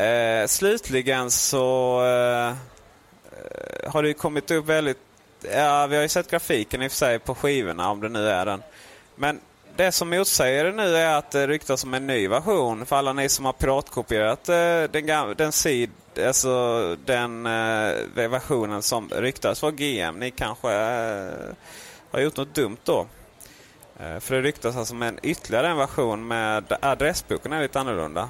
Eh, 0.05 0.47
slutligen 0.47 1.31
så 1.31 2.01
eh, 2.05 2.55
Eh, 3.37 3.91
har 3.91 4.03
det 4.03 4.13
kommit 4.13 4.51
upp 4.51 4.65
väldigt... 4.65 4.97
Ja, 5.41 5.87
vi 5.87 5.95
har 5.95 6.03
ju 6.03 6.09
sett 6.09 6.31
grafiken 6.31 6.81
i 6.81 6.87
och 6.87 6.91
för 6.91 6.97
sig 6.97 7.19
på 7.19 7.35
skivorna 7.35 7.91
om 7.91 8.01
det 8.01 8.09
nu 8.09 8.29
är 8.29 8.45
den. 8.45 8.63
Men 9.15 9.39
det 9.75 9.91
som 9.91 10.09
motsäger 10.09 10.65
det 10.65 10.71
nu 10.71 10.97
är 10.97 11.17
att 11.17 11.31
det 11.31 11.47
ryktas 11.47 11.83
om 11.83 11.93
en 11.93 12.07
ny 12.07 12.27
version. 12.27 12.85
För 12.85 12.95
alla 12.95 13.13
ni 13.13 13.29
som 13.29 13.45
har 13.45 13.53
piratkopierat 13.53 14.49
eh, 14.49 14.83
den, 14.83 15.35
den 15.37 15.51
sid, 15.51 15.89
alltså 16.25 16.95
den 17.05 17.45
eh, 17.45 18.29
versionen 18.29 18.81
som 18.81 19.09
ryktas 19.09 19.61
vara 19.61 19.71
GM. 19.71 20.19
Ni 20.19 20.31
kanske 20.31 20.67
har 22.11 22.19
gjort 22.19 22.37
något 22.37 22.55
dumt 22.55 22.77
då. 22.83 23.07
För 24.19 24.35
det 24.35 24.41
ryktas 24.41 24.77
alltså 24.77 24.93
om 24.93 25.01
en 25.01 25.19
ytterligare 25.23 25.67
en 25.67 25.77
version 25.77 26.27
med 26.27 26.77
adressboken 26.81 27.53
är 27.53 27.61
lite 27.61 27.79
annorlunda. 27.79 28.29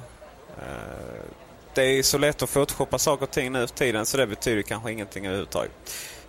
Det 1.78 1.98
är 1.98 2.02
så 2.02 2.18
lätt 2.18 2.42
att 2.42 2.50
photoshoppa 2.50 2.98
saker 2.98 3.22
och 3.22 3.30
ting 3.30 3.52
nu 3.52 3.66
för 3.66 3.74
tiden 3.74 4.06
så 4.06 4.16
det 4.16 4.26
betyder 4.26 4.62
kanske 4.62 4.92
ingenting 4.92 5.26
överhuvudtaget. 5.26 5.72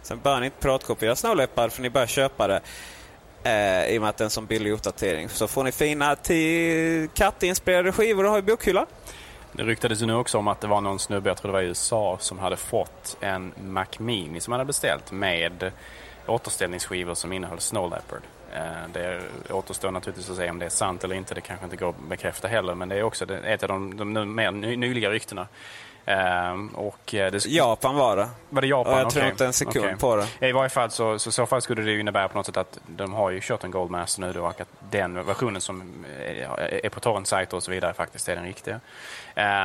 Sen 0.01 0.19
bör 0.23 0.39
ni 0.39 0.45
inte 0.45 0.57
piratkopiera 0.61 1.15
Snowleopard 1.15 1.71
för 1.71 1.81
ni 1.81 1.89
bör 1.89 2.07
köpa 2.07 2.47
det 2.47 2.61
Eh, 3.43 3.85
I 3.85 3.97
och 3.97 4.01
med 4.01 4.09
att 4.09 4.17
det 4.17 4.21
är 4.21 4.25
en 4.25 4.29
sån 4.29 4.45
billig 4.45 4.71
uppdatering. 4.71 5.29
Så 5.29 5.47
får 5.47 5.63
ni 5.63 5.71
fina 5.71 6.15
kattinspirerade 7.13 7.91
skivor 7.91 8.25
att 8.25 8.31
ha 8.31 8.37
i 8.37 8.41
bokhyllan. 8.41 8.85
Det 9.51 9.63
ryktades 9.63 10.01
ju 10.01 10.05
nu 10.05 10.15
också 10.15 10.37
om 10.37 10.47
att 10.47 10.61
det 10.61 10.67
var 10.67 10.81
någon 10.81 10.99
snubbe, 10.99 11.29
jag 11.29 11.37
tror 11.37 11.51
det 11.51 11.53
var 11.53 11.61
i 11.61 11.65
USA, 11.65 12.17
som 12.19 12.39
hade 12.39 12.57
fått 12.57 13.17
en 13.19 13.53
Mac 13.63 13.85
Mini 13.97 14.39
som 14.39 14.53
han 14.53 14.59
hade 14.59 14.67
beställt 14.67 15.11
med 15.11 15.71
återställningsskivor 16.27 17.13
som 17.13 17.33
innehöll 17.33 17.59
Snow 17.59 17.89
Leopard. 17.89 18.21
Eh, 18.53 18.89
det 18.93 19.21
återstår 19.49 19.91
naturligtvis 19.91 20.29
att 20.29 20.37
se 20.37 20.49
om 20.49 20.59
det 20.59 20.65
är 20.65 20.69
sant 20.69 21.03
eller 21.03 21.15
inte. 21.15 21.35
Det 21.35 21.41
kanske 21.41 21.63
inte 21.65 21.77
går 21.77 21.89
att 21.89 22.09
bekräfta 22.09 22.47
heller. 22.47 22.75
Men 22.75 22.89
det 22.89 22.95
är 22.95 23.03
också 23.03 23.33
ett 23.35 23.63
av 23.63 23.69
de, 23.69 24.13
de 24.13 24.35
mer 24.35 24.51
nyliga 24.51 25.09
ryktena. 25.09 25.47
Um, 26.05 26.67
och 26.67 27.13
eh, 27.13 27.31
det 27.31 27.45
Japan 27.45 27.95
var 27.95 28.17
det. 28.17 28.29
Var 28.49 28.61
det 28.61 28.67
Japan? 28.67 28.93
Och 28.93 28.99
jag 28.99 29.09
tror 29.09 29.21
okay. 29.21 29.31
inte 29.31 29.45
en 29.45 29.53
sekund 29.53 29.85
okay. 29.85 29.95
på 29.97 30.15
det. 30.15 30.47
I 30.47 30.51
varje 30.51 30.69
fall 30.69 30.91
så, 30.91 31.19
så, 31.19 31.31
så 31.31 31.45
fall 31.45 31.61
skulle 31.61 31.81
det 31.81 31.99
innebära 31.99 32.27
på 32.27 32.37
något 32.37 32.45
sätt 32.45 32.57
att 32.57 32.79
de 32.87 33.13
har 33.13 33.29
ju 33.29 33.39
kört 33.41 33.63
en 33.63 33.71
Goldmaster 33.71 34.21
nu 34.21 34.33
då 34.33 34.45
och 34.45 34.61
att 34.61 34.69
den 34.89 35.25
versionen 35.25 35.61
som 35.61 36.05
är 36.83 36.89
på 36.89 36.99
torrent 36.99 37.53
och 37.53 37.63
så 37.63 37.71
vidare 37.71 37.93
faktiskt 37.93 38.29
är 38.29 38.35
den 38.35 38.45
riktiga. 38.45 38.79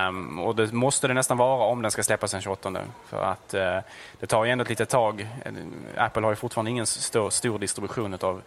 Um, 0.09 0.39
och 0.39 0.57
det 0.57 0.73
måste 0.73 1.09
det 1.09 1.15
nästan 1.15 1.37
vara 1.37 1.65
om 1.65 1.83
den 1.83 1.91
ska 1.91 2.03
släppas 2.03 2.31
den 2.31 2.41
28. 2.41 2.73
För 3.07 3.23
att 3.23 3.55
uh, 3.55 3.79
det 4.21 4.27
tar 4.27 4.45
ju 4.45 4.51
ändå 4.51 4.63
ett 4.63 4.69
litet 4.69 4.89
tag. 4.89 5.29
Apple 5.97 6.23
har 6.23 6.33
ju 6.33 6.37
fortfarande 6.37 6.71
ingen 6.71 6.87
stor, 6.87 7.31
stor 7.31 7.59
distribution 7.59 8.15
av 8.21 8.43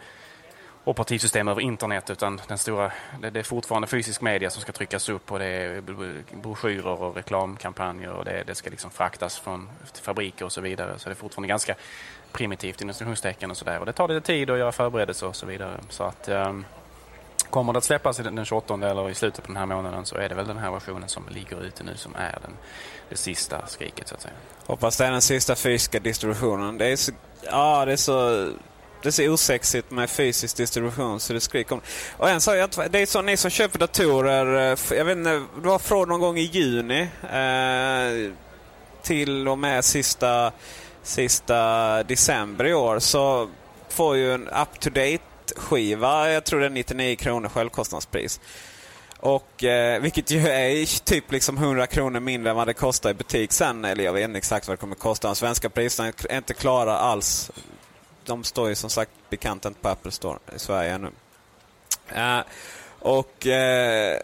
operativsystem 0.88 1.48
över 1.48 1.60
internet 1.60 2.10
utan 2.10 2.40
den 2.48 2.58
stora, 2.58 2.92
det 3.32 3.38
är 3.38 3.42
fortfarande 3.42 3.88
fysisk 3.88 4.20
media 4.20 4.50
som 4.50 4.62
ska 4.62 4.72
tryckas 4.72 5.08
upp 5.08 5.32
och 5.32 5.38
det 5.38 5.44
är 5.44 5.80
broschyrer 6.36 7.02
och 7.02 7.16
reklamkampanjer 7.16 8.10
och 8.10 8.24
det, 8.24 8.42
det 8.46 8.54
ska 8.54 8.70
liksom 8.70 8.90
fraktas 8.90 9.38
från 9.38 9.68
fabriker 10.02 10.44
och 10.44 10.52
så 10.52 10.60
vidare. 10.60 10.98
Så 10.98 11.08
det 11.08 11.12
är 11.12 11.16
fortfarande 11.16 11.48
ganska 11.48 11.74
primitivt 12.32 12.80
institutionstecken 12.80 13.50
och 13.50 13.56
sådär. 13.56 13.78
Och 13.80 13.86
det 13.86 13.92
tar 13.92 14.08
lite 14.08 14.26
tid 14.26 14.50
att 14.50 14.58
göra 14.58 14.72
förberedelser 14.72 15.26
och 15.26 15.36
så 15.36 15.46
vidare. 15.46 15.80
Så 15.88 16.04
att 16.04 16.28
um, 16.28 16.64
Kommer 17.50 17.72
det 17.72 17.78
att 17.78 17.84
släppas 17.84 18.16
den 18.16 18.44
28 18.44 18.74
eller 18.74 19.10
i 19.10 19.14
slutet 19.14 19.44
på 19.44 19.48
den 19.48 19.56
här 19.56 19.66
månaden 19.66 20.06
så 20.06 20.16
är 20.16 20.28
det 20.28 20.34
väl 20.34 20.46
den 20.46 20.58
här 20.58 20.70
versionen 20.70 21.08
som 21.08 21.24
ligger 21.28 21.64
ute 21.64 21.84
nu 21.84 21.96
som 21.96 22.14
är 22.14 22.38
den, 22.42 22.52
det 23.08 23.16
sista 23.16 23.66
skriket 23.66 24.08
så 24.08 24.14
att 24.14 24.20
säga. 24.20 24.34
Hoppas 24.66 24.96
det 24.96 25.06
är 25.06 25.10
den 25.10 25.22
sista 25.22 25.54
fysiska 25.54 26.00
distributionen. 26.00 26.78
Det 26.78 26.86
är 26.86 26.96
så, 26.96 27.12
ja, 27.42 27.84
det 27.84 27.92
är 27.92 27.96
så 27.96 28.48
det 29.02 29.08
är 29.08 29.10
så 29.10 29.32
osexigt 29.32 29.90
med 29.90 30.10
fysisk 30.10 30.56
distribution 30.56 31.20
så 31.20 31.32
det 31.32 31.40
skriker 31.40 31.74
om 31.74 31.80
Och 32.16 32.30
en 32.30 32.40
sak, 32.40 32.76
det 32.90 32.98
är 32.98 33.06
så 33.06 33.22
ni 33.22 33.36
som 33.36 33.50
köper 33.50 33.78
datorer, 33.78 34.72
eh, 34.72 34.98
jag 34.98 35.04
vet 35.04 35.16
inte, 35.16 35.30
det 35.30 35.68
var 35.68 35.78
från 35.78 36.08
någon 36.08 36.20
gång 36.20 36.38
i 36.38 36.42
juni 36.42 37.08
eh, 37.32 38.32
till 39.02 39.48
och 39.48 39.58
med 39.58 39.84
sista, 39.84 40.52
sista 41.02 42.02
december 42.02 42.66
i 42.66 42.74
år 42.74 42.98
så 42.98 43.48
får 43.88 44.16
ju 44.16 44.34
en 44.34 44.48
up-to-date 44.48 45.22
skiva, 45.56 46.30
jag 46.30 46.44
tror 46.44 46.60
det 46.60 46.66
är 46.66 46.70
99 46.70 47.16
kronor 47.16 47.48
självkostnadspris. 47.48 48.40
Och, 49.20 49.64
eh, 49.64 50.00
vilket 50.00 50.30
ju 50.30 50.48
är 50.48 51.04
typ 51.04 51.32
liksom 51.32 51.56
100 51.56 51.86
kronor 51.86 52.20
mindre 52.20 52.50
än 52.50 52.56
vad 52.56 52.66
det 52.66 52.74
kostar 52.74 53.10
i 53.10 53.14
butik 53.14 53.52
sen. 53.52 53.84
Eller 53.84 54.04
jag 54.04 54.12
vet 54.12 54.24
inte 54.24 54.38
exakt 54.38 54.68
vad 54.68 54.76
det 54.76 54.80
kommer 54.80 54.94
att 54.94 55.02
kosta. 55.02 55.28
De 55.28 55.36
svenska 55.36 55.70
priserna 55.70 56.12
är 56.28 56.36
inte 56.36 56.54
klara 56.54 56.98
alls 56.98 57.50
de 58.28 58.44
står 58.44 58.68
ju 58.68 58.74
som 58.74 58.90
sagt 58.90 59.10
bekant 59.30 59.64
inte 59.64 59.80
på 59.80 59.88
Apple 59.88 60.10
Store 60.10 60.38
i 60.56 60.58
Sverige 60.58 60.92
ännu. 60.92 61.10
Uh, 62.16 62.40
och 63.00 63.46
uh, 63.46 64.18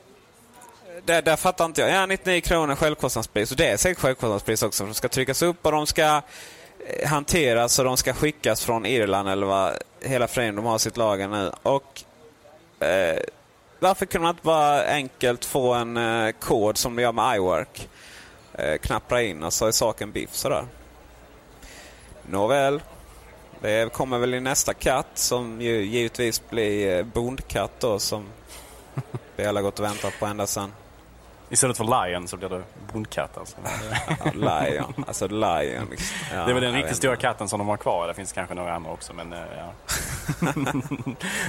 där, 1.05 1.23
där 1.23 1.37
fattar 1.37 1.65
inte 1.65 1.81
jag. 1.81 1.91
Ja, 1.91 2.07
99 2.07 2.41
kronor 2.41 2.75
självkostnadspris. 2.75 3.51
Och 3.51 3.57
det 3.57 3.67
är 3.67 3.77
säkert 3.77 4.03
självkostnadspris 4.03 4.63
också. 4.63 4.85
De 4.85 4.95
ska 4.95 5.09
tryckas 5.09 5.43
upp 5.43 5.67
och 5.67 5.73
de 5.73 5.87
ska 5.87 6.23
eh, 6.87 7.09
hanteras 7.09 7.79
och 7.79 7.85
de 7.85 7.97
ska 7.97 8.13
skickas 8.13 8.65
från 8.65 8.87
Irland 8.87 9.29
eller 9.29 9.47
vad 9.47 9.73
hela 10.01 10.29
föreningen 10.29 10.57
de 10.57 10.65
har 10.65 10.79
sitt 10.79 10.97
lager 10.97 11.29
nu. 11.29 11.53
Och 11.63 12.03
eh, 12.85 13.19
Varför 13.85 14.07
kunde 14.07 14.23
man 14.23 14.31
inte 14.35 14.45
bara 14.45 14.85
enkelt 14.85 15.45
få 15.45 15.75
en 15.75 15.97
eh, 15.97 16.33
kod 16.33 16.79
som 16.79 16.97
de 16.97 17.03
gör 17.03 17.13
med 17.13 17.37
iWork? 17.37 17.89
Eh, 18.53 18.79
knappra 18.79 19.23
in 19.23 19.43
och 19.43 19.53
så 19.53 19.67
är 19.67 19.73
saken 19.73 20.13
biff 20.13 20.35
sådär. 20.35 20.65
Nåväl. 22.27 22.81
Det 23.65 23.93
kommer 23.93 24.19
väl 24.19 24.35
i 24.35 24.41
nästa 24.41 24.75
katt 24.75 25.07
som 25.15 25.61
ju 25.61 25.85
givetvis 25.85 26.51
blir 26.51 26.99
eh, 26.99 27.05
bondkatt 27.05 27.81
då 27.81 27.99
som 27.99 28.25
vi 29.37 29.47
alla 29.47 29.63
gått 29.63 29.79
och 29.79 29.85
väntat 29.85 30.13
på 30.19 30.27
ända 30.27 30.47
sedan. 30.47 30.73
Istället 31.51 31.77
för 31.77 32.07
Lion 32.09 32.29
så 32.29 32.37
blir 32.37 32.49
det 32.49 32.63
bondkatt 32.93 33.39
alltså. 33.39 33.57
ja, 34.25 34.33
lion. 34.33 35.05
Alltså 35.07 35.27
Lion. 35.27 35.89
Ja, 36.33 36.45
det 36.45 36.51
är 36.51 36.55
väl 36.55 36.63
den 36.63 36.75
riktigt 36.75 36.97
stora 36.97 37.17
katten 37.17 37.49
som 37.49 37.59
de 37.59 37.69
har 37.69 37.77
kvar. 37.77 38.09
Det 38.09 38.15
finns 38.15 38.33
kanske 38.33 38.55
några 38.55 38.75
andra 38.75 38.91
också 38.91 39.13
men 39.13 39.33
eh, 39.33 39.39
ja. 39.59 39.73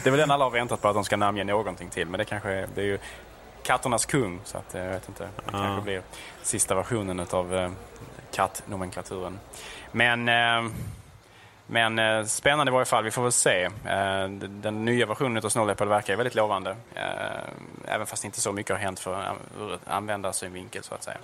det 0.04 0.10
är 0.10 0.12
väl 0.12 0.20
den 0.20 0.32
alla 0.32 0.46
har 0.46 0.52
väntat 0.52 0.82
på 0.82 0.88
att 0.88 0.96
de 0.96 1.04
ska 1.04 1.18
namnge 1.18 1.44
någonting 1.44 1.90
till. 1.90 2.08
Men 2.08 2.18
det 2.18 2.26
kanske 2.26 2.50
är, 2.50 2.68
det 2.76 2.82
är 2.82 2.86
ju 2.86 3.00
katternas 3.64 4.06
kung 4.06 4.40
så 4.44 4.58
att 4.58 4.76
eh, 4.76 4.84
jag 4.84 4.92
vet 4.92 5.10
inte. 5.10 5.24
Det 5.24 5.30
ja. 5.46 5.52
kanske 5.52 5.84
blir 5.84 6.02
sista 6.44 6.76
versionen 6.76 7.20
av 7.32 7.76
kattnomenklaturen. 8.32 9.40
Men 9.92 10.30
men 11.68 12.00
eh, 12.00 12.26
spännande 12.26 12.70
i 12.70 12.74
varje 12.74 12.86
fall, 12.86 13.04
vi 13.04 13.12
får 13.12 13.24
väl 13.24 13.32
se. 13.32 13.64
Eh, 13.64 14.30
den 14.30 14.86
nya 14.86 15.06
versionen 15.06 15.46
av 15.46 15.50
Snow 15.50 15.68
Leopard 15.68 15.88
verkar 15.88 16.16
väldigt 16.16 16.36
lovande. 16.36 16.76
Eh, 16.96 17.94
även 17.94 18.08
fast 18.08 18.26
inte 18.26 18.42
så 18.42 18.52
mycket 18.52 18.72
har 18.72 18.78
hänt 18.78 19.00
för, 19.00 19.36
ur 19.60 19.80
användarsynvinkel 19.86 20.84
så 20.84 20.96
att 20.96 21.04
säga. 21.04 21.18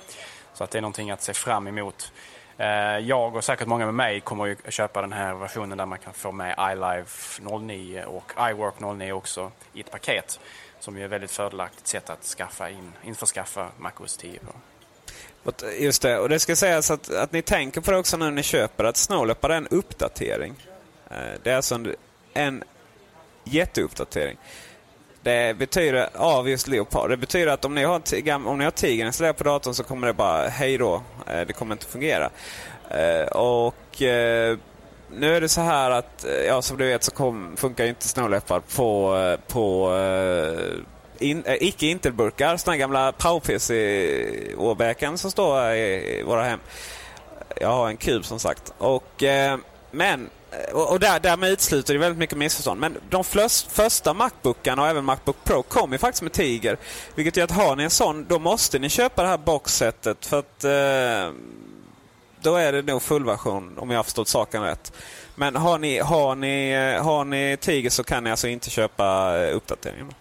Så 0.54 0.64
att 0.64 0.72
det 0.72 0.78
är 0.78 0.82
någonting 0.82 1.12
att 1.12 1.22
se 1.22 1.34
fram 1.34 1.68
emot. 1.68 2.12
Eh, 2.58 2.98
jag 2.98 3.36
och 3.36 3.44
säkert 3.44 3.68
många 3.68 3.86
med 3.86 3.94
mig 3.94 4.20
kommer 4.20 4.46
ju 4.46 4.56
köpa 4.70 5.02
den 5.02 5.14
här 5.14 5.34
versionen 5.34 5.78
där 5.78 5.86
man 5.86 6.00
kan 6.00 6.14
få 6.14 6.32
med 6.32 6.56
iLife09 6.56 8.04
och 8.04 8.34
iWork 8.50 8.98
09 8.98 9.12
också 9.12 9.52
i 9.74 9.80
ett 9.80 9.92
paket. 9.92 10.40
Som 10.80 10.96
ju 10.98 11.02
är 11.02 11.06
ett 11.06 11.12
väldigt 11.12 11.32
fördelaktigt 11.32 11.88
sätt 11.88 12.10
att 12.10 12.24
skaffa 12.24 12.70
in, 12.70 12.94
införskaffa 13.04 13.68
MacOS 13.78 14.18
10 14.18 14.40
på. 14.40 14.54
Just 15.80 16.02
det, 16.02 16.20
och 16.20 16.30
det 16.30 16.40
ska 16.40 16.56
sägas 16.56 16.92
att, 16.92 17.14
att 17.14 17.32
ni 17.32 17.42
tänker 17.42 17.82
på 17.82 17.92
det 17.92 17.98
också 17.98 18.18
nu 18.18 18.26
när 18.26 18.32
ni 18.32 18.44
köper 18.44 18.84
att 18.84 18.98
Snow 18.98 19.30
är 19.42 19.50
en 19.50 19.68
uppdatering. 19.68 20.56
Eh, 21.12 21.18
det 21.44 21.52
är 21.52 21.56
alltså 21.56 21.76
en, 21.76 21.96
en 22.34 22.64
jätteuppdatering. 23.44 24.38
Det 25.22 25.58
betyder 25.58 26.10
av 26.14 26.50
just 26.50 26.68
Leopard. 26.68 27.10
Det 27.10 27.18
betyder 27.18 27.48
att 27.48 27.66
om 27.66 27.76
ni 27.76 27.84
har, 27.84 28.02
om 28.48 28.58
ni 28.58 28.64
har 28.64 28.72
tigern 28.72 29.08
installerad 29.08 29.38
på 29.38 29.44
datorn 29.44 29.74
så 29.74 29.84
kommer 29.84 30.08
det 30.08 30.14
bara 30.14 30.48
hej 30.48 30.78
då. 30.78 31.04
Eh, 31.28 31.42
det 31.48 31.54
kommer 31.54 31.76
inte 31.76 31.86
fungera. 31.86 32.30
Eh, 32.90 33.28
och 33.28 34.02
nu 35.12 35.36
är 35.36 35.42
det 35.42 35.50
så 35.50 35.62
här 35.62 35.92
att, 35.92 36.26
ja 36.48 36.62
som 36.62 36.78
du 36.78 36.88
vet 36.88 37.04
så 37.04 37.12
kom, 37.12 37.58
funkar 37.58 37.84
ju 37.84 37.90
inte 37.90 38.08
Snow 38.08 38.30
Leopard 38.30 38.62
på, 38.76 39.38
på 39.48 39.92
in, 41.22 41.44
äh, 41.46 41.64
icke 41.64 41.86
Intelburkar, 41.86 42.58
sådana 42.58 42.78
gamla 42.78 43.12
PowerPC 43.12 43.72
åbäken 44.58 45.18
som 45.18 45.32
står 45.32 45.72
i 45.74 46.24
våra 46.26 46.44
hem. 46.44 46.60
Jag 47.62 47.70
har 47.70 47.88
en 47.88 47.98
kub 47.98 48.26
som 48.26 48.40
sagt. 48.40 48.74
Och, 48.78 49.24
eh, 49.24 49.58
men 49.92 50.30
eh, 50.52 50.74
och 50.74 51.00
där, 51.00 51.20
därmed 51.20 51.52
utesluter 51.52 51.94
det 51.94 52.00
väldigt 52.00 52.20
mycket 52.20 52.38
missförstånd. 52.38 52.80
Men 52.80 52.98
de 53.10 53.24
flös, 53.24 53.64
första 53.64 54.14
Macbookarna 54.14 54.82
och 54.82 54.88
även 54.88 55.06
Macbook 55.06 55.44
Pro 55.44 55.64
kom 55.64 55.92
ju 55.92 55.98
faktiskt 55.98 56.24
med 56.24 56.32
Tiger. 56.32 56.78
Vilket 57.16 57.38
gör 57.38 57.44
att 57.44 57.52
har 57.52 57.76
ni 57.76 57.84
en 57.84 57.90
sån, 57.90 58.26
då 58.30 58.40
måste 58.40 58.80
ni 58.80 58.90
köpa 58.90 59.22
det 59.22 59.28
här 59.28 59.38
boxsetet. 59.38 60.26
För 60.26 60.40
att 60.40 60.64
eh, 60.64 61.36
då 62.42 62.56
är 62.56 62.72
det 62.72 62.82
nog 62.82 63.02
fullversion 63.02 63.78
om 63.78 63.90
jag 63.90 63.98
har 63.98 64.04
förstått 64.04 64.28
saken 64.28 64.64
rätt. 64.64 64.94
Men 65.36 65.56
har 65.56 65.78
ni, 65.78 66.00
har 66.00 66.36
ni, 66.36 66.72
eh, 66.72 67.04
har 67.04 67.26
ni 67.26 67.58
Tiger 67.60 67.90
så 67.90 68.04
kan 68.04 68.24
ni 68.24 68.32
alltså 68.32 68.48
inte 68.48 68.70
köpa 68.70 69.38
uppdateringen. 69.38 70.14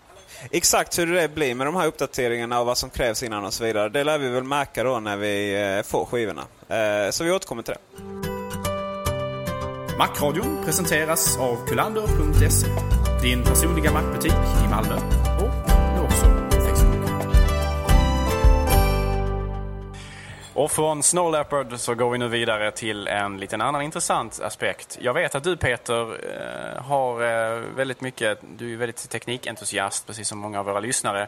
Exakt 0.50 0.98
hur 0.98 1.06
det 1.06 1.34
blir 1.34 1.54
med 1.54 1.66
de 1.66 1.76
här 1.76 1.86
uppdateringarna 1.86 2.60
och 2.60 2.66
vad 2.66 2.78
som 2.78 2.90
krävs 2.90 3.22
innan 3.22 3.44
och 3.44 3.52
så 3.52 3.64
vidare. 3.64 3.88
Det 3.88 4.04
lär 4.04 4.18
vi 4.18 4.28
väl 4.28 4.44
märka 4.44 4.84
då 4.84 5.00
när 5.00 5.16
vi 5.16 5.62
eh, 5.76 5.82
får 5.82 6.04
skivorna. 6.04 6.42
Eh, 6.68 7.10
så 7.10 7.24
vi 7.24 7.30
återkommer 7.30 7.62
till 7.62 7.74
det. 7.74 7.80
Macradion 9.98 10.64
presenteras 10.64 11.38
av 11.38 11.66
kulander.se. 11.66 12.66
Din 13.22 13.44
personliga 13.44 13.92
mackbutik 13.92 14.32
i 14.64 14.68
Malmö 14.70 14.96
Och 20.54 20.70
från 20.70 21.02
Snow 21.02 21.32
Leopard 21.32 21.78
så 21.78 21.94
går 21.94 22.10
vi 22.10 22.18
nu 22.18 22.28
vidare 22.28 22.70
till 22.70 23.08
en 23.08 23.36
liten 23.36 23.60
annan 23.60 23.82
intressant 23.82 24.40
aspekt. 24.40 24.98
Jag 25.00 25.14
vet 25.14 25.34
att 25.34 25.44
du 25.44 25.56
Peter 25.56 26.02
eh, 26.02 26.82
har 26.82 27.22
eh, 27.22 27.60
väldigt 27.76 28.00
mycket, 28.00 28.38
du 28.56 28.72
är 28.72 28.76
väldigt 28.76 29.10
teknikentusiast 29.10 30.06
precis 30.06 30.28
som 30.28 30.38
många 30.38 30.60
av 30.60 30.66
våra 30.66 30.80
lyssnare. 30.80 31.26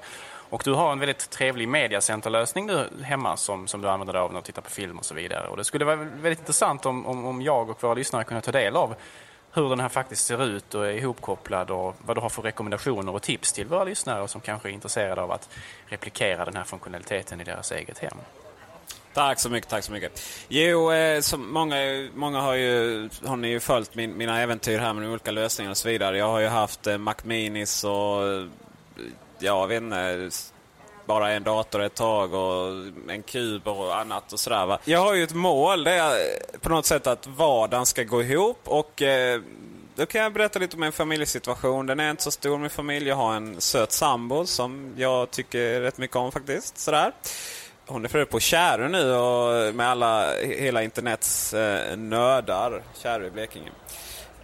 Och 0.51 0.63
du 0.65 0.73
har 0.73 0.93
en 0.93 0.99
väldigt 0.99 1.31
trevlig 1.31 1.69
mediacenterlösning 1.69 2.67
nu 2.67 2.89
hemma 3.03 3.37
som, 3.37 3.67
som 3.67 3.83
du 3.83 3.89
använder 3.89 4.13
dig 4.13 4.23
av 4.23 4.33
när 4.33 4.41
du 4.41 4.45
tittar 4.45 4.63
på 4.63 4.71
film 4.71 4.99
och 4.99 5.05
så 5.05 5.15
vidare. 5.15 5.49
Och 5.49 5.57
det 5.57 5.65
skulle 5.65 5.85
vara 5.85 5.97
väldigt 5.97 6.39
intressant 6.39 6.87
om, 6.87 7.07
om, 7.07 7.27
om 7.27 7.43
jag 7.43 7.71
och 7.71 7.83
våra 7.83 7.95
lyssnare 7.95 8.25
kunde 8.25 8.41
ta 8.41 8.53
del 8.53 8.77
av 8.77 8.95
hur 9.53 9.69
den 9.69 9.81
här 9.81 9.89
faktiskt 9.89 10.27
ser 10.27 10.45
ut 10.45 10.75
och 10.75 10.87
är 10.87 10.93
ihopkopplad 10.93 11.71
och 11.71 11.97
vad 11.99 12.17
du 12.17 12.21
har 12.21 12.29
för 12.29 12.43
rekommendationer 12.43 13.15
och 13.15 13.23
tips 13.23 13.53
till 13.53 13.67
våra 13.67 13.85
lyssnare 13.85 14.29
som 14.29 14.41
kanske 14.41 14.69
är 14.69 14.73
intresserade 14.73 15.23
av 15.23 15.33
att 15.33 15.49
replikera 15.87 16.45
den 16.45 16.57
här 16.57 16.65
funktionaliteten 16.65 17.41
i 17.41 17.45
deras 17.45 17.73
eget 17.73 17.99
hem. 17.99 18.17
Tack 19.15 19.41
så 19.41 19.51
mycket, 19.51 19.71
tack 19.71 19.85
så 19.85 19.93
mycket. 19.93 20.23
Jo, 20.49 20.93
eh, 20.93 21.21
som 21.21 21.53
många, 21.53 22.09
många 22.15 22.41
har 22.41 22.55
ju, 22.55 23.09
har 23.25 23.37
ni 23.37 23.49
ju 23.49 23.61
följt 23.61 23.95
min, 23.95 24.17
mina 24.17 24.41
äventyr 24.41 24.79
här 24.79 24.93
med 24.93 25.03
de 25.03 25.11
olika 25.11 25.31
lösningarna 25.31 25.71
och 25.71 25.77
så 25.77 25.89
vidare. 25.89 26.19
Jag 26.19 26.29
har 26.29 26.41
ju 26.41 26.47
haft 26.47 26.87
eh, 26.87 26.99
Mac 26.99 27.15
Minis 27.23 27.85
och, 27.85 28.29
eh, 28.29 28.47
ja, 29.39 29.61
jag 29.61 29.67
vet 29.67 29.83
inte, 29.83 30.31
bara 31.07 31.31
en 31.31 31.43
dator 31.43 31.83
ett 31.83 31.95
tag 31.95 32.35
och 32.35 32.87
en 33.09 33.23
kub 33.23 33.69
och 33.69 33.99
annat 33.99 34.33
och 34.33 34.41
sådär. 34.41 34.67
Va? 34.67 34.79
Jag 34.85 35.01
har 35.01 35.15
ju 35.15 35.25
ett 35.25 35.35
mål, 35.35 35.85
det 35.85 35.93
är 35.93 36.11
eh, 36.11 36.59
på 36.61 36.69
något 36.69 36.87
sätt 36.87 37.07
att 37.07 37.27
vardagen 37.27 37.87
ska 37.87 38.03
gå 38.03 38.23
ihop 38.23 38.61
och 38.65 39.03
eh, 39.03 39.41
då 39.95 40.07
kan 40.07 40.21
jag 40.21 40.33
berätta 40.33 40.59
lite 40.59 40.77
om 40.77 40.81
min 40.81 40.93
familjesituation. 40.93 41.87
Den 41.87 42.01
är 42.01 42.11
inte 42.11 42.23
så 42.23 42.31
stor, 42.31 42.59
min 42.59 42.71
familj. 42.71 43.09
Jag 43.09 43.17
har 43.17 43.35
en 43.35 43.61
söt 43.61 43.93
sambo 43.93 44.47
som 44.47 44.95
jag 44.97 45.31
tycker 45.31 45.81
rätt 45.81 45.99
mycket 45.99 46.17
om 46.17 46.33
faktiskt. 46.33 46.79
Sådär. 46.79 47.13
Hon 47.93 48.05
är 48.05 48.09
för 48.09 48.25
på 48.25 48.41
Kärö 48.41 48.89
nu 48.89 49.15
och 49.15 49.75
med 49.75 49.89
alla, 49.89 50.35
hela 50.41 50.83
internets 50.83 51.55
eh, 51.55 51.97
nördar. 51.97 52.83
Kärö 52.95 53.27
i 53.27 53.31
Blekinge. 53.31 53.71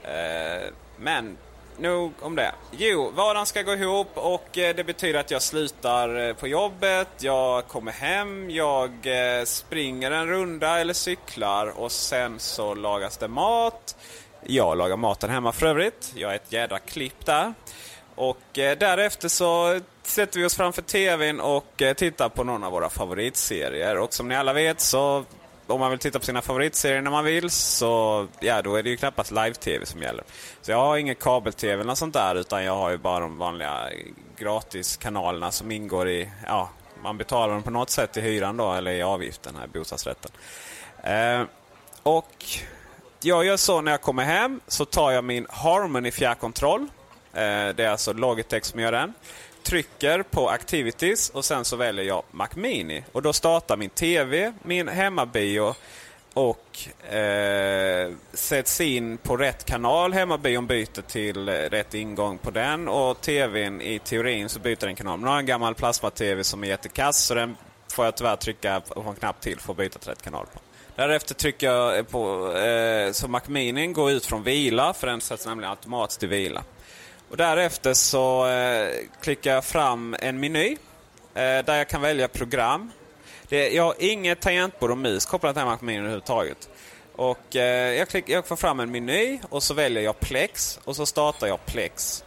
Eh, 0.02 0.72
men 0.98 1.36
nog 1.78 2.12
om 2.20 2.36
det. 2.36 2.52
Jo, 2.70 3.10
vardagen 3.10 3.46
ska 3.46 3.62
gå 3.62 3.72
ihop 3.74 4.08
och 4.14 4.58
eh, 4.58 4.76
det 4.76 4.84
betyder 4.84 5.20
att 5.20 5.30
jag 5.30 5.42
slutar 5.42 6.28
eh, 6.28 6.34
på 6.34 6.48
jobbet, 6.48 7.08
jag 7.18 7.66
kommer 7.66 7.92
hem, 7.92 8.50
jag 8.50 8.90
eh, 8.90 9.44
springer 9.44 10.10
en 10.10 10.26
runda 10.26 10.78
eller 10.78 10.94
cyklar 10.94 11.78
och 11.78 11.92
sen 11.92 12.38
så 12.38 12.74
lagas 12.74 13.16
det 13.16 13.28
mat. 13.28 13.96
Jag 14.42 14.78
lagar 14.78 14.96
maten 14.96 15.30
hemma 15.30 15.52
för 15.52 15.66
övrigt. 15.66 16.12
Jag 16.14 16.30
är 16.30 16.36
ett 16.36 16.52
jädra 16.52 16.78
klipp 16.78 17.26
där. 17.26 17.54
Och 18.18 18.58
eh, 18.58 18.78
därefter 18.78 19.28
så 19.28 19.80
sätter 20.02 20.40
vi 20.40 20.46
oss 20.46 20.56
framför 20.56 20.82
TVn 20.82 21.40
och 21.40 21.82
eh, 21.82 21.94
tittar 21.94 22.28
på 22.28 22.44
någon 22.44 22.64
av 22.64 22.72
våra 22.72 22.88
favoritserier. 22.88 23.98
Och 23.98 24.14
som 24.14 24.28
ni 24.28 24.36
alla 24.36 24.52
vet 24.52 24.80
så 24.80 25.24
om 25.66 25.80
man 25.80 25.90
vill 25.90 25.98
titta 25.98 26.18
på 26.18 26.24
sina 26.24 26.42
favoritserier 26.42 27.02
när 27.02 27.10
man 27.10 27.24
vill 27.24 27.50
så 27.50 28.26
ja, 28.40 28.62
då 28.62 28.76
är 28.76 28.82
det 28.82 28.90
ju 28.90 28.96
knappast 28.96 29.30
live-tv 29.30 29.86
som 29.86 30.02
gäller. 30.02 30.24
Så 30.62 30.70
jag 30.70 30.78
har 30.78 30.96
ingen 30.96 31.14
kabel-tv 31.14 31.82
eller 31.82 31.94
sånt 31.94 32.14
där 32.14 32.34
utan 32.34 32.64
jag 32.64 32.76
har 32.76 32.90
ju 32.90 32.98
bara 32.98 33.20
de 33.20 33.38
vanliga 33.38 33.88
gratiskanalerna 34.38 35.50
som 35.50 35.70
ingår 35.70 36.08
i, 36.08 36.30
ja, 36.46 36.70
man 37.02 37.18
betalar 37.18 37.54
dem 37.54 37.62
på 37.62 37.70
något 37.70 37.90
sätt 37.90 38.16
i 38.16 38.20
hyran 38.20 38.56
då 38.56 38.72
eller 38.72 38.90
i 38.90 39.02
avgiften 39.02 39.56
här 39.56 39.64
i 39.64 39.68
bostadsrätten. 39.68 40.30
Eh, 41.02 41.42
och 42.02 42.44
jag 43.20 43.44
gör 43.44 43.56
så 43.56 43.80
när 43.80 43.92
jag 43.92 44.02
kommer 44.02 44.24
hem 44.24 44.60
så 44.66 44.84
tar 44.84 45.10
jag 45.10 45.24
min 45.24 45.46
Harmony 45.50 46.10
fjärrkontroll 46.10 46.88
Eh, 47.38 47.74
det 47.74 47.84
är 47.84 47.88
alltså 47.88 48.12
Logitech 48.12 48.64
som 48.64 48.80
gör 48.80 48.92
den. 48.92 49.14
Trycker 49.62 50.22
på 50.22 50.48
Activities 50.48 51.30
och 51.30 51.44
sen 51.44 51.64
så 51.64 51.76
väljer 51.76 52.04
jag 52.04 52.22
Mac 52.30 52.48
Mini. 52.54 53.04
Och 53.12 53.22
då 53.22 53.32
startar 53.32 53.76
min 53.76 53.90
TV, 53.90 54.52
min 54.62 54.88
hemmabio 54.88 55.74
och 56.34 57.12
eh, 57.14 58.10
sätts 58.32 58.80
in 58.80 59.18
på 59.18 59.36
rätt 59.36 59.64
kanal. 59.64 60.12
Hemmabion 60.12 60.66
byter 60.66 61.02
till 61.02 61.48
rätt 61.48 61.94
ingång 61.94 62.38
på 62.38 62.50
den 62.50 62.88
och 62.88 63.20
TVn 63.20 63.80
i 63.80 63.98
teorin 63.98 64.48
så 64.48 64.60
byter 64.60 64.86
den 64.86 64.94
kanal. 64.94 65.18
Men 65.18 65.20
nu 65.20 65.26
har 65.26 65.34
jag 65.34 65.40
en 65.40 65.46
gammal 65.46 65.74
plasma-TV 65.74 66.44
som 66.44 66.64
är 66.64 66.68
jättekass 66.68 67.18
så 67.18 67.34
den 67.34 67.56
får 67.92 68.04
jag 68.04 68.16
tyvärr 68.16 68.36
trycka 68.36 68.80
på 68.80 69.00
en 69.00 69.14
knapp 69.14 69.40
till 69.40 69.60
för 69.60 69.72
att 69.72 69.76
byta 69.76 69.98
till 69.98 70.10
rätt 70.10 70.22
kanal 70.22 70.46
på. 70.54 70.60
Därefter 70.96 71.34
trycker 71.34 71.70
jag 71.70 72.08
på 72.08 72.52
eh, 72.52 73.12
så 73.12 73.28
Mac 73.28 73.40
Mini 73.46 73.86
går 73.86 74.10
ut 74.10 74.26
från 74.26 74.42
vila 74.42 74.94
för 74.94 75.06
den 75.06 75.20
sätts 75.20 75.46
nämligen 75.46 75.70
automatiskt 75.70 76.20
till 76.20 76.28
vila. 76.28 76.64
Och 77.30 77.36
därefter 77.36 77.94
så 77.94 78.46
eh, 78.48 78.88
klickar 79.20 79.54
jag 79.54 79.64
fram 79.64 80.16
en 80.20 80.40
meny 80.40 80.72
eh, 81.34 81.64
där 81.64 81.76
jag 81.76 81.88
kan 81.88 82.00
välja 82.00 82.28
program. 82.28 82.90
Det, 83.48 83.70
jag 83.70 83.82
har 83.82 83.94
inget 83.98 84.40
tangentbord 84.40 84.90
och 84.90 84.98
mus 84.98 85.26
kopplat 85.26 85.56
till 85.56 85.64
Mac 85.64 85.78
Mini 85.80 85.98
överhuvudtaget. 85.98 86.68
Och, 87.16 87.56
eh, 87.56 87.94
jag, 87.94 88.08
klick, 88.08 88.28
jag 88.28 88.46
får 88.46 88.56
fram 88.56 88.80
en 88.80 88.90
meny 88.90 89.38
och 89.50 89.62
så 89.62 89.74
väljer 89.74 90.02
jag 90.02 90.20
Plex 90.20 90.80
och 90.84 90.96
så 90.96 91.06
startar 91.06 91.46
jag 91.46 91.66
Plex. 91.66 92.24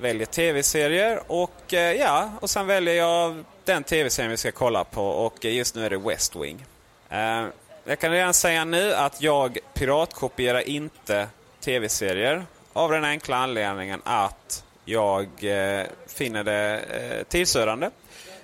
Väljer 0.00 0.26
tv-serier 0.26 1.22
och 1.26 1.74
eh, 1.74 1.92
ja, 1.92 2.30
och 2.40 2.50
sen 2.50 2.66
väljer 2.66 2.94
jag 2.94 3.44
den 3.64 3.82
tv-serien 3.84 4.30
vi 4.30 4.36
ska 4.36 4.52
kolla 4.52 4.84
på 4.84 5.06
och 5.06 5.44
just 5.44 5.74
nu 5.74 5.86
är 5.86 5.90
det 5.90 5.98
West 5.98 6.36
Wing. 6.36 6.64
Eh, 7.10 7.46
jag 7.84 7.98
kan 7.98 8.10
redan 8.10 8.34
säga 8.34 8.64
nu 8.64 8.94
att 8.94 9.22
jag 9.22 9.58
piratkopierar 9.74 10.68
inte 10.68 11.28
tv-serier 11.60 12.46
av 12.72 12.90
den 12.90 13.04
enkla 13.04 13.36
anledningen 13.36 14.00
att 14.04 14.64
jag 14.84 15.28
eh, 15.40 15.86
finner 16.06 16.44
det 16.44 16.78
eh, 16.78 17.22
tidsödande. 17.22 17.90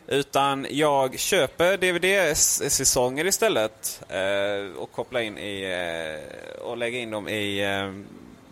Utan 0.07 0.67
jag 0.71 1.19
köper 1.19 1.77
DVD-säsonger 1.77 3.27
istället 3.27 4.03
eh, 4.09 4.77
och 4.77 4.93
kopplar 4.93 5.21
in 5.21 5.39
i 5.39 5.63
eh, 5.63 6.61
och 6.63 6.77
lägger 6.77 6.99
in 6.99 7.11
dem 7.11 7.29
i 7.29 7.65
eh, 7.65 7.93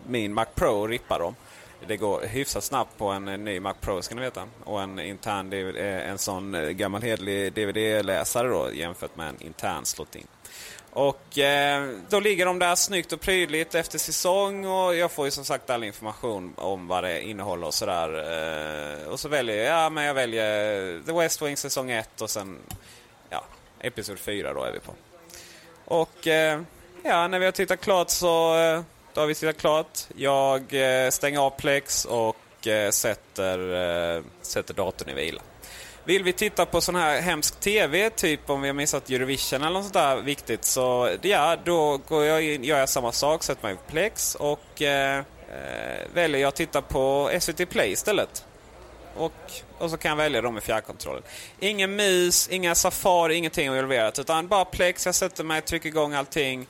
min 0.06 0.34
Mac 0.34 0.46
Pro 0.54 0.70
och 0.70 0.88
rippar 0.88 1.18
dem. 1.18 1.34
Det 1.86 1.96
går 1.96 2.20
hyfsat 2.20 2.64
snabbt 2.64 2.98
på 2.98 3.08
en, 3.08 3.28
eh, 3.28 3.38
ny 3.38 3.60
Mac 3.60 3.74
Pro 3.80 4.02
ska 4.02 4.14
ni 4.14 4.20
veta. 4.20 4.42
Och 4.64 4.82
en 4.82 4.98
intern 4.98 5.50
DVD, 5.50 5.76
eh, 5.76 6.10
en 6.10 6.18
sån 6.18 6.54
eh, 6.54 6.68
gammal 6.68 7.02
hedlig 7.02 7.52
DVD-läsare 7.52 8.48
då 8.48 8.72
jämfört 8.72 9.16
med 9.16 9.28
en 9.28 9.42
intern 9.42 9.84
slot-in. 9.84 10.26
Och 10.96 11.38
eh, 11.38 11.88
då 12.08 12.20
ligger 12.20 12.46
de 12.46 12.58
där 12.58 12.74
snyggt 12.74 13.12
och 13.12 13.20
prydligt 13.20 13.74
efter 13.74 13.98
säsong 13.98 14.66
och 14.66 14.96
jag 14.96 15.12
får 15.12 15.24
ju 15.24 15.30
som 15.30 15.44
sagt 15.44 15.70
all 15.70 15.84
information 15.84 16.54
om 16.56 16.88
vad 16.88 17.04
det 17.04 17.22
innehåller 17.22 17.66
och 17.66 17.74
sådär. 17.74 18.08
Eh, 19.02 19.08
och 19.08 19.20
så 19.20 19.28
väljer 19.28 19.56
jag, 19.56 19.66
ja 19.66 19.90
men 19.90 20.04
jag 20.04 20.14
väljer 20.14 21.02
The 21.06 21.12
West 21.12 21.42
Wing 21.42 21.56
säsong 21.56 21.90
1 21.90 22.20
och 22.20 22.30
sen, 22.30 22.58
ja, 23.30 23.44
episod 23.80 24.18
4 24.18 24.54
då 24.54 24.62
är 24.62 24.72
vi 24.72 24.78
på. 24.78 24.92
Och 25.84 26.26
eh, 26.26 26.60
ja, 27.02 27.28
när 27.28 27.38
vi 27.38 27.44
har 27.44 27.52
tittat 27.52 27.80
klart 27.80 28.10
så, 28.10 28.58
eh, 28.58 28.82
då 29.14 29.20
har 29.20 29.26
vi 29.26 29.34
tittat 29.34 29.58
klart. 29.58 29.98
Jag 30.16 30.74
eh, 30.74 31.10
stänger 31.10 31.40
av 31.40 31.50
Plex 31.50 32.04
och 32.04 32.66
eh, 32.66 32.90
sätter, 32.90 33.58
eh, 34.16 34.22
sätter 34.42 34.74
datorn 34.74 35.08
i 35.08 35.14
vila. 35.14 35.42
Vill 36.06 36.22
vi 36.22 36.32
titta 36.32 36.66
på 36.66 36.80
sån 36.80 36.94
här 36.94 37.20
hemsk 37.20 37.60
TV, 37.60 38.10
typ 38.10 38.50
om 38.50 38.62
vi 38.62 38.68
har 38.68 38.74
missat 38.74 39.10
Eurovision 39.10 39.62
eller 39.62 39.72
något 39.72 39.82
sånt 39.82 39.94
där 39.94 40.16
viktigt, 40.16 40.64
så 40.64 41.10
ja, 41.22 41.56
då 41.64 42.00
går 42.08 42.24
jag 42.24 42.42
in, 42.42 42.64
gör 42.64 42.78
jag 42.78 42.88
samma 42.88 43.12
sak, 43.12 43.42
sätter 43.42 43.62
mig 43.62 43.74
på 43.74 43.90
Plex 43.90 44.34
och 44.34 44.82
eh, 44.82 45.18
eh, 45.18 45.24
väljer 46.14 46.40
jag 46.40 46.48
att 46.48 46.54
titta 46.54 46.82
på 46.82 47.30
SVT 47.40 47.68
Play 47.70 47.92
istället. 47.92 48.44
Och, 49.16 49.32
och 49.78 49.90
så 49.90 49.96
kan 49.96 50.08
jag 50.08 50.16
välja 50.16 50.42
dem 50.42 50.54
med 50.54 50.62
fjärrkontrollen. 50.62 51.22
Ingen 51.60 51.96
mus, 51.96 52.48
inga 52.48 52.74
Safari, 52.74 53.34
ingenting 53.34 53.66
involverat. 53.66 54.18
Utan 54.18 54.48
bara 54.48 54.64
Plex, 54.64 55.06
jag 55.06 55.14
sätter 55.14 55.44
mig, 55.44 55.60
trycker 55.60 55.88
igång 55.88 56.14
allting, 56.14 56.66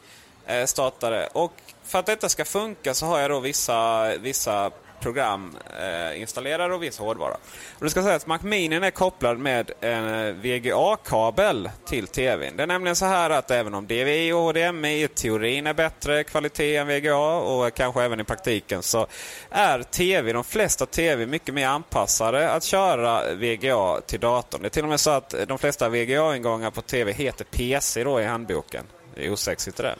eh, 0.47 0.65
startar 0.65 1.11
det. 1.11 1.29
Och 1.33 1.53
för 1.85 1.99
att 1.99 2.07
detta 2.07 2.29
ska 2.29 2.45
funka 2.45 2.95
så 2.95 3.07
har 3.07 3.21
jag 3.21 3.31
då 3.31 3.41
vissa, 3.41 4.11
vissa 4.17 4.71
program 5.01 5.57
eh, 5.81 6.21
installerade 6.21 6.75
och 6.75 6.83
viss 6.83 6.99
hårdvara. 6.99 7.37
Och 7.79 7.85
det 7.85 7.91
ska 7.91 8.03
sägas 8.03 8.23
att 8.23 8.27
Mac 8.27 8.39
Mini 8.43 8.77
är 8.77 8.91
kopplad 8.91 9.39
med 9.39 9.71
en 9.81 10.27
eh, 10.27 10.35
VGA-kabel 10.35 11.71
till 11.87 12.07
TVn. 12.07 12.57
Det 12.57 12.63
är 12.63 12.67
nämligen 12.67 12.97
så 12.97 13.07
här 13.07 13.31
att 13.31 13.51
även 13.51 13.75
om 13.75 13.87
DVI 13.87 14.33
och 14.33 14.39
HDMI 14.39 15.03
i 15.03 15.09
teorin 15.09 15.67
är 15.67 15.75
bättre 15.75 16.25
kvalitet 16.25 16.77
än 16.77 16.87
VGA 16.87 17.17
och 17.17 17.75
kanske 17.75 18.03
även 18.03 18.21
i 18.21 18.25
praktiken 18.25 18.83
så 18.83 19.07
är 19.51 19.83
TV, 19.83 20.33
de 20.33 20.45
flesta 20.45 20.87
TV, 20.87 21.27
mycket 21.27 21.55
mer 21.55 21.67
anpassade 21.67 22.51
att 22.51 22.65
köra 22.65 23.35
VGA 23.35 24.01
till 24.07 24.21
datorn. 24.21 24.63
Det 24.63 24.69
är 24.69 24.71
till 24.71 24.83
och 24.83 24.89
med 24.89 25.01
så 25.01 25.11
att 25.11 25.35
de 25.49 25.59
flesta 25.59 25.89
VGA-ingångar 25.89 26.71
på 26.71 26.83
TV 26.83 27.13
heter 27.13 27.45
PC 27.45 28.05
då 28.05 28.21
i 28.21 28.25
handboken. 28.25 28.85
Det 29.15 29.27
är 29.27 29.33
osexigt 29.33 29.77
det 29.77 29.83
där. 29.83 29.97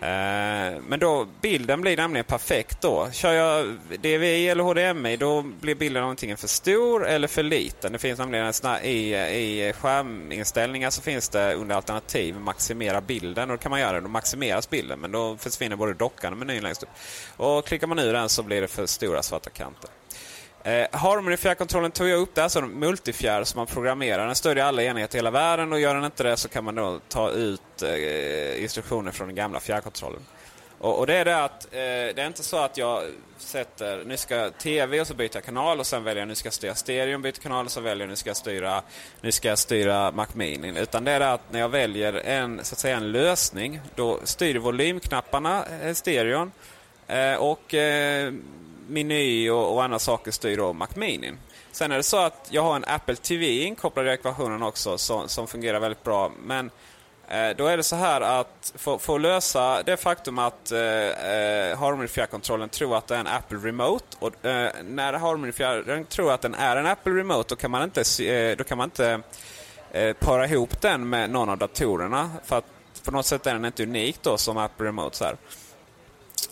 Eh, 0.00 0.80
men 0.88 0.98
då, 1.00 1.26
bilden 1.40 1.80
blir 1.80 1.96
nämligen 1.96 2.24
perfekt 2.24 2.80
då. 2.80 3.08
Kör 3.12 3.32
jag 3.32 3.66
DVI 3.98 4.48
eller 4.48 4.64
HDMI 4.64 5.16
då 5.16 5.42
blir 5.42 5.74
bilden 5.74 6.04
antingen 6.04 6.36
för 6.36 6.48
stor 6.48 7.06
eller 7.06 7.28
för 7.28 7.42
liten. 7.42 7.92
Det 7.92 7.98
finns 7.98 8.18
nämligen 8.18 8.52
såna, 8.52 8.82
i, 8.82 9.14
i 9.14 9.72
skärminställningar 9.72 10.90
så 10.90 11.02
finns 11.02 11.28
det 11.28 11.54
under 11.54 11.76
alternativ 11.76 12.36
maximera 12.40 13.00
bilden. 13.00 13.50
Och 13.50 13.56
då 13.56 13.62
kan 13.62 13.70
man 13.70 13.80
göra 13.80 13.92
det. 13.92 14.00
Då 14.00 14.08
maximeras 14.08 14.70
bilden 14.70 15.00
men 15.00 15.12
då 15.12 15.36
försvinner 15.36 15.76
både 15.76 15.94
dockan 15.94 16.32
och 16.32 16.38
menyn 16.38 16.62
längst 16.62 16.82
upp. 16.82 16.88
Och 17.36 17.66
klickar 17.66 17.86
man 17.86 17.98
ur 17.98 18.12
den 18.12 18.28
så 18.28 18.42
blir 18.42 18.60
det 18.60 18.68
för 18.68 18.86
stora 18.86 19.22
svarta 19.22 19.50
kanter. 19.50 19.90
Eh, 20.66 20.86
Harmony-fjärrkontrollen 20.92 21.90
tog 21.90 22.08
jag 22.08 22.20
upp. 22.20 22.34
Det 22.34 22.40
är 22.40 22.42
alltså 22.42 22.58
en 22.58 22.70
multifjärr 22.70 23.44
som 23.44 23.58
man 23.58 23.66
programmerar. 23.66 24.26
Den 24.26 24.34
stödjer 24.34 24.64
alla 24.64 24.82
enheter 24.82 25.16
i 25.16 25.18
hela 25.18 25.30
världen 25.30 25.72
och 25.72 25.80
gör 25.80 25.94
den 25.94 26.04
inte 26.04 26.22
det 26.22 26.36
så 26.36 26.48
kan 26.48 26.64
man 26.64 26.74
då 26.74 27.00
ta 27.08 27.30
ut 27.30 27.82
eh, 27.82 28.62
instruktioner 28.62 29.12
från 29.12 29.26
den 29.26 29.36
gamla 29.36 29.60
fjärrkontrollen. 29.60 30.20
Och, 30.78 30.98
och, 30.98 31.06
det 31.06 31.14
är 31.14 31.24
det 31.24 31.44
att 31.44 31.64
eh, 31.64 31.70
det 31.78 32.18
är 32.18 32.26
inte 32.26 32.42
så 32.42 32.56
att 32.56 32.76
jag 32.76 33.02
sätter, 33.38 34.04
nu 34.06 34.16
ska 34.16 34.50
TV 34.50 35.00
och 35.00 35.06
så 35.06 35.14
byter 35.14 35.30
jag 35.34 35.44
kanal 35.44 35.80
och 35.80 35.86
sen 35.86 36.04
väljer 36.04 36.20
jag 36.20 36.28
nu 36.28 36.34
ska 36.34 36.46
jag 36.46 36.54
styra 36.54 36.74
stereo 36.74 37.18
byter 37.18 37.40
kanal 37.42 37.64
och 37.66 37.72
så 37.72 37.80
väljer 37.80 38.06
jag 38.06 38.10
nu 38.10 38.16
ska 38.16 38.30
jag 38.30 38.36
styra, 38.36 38.82
nu 39.20 39.32
ska 39.32 39.48
jag 39.48 39.58
styra 39.58 40.12
Mac 40.12 40.26
Mini. 40.32 40.80
Utan 40.80 41.04
det 41.04 41.12
är 41.12 41.20
det 41.20 41.32
att 41.32 41.52
när 41.52 41.60
jag 41.60 41.68
väljer 41.68 42.12
en, 42.12 42.64
så 42.64 42.74
att 42.74 42.78
säga 42.78 42.96
en 42.96 43.12
lösning 43.12 43.80
då 43.94 44.20
styr 44.24 44.58
volymknapparna 44.58 45.64
eh, 45.82 45.94
stereon 45.94 46.52
eh, 47.06 47.34
och 47.34 47.74
eh, 47.74 48.32
meny 48.88 49.50
och, 49.50 49.74
och 49.74 49.84
andra 49.84 49.98
saker 49.98 50.30
styr 50.30 50.56
då 50.56 50.72
Mac 50.72 50.88
Mini. 50.94 51.32
Sen 51.72 51.92
är 51.92 51.96
det 51.96 52.02
så 52.02 52.16
att 52.16 52.48
jag 52.50 52.62
har 52.62 52.76
en 52.76 52.84
Apple 52.84 53.16
TV 53.16 53.62
inkopplad 53.62 54.06
i 54.06 54.10
ekvationen 54.10 54.62
också 54.62 54.98
som, 54.98 55.28
som 55.28 55.46
fungerar 55.46 55.80
väldigt 55.80 56.04
bra. 56.04 56.32
Men 56.42 56.70
eh, 57.28 57.56
då 57.56 57.66
är 57.66 57.76
det 57.76 57.82
så 57.82 57.96
här 57.96 58.20
att 58.20 58.72
för, 58.74 59.14
att 59.14 59.20
lösa 59.20 59.82
det 59.82 59.96
faktum 59.96 60.38
att 60.38 60.72
eh, 60.72 60.80
eh, 60.80 61.78
Harmony 61.78 62.08
fjärrkontrollen 62.08 62.68
tror 62.68 62.96
att 62.96 63.06
det 63.06 63.14
är 63.14 63.20
en 63.20 63.26
Apple 63.26 63.58
Remote. 63.58 64.04
Och 64.18 64.44
eh, 64.44 64.70
när 64.84 65.12
Harmony 65.12 65.52
fjärrkontrollen 65.52 66.04
tror 66.04 66.32
att 66.32 66.40
den 66.40 66.54
är 66.54 66.76
en 66.76 66.86
Apple 66.86 67.12
Remote 67.12 67.48
då 67.48 67.56
kan 67.56 67.70
man 67.70 67.82
inte, 67.82 68.24
eh, 68.24 68.56
då 68.56 68.64
kan 68.64 68.78
man 68.78 68.84
inte 68.84 69.20
eh, 69.92 70.12
para 70.12 70.46
ihop 70.46 70.80
den 70.80 71.08
med 71.08 71.30
någon 71.30 71.48
av 71.48 71.58
datorerna. 71.58 72.30
För 72.44 72.58
att 72.58 72.64
på 73.04 73.10
något 73.10 73.26
sätt 73.26 73.46
är 73.46 73.54
den 73.54 73.64
inte 73.64 73.82
unik 73.82 74.18
då 74.22 74.38
som 74.38 74.56
Apple 74.56 74.86
Remote. 74.86 75.16
Så 75.16 75.24
här. 75.24 75.36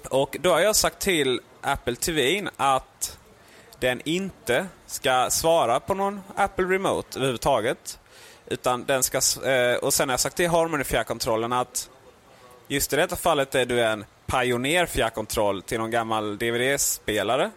Och 0.09 0.37
då 0.41 0.51
har 0.51 0.61
jag 0.61 0.77
sagt 0.77 0.99
till 0.99 1.41
Apple 1.61 1.97
TV 1.97 2.49
att 2.57 3.19
den 3.81 4.01
inte 4.05 4.67
ska 4.87 5.31
svara 5.31 5.81
på 5.81 5.95
någon 5.95 6.23
Apple 6.37 6.65
Remote 6.65 7.19
överhuvudtaget. 7.19 7.99
Utan 8.47 8.85
den 8.85 9.03
ska, 9.03 9.21
eh, 9.47 9.77
och 9.77 9.95
sen 9.95 10.09
har 10.09 10.13
jag 10.13 10.21
sagt 10.21 10.37
till 10.37 10.49
Harmony 10.51 10.85
fjärrkontrollen 10.85 11.53
att 11.53 11.91
just 12.69 12.93
i 12.93 12.97
detta 12.97 13.17
fallet 13.17 13.55
är 13.55 13.67
du 13.67 13.85
en 13.85 14.05
Pioneer 14.27 14.87
fjärrkontroll 14.87 15.63
till 15.63 15.79
någon 15.79 15.91
gammal 15.91 16.39
DVD-spelare. 16.39 17.51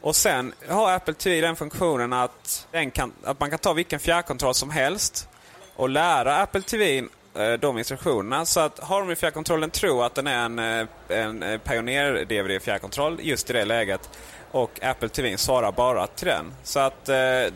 Och 0.00 0.16
sen 0.16 0.52
har 0.68 0.92
Apple 0.92 1.14
TV 1.14 1.40
den 1.40 1.56
funktionen 1.56 2.12
att, 2.12 2.66
den 2.70 2.90
kan, 2.90 3.12
att 3.24 3.40
man 3.40 3.50
kan 3.50 3.58
ta 3.58 3.72
vilken 3.72 4.00
fjärrkontroll 4.00 4.54
som 4.54 4.70
helst 4.70 5.28
och 5.76 5.88
lära 5.88 6.36
Apple 6.36 6.62
TV 6.62 7.04
Eh, 7.34 7.52
de 7.52 7.78
instruktionerna. 7.78 8.46
Så 8.46 8.60
att 8.60 8.78
Harmony 8.78 9.16
fjärrkontrollen 9.16 9.70
tror 9.70 10.06
att 10.06 10.14
den 10.14 10.26
är 10.26 10.44
en, 10.44 10.58
eh, 10.58 10.86
en 11.08 11.42
eh, 11.42 11.58
Pioneer-DVD-fjärrkontroll 11.58 13.18
just 13.22 13.50
i 13.50 13.52
det 13.52 13.64
läget. 13.64 14.10
Och 14.50 14.82
Apple 14.82 15.08
TV 15.08 15.38
svarar 15.38 15.72
bara 15.72 16.06
till 16.06 16.26
den. 16.26 16.52
Så 16.62 16.80
att 16.80 17.06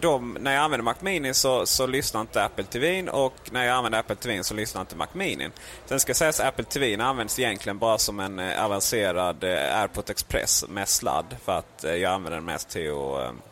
de, 0.00 0.36
när 0.40 0.54
jag 0.54 0.62
använder 0.64 0.84
Mac 0.84 0.94
Mini 1.00 1.34
så, 1.34 1.66
så 1.66 1.86
lyssnar 1.86 2.20
inte 2.20 2.44
Apple 2.44 2.64
TV 2.64 3.08
och 3.08 3.34
när 3.50 3.64
jag 3.64 3.76
använder 3.76 3.98
Apple 3.98 4.16
TV 4.16 4.44
så 4.44 4.54
lyssnar 4.54 4.80
inte 4.80 4.96
Mac 4.96 5.06
Mini. 5.12 5.48
Sen 5.86 6.00
ska 6.00 6.14
sägas 6.14 6.40
att 6.40 6.46
Apple 6.46 6.64
TV 6.64 7.02
används 7.02 7.38
egentligen 7.38 7.78
bara 7.78 7.98
som 7.98 8.20
en 8.20 8.38
avancerad 8.38 9.44
AirPort 9.44 10.10
Express 10.10 10.64
med 10.68 10.88
sladd. 10.88 11.36
För 11.44 11.58
att 11.58 11.84
jag 11.84 12.04
använder 12.04 12.36
den 12.36 12.44
mest 12.44 12.68
till 12.68 12.92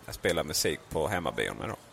att 0.06 0.14
spela 0.14 0.44
musik 0.44 0.80
på 0.90 1.08
hemmabion 1.08 1.56
med. 1.56 1.68
Då. 1.68 1.83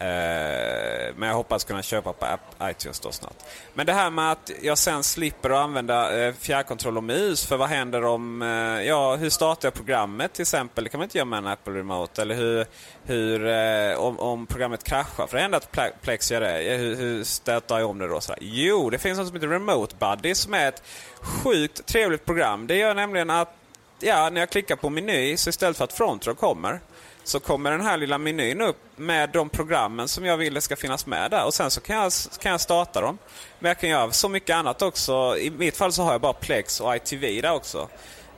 Eh, 0.00 1.14
men 1.16 1.28
jag 1.28 1.34
hoppas 1.34 1.64
kunna 1.64 1.82
köpa 1.82 2.12
på 2.12 2.26
iTunes 2.62 3.00
då 3.00 3.12
snart. 3.12 3.36
Men 3.74 3.86
det 3.86 3.92
här 3.92 4.10
med 4.10 4.32
att 4.32 4.50
jag 4.62 4.78
sen 4.78 5.02
slipper 5.02 5.50
att 5.50 5.58
använda 5.58 6.20
eh, 6.20 6.34
fjärrkontroll 6.34 6.96
och 6.96 7.04
mus. 7.04 7.46
För 7.46 7.56
vad 7.56 7.68
händer 7.68 8.04
om, 8.04 8.42
eh, 8.42 8.48
ja 8.86 9.16
hur 9.16 9.30
startar 9.30 9.66
jag 9.66 9.74
programmet 9.74 10.32
till 10.32 10.42
exempel? 10.42 10.84
Det 10.84 10.90
kan 10.90 10.98
man 10.98 11.04
inte 11.04 11.18
göra 11.18 11.24
med 11.26 11.38
en 11.38 11.46
Apple 11.46 11.72
Remote. 11.72 12.22
Eller 12.22 12.34
hur, 12.34 12.66
hur 13.04 13.46
eh, 13.46 13.98
om, 13.98 14.20
om 14.20 14.46
programmet 14.46 14.84
kraschar. 14.84 15.26
För 15.26 15.36
det 15.36 15.42
händer 15.42 15.58
att 15.58 16.02
Plex 16.02 16.32
gör 16.32 16.40
det. 16.40 16.76
Hur, 16.76 16.96
hur 16.96 17.24
stöter 17.24 17.78
jag 17.78 17.90
om 17.90 17.98
det 17.98 18.08
då? 18.08 18.20
Sådär. 18.20 18.38
Jo, 18.40 18.90
det 18.90 18.98
finns 18.98 19.18
något 19.18 19.26
som 19.26 19.36
heter 19.36 19.48
Remote 19.48 19.94
Buddy 19.98 20.34
som 20.34 20.54
är 20.54 20.68
ett 20.68 20.82
sjukt 21.20 21.86
trevligt 21.86 22.24
program. 22.24 22.66
Det 22.66 22.76
gör 22.76 22.94
nämligen 22.94 23.30
att 23.30 23.56
ja, 24.00 24.30
när 24.30 24.40
jag 24.40 24.50
klickar 24.50 24.76
på 24.76 24.90
meny 24.90 25.36
så 25.36 25.50
istället 25.50 25.76
för 25.76 25.84
att 25.84 25.92
Frontrow 25.92 26.34
kommer 26.34 26.80
så 27.24 27.40
kommer 27.40 27.70
den 27.70 27.80
här 27.80 27.96
lilla 27.96 28.18
menyn 28.18 28.60
upp 28.60 28.76
med 28.96 29.30
de 29.30 29.48
programmen 29.48 30.08
som 30.08 30.24
jag 30.24 30.36
vill 30.36 30.62
ska 30.62 30.76
finnas 30.76 31.06
med 31.06 31.30
där. 31.30 31.44
Och 31.44 31.54
sen 31.54 31.70
så 31.70 31.80
kan 31.80 31.96
jag, 31.96 32.12
kan 32.40 32.52
jag 32.52 32.60
starta 32.60 33.00
dem. 33.00 33.18
Men 33.58 33.68
jag 33.68 33.78
kan 33.78 33.90
göra 33.90 34.12
så 34.12 34.28
mycket 34.28 34.56
annat 34.56 34.82
också. 34.82 35.36
I 35.38 35.50
mitt 35.50 35.76
fall 35.76 35.92
så 35.92 36.02
har 36.02 36.12
jag 36.12 36.20
bara 36.20 36.32
Plex 36.32 36.80
och 36.80 36.96
ITV 36.96 37.40
där 37.42 37.52
också. 37.52 37.88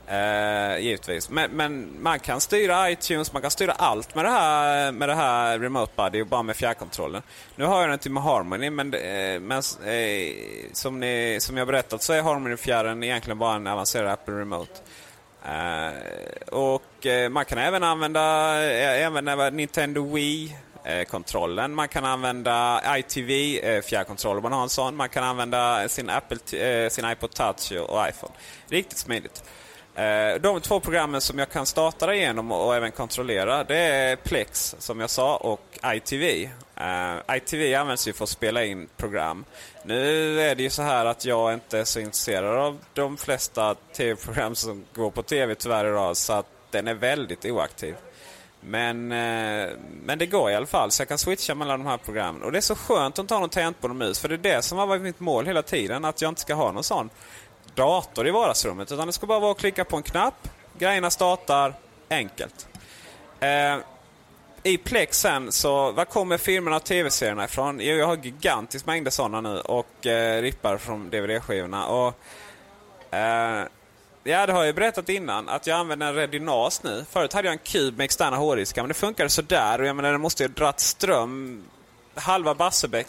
Eh, 0.07 0.79
givetvis. 0.79 1.31
Men, 1.31 1.51
men, 1.51 2.03
man 2.03 2.21
kan 2.21 2.41
styra 2.41 2.91
iTunes, 2.91 3.33
man 3.33 3.43
kan 3.43 3.51
styra 3.51 3.73
allt 3.73 4.15
med 4.15 4.25
det 4.25 4.31
här, 4.31 4.93
med 4.93 5.09
det 5.09 5.15
här 5.15 5.59
Remote 5.59 5.93
Buddy 5.97 6.23
och 6.23 6.27
bara 6.27 6.43
med 6.43 6.57
fjärrkontrollen. 6.57 7.23
Nu 7.57 7.65
har 7.65 7.81
jag 7.81 7.91
den 7.91 7.99
till 7.99 8.11
med 8.11 8.23
Harmony 8.23 8.71
men, 8.71 8.95
eh, 8.95 9.41
men 9.41 9.63
eh, 9.87 10.35
som, 10.73 11.01
ni, 11.01 11.39
som 11.41 11.57
jag 11.57 11.67
berättat 11.67 12.03
så 12.03 12.13
är 12.13 12.23
Harmony-fjärren 12.23 13.03
egentligen 13.03 13.39
bara 13.39 13.55
en 13.55 13.67
avancerad 13.67 14.11
Apple 14.11 14.35
Remote. 14.35 14.81
Eh, 15.45 15.93
och 16.49 17.07
eh, 17.07 17.29
man 17.29 17.45
kan 17.45 17.59
även 17.59 17.83
använda, 17.83 18.55
eh, 18.65 19.07
även 19.07 19.57
Nintendo 19.57 20.15
Wii 20.15 20.57
kontrollen. 21.09 21.75
Man 21.75 21.89
kan 21.89 22.05
använda 22.05 22.83
ITV 22.99 23.61
fjärrkontroll 23.83 24.37
om 24.37 24.43
man 24.43 24.53
har 24.53 24.63
en 24.63 24.69
sån. 24.69 24.97
Man 24.97 25.09
kan 25.09 25.25
använda 25.25 25.89
sin, 25.89 26.11
Apple, 26.11 26.91
sin 26.91 27.11
iPod 27.11 27.31
Touch 27.31 27.73
och 27.73 28.09
iPhone. 28.09 28.33
Riktigt 28.69 28.99
smidigt. 28.99 29.45
De 30.41 30.61
två 30.61 30.81
programmen 30.81 31.21
som 31.21 31.39
jag 31.39 31.51
kan 31.51 31.67
starta 31.67 32.07
det 32.07 32.17
igenom 32.17 32.53
och 32.53 32.77
även 32.77 32.93
kontrollera 32.93 33.65
det 33.65 33.79
är 33.79 34.17
Plex 34.17 34.77
som 34.79 35.01
jag 35.01 35.11
sa 35.11 35.37
och 35.37 35.79
ITV. 35.95 36.49
ITV 37.37 37.75
används 37.75 38.09
ju 38.09 38.13
för 38.13 38.25
att 38.25 38.31
spela 38.31 38.65
in 38.65 38.89
program. 38.97 39.45
Nu 39.85 40.41
är 40.41 40.55
det 40.55 40.63
ju 40.63 40.71
så 40.71 40.83
här 40.83 41.07
att 41.07 41.25
jag 41.25 41.55
inte 41.55 41.79
är 41.79 41.85
så 41.85 42.01
intresserad 42.01 42.59
av 42.59 42.79
de 42.95 43.17
flesta 43.17 43.75
tv-program 43.75 44.55
som 44.55 44.85
går 44.95 45.11
på 45.11 45.23
tv 45.23 45.55
tyvärr 45.55 45.85
idag. 45.85 46.17
Så 46.17 46.33
att 46.33 46.47
den 46.71 46.89
är 46.89 46.95
väldigt 46.95 47.45
oaktiv. 47.45 47.97
Men, 48.61 49.13
eh, 49.13 49.71
men 50.05 50.19
det 50.19 50.27
går 50.27 50.51
i 50.51 50.55
alla 50.55 50.67
fall, 50.67 50.91
så 50.91 51.01
jag 51.01 51.09
kan 51.09 51.19
switcha 51.19 51.55
mellan 51.55 51.81
de 51.81 51.87
här 51.89 51.97
programmen. 51.97 52.43
Och 52.43 52.53
det 52.53 52.59
är 52.59 52.63
så 52.63 52.75
skönt 52.75 53.15
att 53.15 53.19
inte 53.19 53.35
ha 53.35 53.41
någon 53.41 53.51
tangentbord 53.51 53.91
och 53.91 53.97
mus. 53.97 54.21
För 54.21 54.29
det 54.29 54.35
är 54.35 54.55
det 54.57 54.63
som 54.63 54.79
har 54.79 54.87
varit 54.87 55.03
mitt 55.03 55.21
mål 55.21 55.47
hela 55.47 55.63
tiden. 55.63 56.05
Att 56.05 56.23
jag 56.23 56.29
inte 56.29 56.41
ska 56.41 56.55
ha 56.55 56.73
någon 56.73 56.85
sån 56.85 57.11
dator 57.75 58.29
i 58.29 58.31
vardagsrummet. 58.31 58.93
Utan 58.93 59.07
det 59.07 59.13
ska 59.13 59.27
bara 59.27 59.41
vara 59.41 59.51
att 59.51 59.59
klicka 59.59 59.85
på 59.85 59.97
en 59.97 60.03
knapp, 60.03 60.49
grejerna 60.79 61.11
startar, 61.11 61.75
enkelt. 62.11 62.69
Eh, 63.41 63.77
i 64.63 64.79
Plex 64.79 65.19
sen 65.19 65.53
så, 65.53 65.93
var 65.93 66.05
kommer 66.05 66.39
filmerna 66.39 66.77
och 66.77 66.85
tv-serierna 66.85 67.45
ifrån? 67.45 67.81
Jo, 67.81 67.97
jag 67.97 68.07
har 68.07 68.17
gigantisk 68.17 68.87
mängder 68.87 69.11
sådana 69.11 69.41
nu 69.41 69.61
och 69.61 70.07
eh, 70.07 70.43
rippar 70.43 70.79
från 70.79 71.11
DVD-skivorna. 71.11 71.87
Och, 71.87 72.15
eh, 73.17 73.67
Ja, 74.25 74.47
det 74.47 74.53
har 74.53 74.61
jag 74.61 74.67
ju 74.67 74.73
berättat 74.73 75.09
innan. 75.09 75.49
Att 75.49 75.67
jag 75.67 75.79
använder 75.79 76.07
en 76.07 76.15
Redinas 76.15 76.83
nu. 76.83 77.05
Förut 77.11 77.33
hade 77.33 77.49
jag 77.49 77.53
en 77.53 77.59
kub 77.59 77.97
med 77.97 78.05
externa 78.05 78.37
hårddiskar, 78.37 78.83
men 78.83 78.89
det 78.89 78.95
funkade 78.95 79.31
sådär. 79.31 79.81
Och 79.81 79.87
jag 79.87 79.97
menar, 79.97 80.13
den 80.13 80.21
måste 80.21 80.43
ju 80.43 80.49
dratt 80.49 80.81
ström. 80.81 81.63
Halva 82.15 82.55
Barsebäck, 82.55 83.07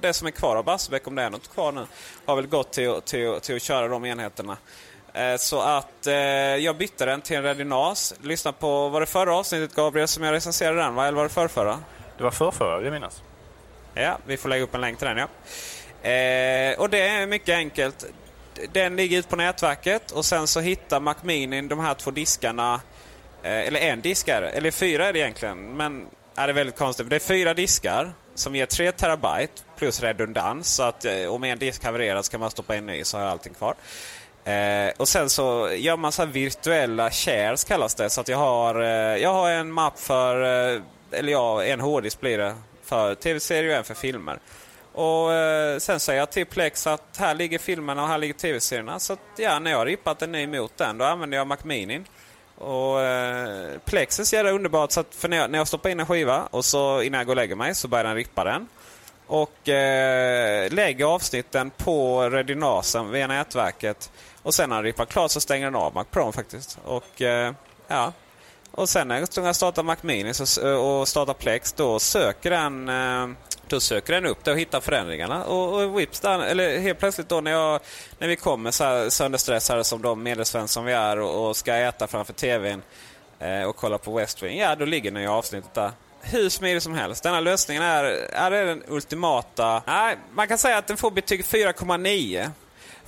det 0.00 0.12
som 0.12 0.26
är 0.26 0.30
kvar 0.30 0.56
av 0.56 0.64
Barsebäck, 0.64 1.06
om 1.06 1.14
det 1.14 1.22
är 1.22 1.30
något 1.30 1.54
kvar 1.54 1.72
nu, 1.72 1.86
har 2.24 2.36
väl 2.36 2.46
gått 2.46 2.72
till, 2.72 3.00
till, 3.04 3.40
till 3.40 3.56
att 3.56 3.62
köra 3.62 3.88
de 3.88 4.04
enheterna. 4.04 4.56
Eh, 5.14 5.36
så 5.36 5.60
att 5.60 6.06
eh, 6.06 6.14
jag 6.56 6.76
bytte 6.76 7.04
den 7.04 7.20
till 7.20 7.36
en 7.36 7.42
Redinas. 7.42 8.14
Lyssna 8.22 8.52
på, 8.52 8.88
var 8.88 9.00
det 9.00 9.06
förra 9.06 9.34
avsnittet 9.34 9.74
Gabriel 9.74 10.08
som 10.08 10.24
jag 10.24 10.32
recenserade 10.32 10.78
den 10.78 10.94
va? 10.94 11.06
Eller 11.06 11.16
var 11.16 11.22
det 11.22 11.28
förrförra? 11.28 11.78
Det 12.16 12.24
var 12.24 12.30
förrförra, 12.30 12.76
vill 12.76 12.84
jag 12.84 12.92
minnas. 12.92 13.22
Ja, 13.94 14.18
vi 14.26 14.36
får 14.36 14.48
lägga 14.48 14.64
upp 14.64 14.74
en 14.74 14.80
länk 14.80 14.98
till 14.98 15.08
den 15.08 15.16
ja. 15.16 15.28
Eh, 16.02 16.78
och 16.78 16.90
det 16.90 17.08
är 17.08 17.26
mycket 17.26 17.54
enkelt. 17.54 18.06
Den 18.72 18.96
ligger 18.96 19.18
ute 19.18 19.28
på 19.28 19.36
nätverket 19.36 20.10
och 20.10 20.24
sen 20.24 20.46
så 20.46 20.60
hittar 20.60 21.00
Macminin 21.00 21.68
de 21.68 21.80
här 21.80 21.94
två 21.94 22.10
diskarna. 22.10 22.80
Eh, 23.42 23.52
eller 23.52 23.80
en 23.80 24.00
disk 24.00 24.28
är 24.28 24.40
det, 24.40 24.48
eller 24.48 24.70
fyra 24.70 25.06
är 25.06 25.12
det 25.12 25.18
egentligen. 25.18 25.76
Men 25.76 26.06
är 26.34 26.46
det 26.46 26.52
är 26.52 26.54
väldigt 26.54 26.76
konstigt. 26.76 27.10
Det 27.10 27.16
är 27.16 27.20
fyra 27.20 27.54
diskar 27.54 28.12
som 28.34 28.56
ger 28.56 28.66
3 28.66 28.92
terabyte 28.92 29.62
plus 29.76 30.00
redundans. 30.00 30.74
Så 30.74 30.82
att 30.82 31.04
eh, 31.04 31.26
om 31.26 31.44
en 31.44 31.58
disk 31.58 31.84
havererar 31.84 32.22
så 32.22 32.30
kan 32.30 32.40
man 32.40 32.50
stoppa 32.50 32.76
in 32.76 32.86
ny 32.86 33.04
så 33.04 33.16
har 33.16 33.24
jag 33.24 33.30
allting 33.30 33.54
kvar. 33.54 33.74
Eh, 34.50 34.92
och 34.96 35.08
sen 35.08 35.30
så 35.30 35.70
gör 35.72 35.96
man 35.96 36.12
så 36.12 36.24
virtuella 36.24 37.10
shares 37.10 37.64
kallas 37.64 37.94
det. 37.94 38.10
Så 38.10 38.20
att 38.20 38.28
jag 38.28 38.38
har, 38.38 38.82
eh, 38.82 39.16
jag 39.22 39.32
har 39.32 39.50
en 39.50 39.72
mapp 39.72 39.98
för, 39.98 40.42
eh, 40.74 40.82
eller 41.10 41.32
ja, 41.32 41.64
en 41.64 41.80
hårddisk 41.80 42.20
blir 42.20 42.38
det 42.38 42.54
för 42.84 43.14
tv-serier 43.14 43.70
och 43.70 43.76
en 43.76 43.84
för 43.84 43.94
filmer. 43.94 44.38
Och 44.92 45.32
eh, 45.32 45.78
Sen 45.78 46.00
säger 46.00 46.18
jag 46.18 46.30
till 46.30 46.46
Plex 46.46 46.86
att 46.86 47.16
här 47.18 47.34
ligger 47.34 47.58
filmerna 47.58 48.02
och 48.02 48.08
här 48.08 48.18
ligger 48.18 48.34
tv-serierna. 48.34 48.98
Så 48.98 49.12
att, 49.12 49.20
ja, 49.36 49.58
när 49.58 49.70
jag 49.70 49.78
har 49.78 49.86
rippat 49.86 50.22
en 50.22 50.32
ny 50.32 50.46
mot 50.46 50.76
den 50.76 50.98
då 50.98 51.04
använder 51.04 51.38
jag 51.38 51.46
Macminin. 51.46 52.04
Och 52.58 53.00
eh, 53.00 53.78
Plex 53.84 54.20
är 54.20 54.24
så 54.24 54.36
jävla 54.36 54.50
underbart 54.50 54.92
så 54.92 55.00
att 55.00 55.14
för 55.14 55.28
när 55.28 55.36
jag, 55.36 55.50
när 55.50 55.58
jag 55.58 55.68
stoppar 55.68 55.90
in 55.90 56.00
en 56.00 56.06
skiva 56.06 56.48
och 56.50 56.64
så 56.64 57.02
innan 57.02 57.18
jag 57.18 57.26
går 57.26 57.32
och 57.32 57.36
lägger 57.36 57.56
mig 57.56 57.74
så 57.74 57.88
börjar 57.88 58.04
den 58.04 58.14
rippa 58.14 58.44
den. 58.44 58.68
Och 59.26 59.68
eh, 59.68 60.72
lägger 60.72 61.04
avsnitten 61.04 61.70
på 61.70 62.22
Redinasen 62.30 63.10
via 63.10 63.26
nätverket. 63.26 64.10
Och 64.42 64.54
sen 64.54 64.68
när 64.68 64.76
den 64.76 64.84
rippar 64.84 65.04
klart 65.04 65.30
så 65.30 65.40
stänger 65.40 65.64
den 65.64 65.74
av 65.74 65.94
Mac 65.94 66.04
Pro 66.04 66.32
faktiskt. 66.32 66.78
Och 66.84 67.22
eh, 67.22 67.54
ja, 67.88 68.12
och 68.70 68.88
sen 68.88 69.08
när 69.08 69.28
jag 69.36 69.56
startar 69.56 69.82
Mac 69.82 69.96
Mini 70.00 70.30
och 70.78 71.08
startar 71.08 71.34
Plex 71.34 71.72
då 71.72 71.98
söker 71.98 72.50
den 72.50 72.88
eh, 72.88 73.36
då 73.70 73.80
söker 73.80 74.12
den 74.12 74.26
upp 74.26 74.44
det 74.44 74.52
och 74.52 74.58
hittar 74.58 74.80
förändringarna. 74.80 75.44
Och, 75.44 75.82
och 75.82 75.98
whips 75.98 76.20
där, 76.20 76.38
eller 76.38 76.78
helt 76.78 76.98
plötsligt 76.98 77.28
då 77.28 77.40
när, 77.40 77.50
jag, 77.50 77.80
när 78.18 78.28
vi 78.28 78.36
kommer 78.36 78.70
så 78.70 78.84
här 78.84 79.10
sönderstressade 79.10 79.84
som 79.84 80.02
de 80.02 80.22
medelsvensson 80.22 80.84
vi 80.84 80.92
är 80.92 81.18
och, 81.18 81.48
och, 81.48 81.56
ska 81.56 81.74
äta 81.74 82.06
framför 82.06 82.32
tvn 82.32 82.82
eh, 83.38 83.62
och 83.62 83.76
kolla 83.76 83.98
på 83.98 84.12
West 84.12 84.42
Wing. 84.42 84.58
Ja, 84.58 84.76
då 84.76 84.84
ligger 84.84 85.10
den 85.10 85.22
i 85.22 85.26
avsnittet 85.26 85.74
där. 85.74 85.90
Hur 86.22 86.48
smidig 86.48 86.82
som 86.82 86.94
helst. 86.94 87.22
Denna 87.22 87.40
lösningen 87.40 87.82
är, 87.82 88.04
är 88.32 88.50
den 88.50 88.82
ultimata. 88.88 89.82
Nej, 89.86 90.16
man 90.32 90.48
kan 90.48 90.58
säga 90.58 90.78
att 90.78 90.86
den 90.86 90.96
får 90.96 91.10
betyg 91.10 91.44
4,9. 91.44 92.50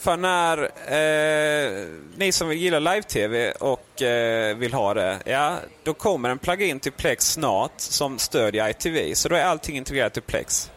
För 0.03 0.17
när 0.17 0.63
eh, 0.63 1.87
ni 2.17 2.33
som 2.33 2.57
gillar 2.57 2.81
live-tv 2.81 3.53
och 3.53 4.03
eh, 4.03 4.57
vill 4.57 4.75
ha 4.75 4.95
det, 4.95 5.19
ja, 5.25 5.57
då 5.83 5.95
kommer 5.95 6.31
en 6.31 6.39
plugin 6.39 6.81
till 6.81 6.93
Plex 6.93 7.33
snart 7.33 7.73
som 7.77 8.19
stödjer 8.19 8.69
ITV. 8.69 9.15
Så 9.15 9.29
då 9.29 9.37
är 9.37 9.45
allting 9.45 9.77
integrerat 9.77 10.13
till 10.13 10.23
Plex. 10.23 10.71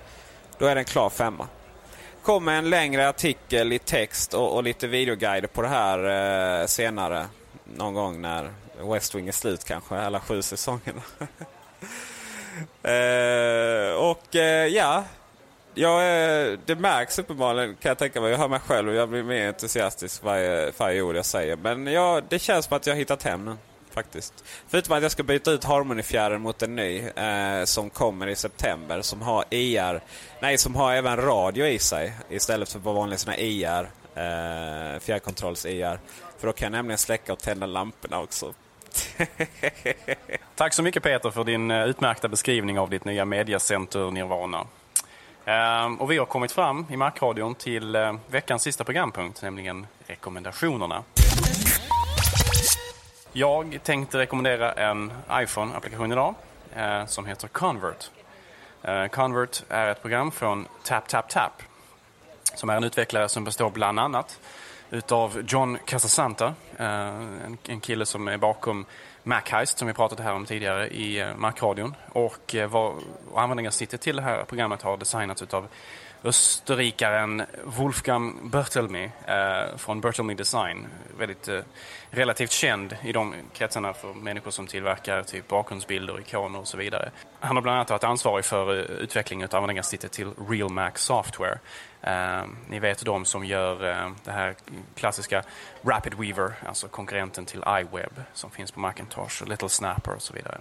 Då 0.57 0.65
är 0.65 0.76
den 0.76 0.86
klar 0.86 1.09
femma. 1.09 1.47
kommer 2.21 2.53
en 2.53 2.69
längre 2.69 3.09
artikel 3.09 3.73
i 3.73 3.80
text 3.80 4.34
och, 4.34 4.55
och 4.55 4.63
lite 4.63 4.88
videoguider 4.88 5.47
på 5.47 5.61
det 5.61 5.67
här 5.67 6.61
eh, 6.61 6.67
senare. 6.67 7.26
Någon 7.63 7.93
gång 7.93 8.21
när 8.21 8.49
West 8.91 9.15
Wing 9.15 9.28
är 9.28 9.32
slut 9.32 9.63
kanske, 9.63 9.95
alla 9.95 10.19
sju 10.19 10.41
säsongerna. 10.41 11.01
Eh, 12.84 13.93
och 13.95 14.36
eh, 14.36 14.67
ja, 14.67 15.03
jag, 15.76 16.01
eh, 16.01 16.59
det 16.65 16.76
märks 16.76 17.19
uppenbarligen 17.19 17.76
kan 17.76 17.89
jag 17.89 17.97
tänka 17.97 18.21
mig. 18.21 18.32
Jag 18.32 18.38
hör 18.38 18.47
mig 18.47 18.59
själv 18.59 18.89
och 18.89 18.95
jag 18.95 19.09
blir 19.09 19.23
mer 19.23 19.47
entusiastisk 19.47 20.23
varje, 20.23 20.71
varje 20.78 21.01
ord 21.01 21.15
jag 21.15 21.26
säger. 21.26 21.55
Men 21.55 21.88
ja, 21.88 22.21
det 22.30 22.39
känns 22.39 22.65
som 22.65 22.78
att 22.78 22.88
jag 22.88 22.93
har 22.93 22.99
hittat 22.99 23.23
hem 23.23 23.45
nu. 23.45 23.55
Faktiskt. 23.91 24.43
Förutom 24.67 24.97
att 24.97 25.03
jag 25.03 25.11
ska 25.11 25.23
byta 25.23 25.51
ut 25.51 25.63
Harmony-fjärren 25.63 26.41
mot 26.41 26.61
en 26.61 26.76
ny 26.76 26.99
eh, 26.99 27.63
som 27.63 27.89
kommer 27.89 28.28
i 28.28 28.36
september. 28.36 29.01
Som 29.01 29.21
har 29.21 29.45
IR, 29.49 30.01
nej 30.39 30.57
som 30.57 30.76
har 30.76 30.93
även 30.93 31.17
radio 31.17 31.65
i 31.65 31.80
sig. 31.80 32.13
Istället 32.30 32.71
för 32.71 32.80
vanliga 32.80 33.17
såna 33.17 33.38
IR. 33.38 33.89
Eh, 34.15 34.99
fjärrkontrolls-IR. 34.99 35.99
För 36.38 36.47
då 36.47 36.53
kan 36.53 36.65
jag 36.65 36.71
nämligen 36.71 36.97
släcka 36.97 37.34
och 37.34 37.39
tända 37.39 37.65
lamporna 37.65 38.19
också. 38.19 38.53
Tack 40.55 40.73
så 40.73 40.84
mycket 40.84 41.03
Peter 41.03 41.32
för 41.32 41.43
din 41.43 41.71
eh, 41.71 41.86
utmärkta 41.86 42.28
beskrivning 42.28 42.80
av 42.80 42.89
ditt 42.89 43.05
nya 43.05 43.26
mediacenter 43.26 44.11
Nirvana. 44.11 44.67
Ehm, 45.45 45.95
och 45.95 46.11
vi 46.11 46.17
har 46.17 46.25
kommit 46.25 46.51
fram 46.51 46.85
i 46.89 46.97
Markradion 46.97 47.55
till 47.55 47.95
eh, 47.95 48.15
veckans 48.27 48.63
sista 48.63 48.83
programpunkt, 48.83 49.41
nämligen 49.41 49.87
rekommendationerna. 50.07 51.03
Jag 53.31 53.79
tänkte 53.83 54.17
rekommendera 54.17 54.71
en 54.71 55.13
iPhone-applikation 55.31 56.11
idag 56.11 56.35
eh, 56.75 57.05
som 57.05 57.25
heter 57.25 57.47
Convert. 57.47 58.11
Eh, 58.81 59.07
Convert 59.07 59.63
är 59.69 59.87
ett 59.87 60.01
program 60.01 60.31
från 60.31 60.67
TapTapTap 60.83 61.63
som 62.55 62.69
är 62.69 62.77
en 62.77 62.83
utvecklare 62.83 63.29
som 63.29 63.43
består 63.43 63.69
bland 63.69 63.99
annat 63.99 64.39
utav 64.89 65.43
John 65.47 65.77
Casasanta, 65.85 66.53
en 67.67 67.79
kille 67.81 68.05
som 68.05 68.27
är 68.27 68.37
bakom 68.37 68.85
Macheist 69.28 69.78
som 69.78 69.88
vi 69.88 69.93
pratat 69.93 70.19
här 70.19 70.34
om 70.34 70.45
tidigare 70.45 70.88
i 70.88 71.34
Macradion 71.38 71.41
Markradion. 71.41 71.95
Och, 72.11 72.55
eh, 72.55 72.69
var, 72.69 72.95
och 73.32 73.41
till 73.97 74.15
det 74.15 74.21
här 74.21 74.43
programmet 74.43 74.82
har 74.82 74.97
designats 74.97 75.41
av 75.41 75.67
österrikaren 76.26 77.43
Wolfgang 77.63 78.49
Bertelmy 78.49 79.03
eh, 79.28 79.78
från 79.78 80.01
Bertelmy 80.01 80.34
Design. 80.34 80.88
Väldigt 81.17 81.47
eh, 81.47 81.59
relativt 82.09 82.51
känd 82.51 82.97
i 83.03 83.11
de 83.11 83.36
kretsarna 83.53 83.93
för 83.93 84.13
människor 84.13 84.51
som 84.51 84.67
tillverkar 84.67 85.23
typ 85.23 85.47
bakgrundsbilder, 85.47 86.19
ikoner 86.19 86.59
och 86.59 86.67
så 86.67 86.78
vidare. 86.78 87.11
Han 87.39 87.55
har 87.55 87.61
bland 87.61 87.76
annat 87.76 87.89
varit 87.89 88.03
ansvarig 88.03 88.45
för 88.45 88.78
eh, 88.78 88.84
utvecklingen 88.84 89.47
av 89.51 89.55
användargränssnittet 89.55 90.11
till 90.11 90.32
Real 90.49 90.69
Mac 90.69 90.91
Software. 90.95 91.59
Eh, 92.05 92.43
ni 92.69 92.79
vet 92.79 93.05
de 93.05 93.25
som 93.25 93.45
gör 93.45 93.89
eh, 93.89 94.11
det 94.23 94.31
här 94.31 94.55
klassiska 94.95 95.43
Rapid 95.83 96.13
Weaver, 96.13 96.53
alltså 96.67 96.87
konkurrenten 96.87 97.45
till 97.45 97.63
iWeb 97.67 98.21
som 98.33 98.51
finns 98.51 98.71
på 98.71 98.79
Macintosh, 98.79 99.45
Little 99.47 99.69
Snapper 99.69 100.15
och 100.15 100.21
så 100.21 100.33
vidare. 100.33 100.57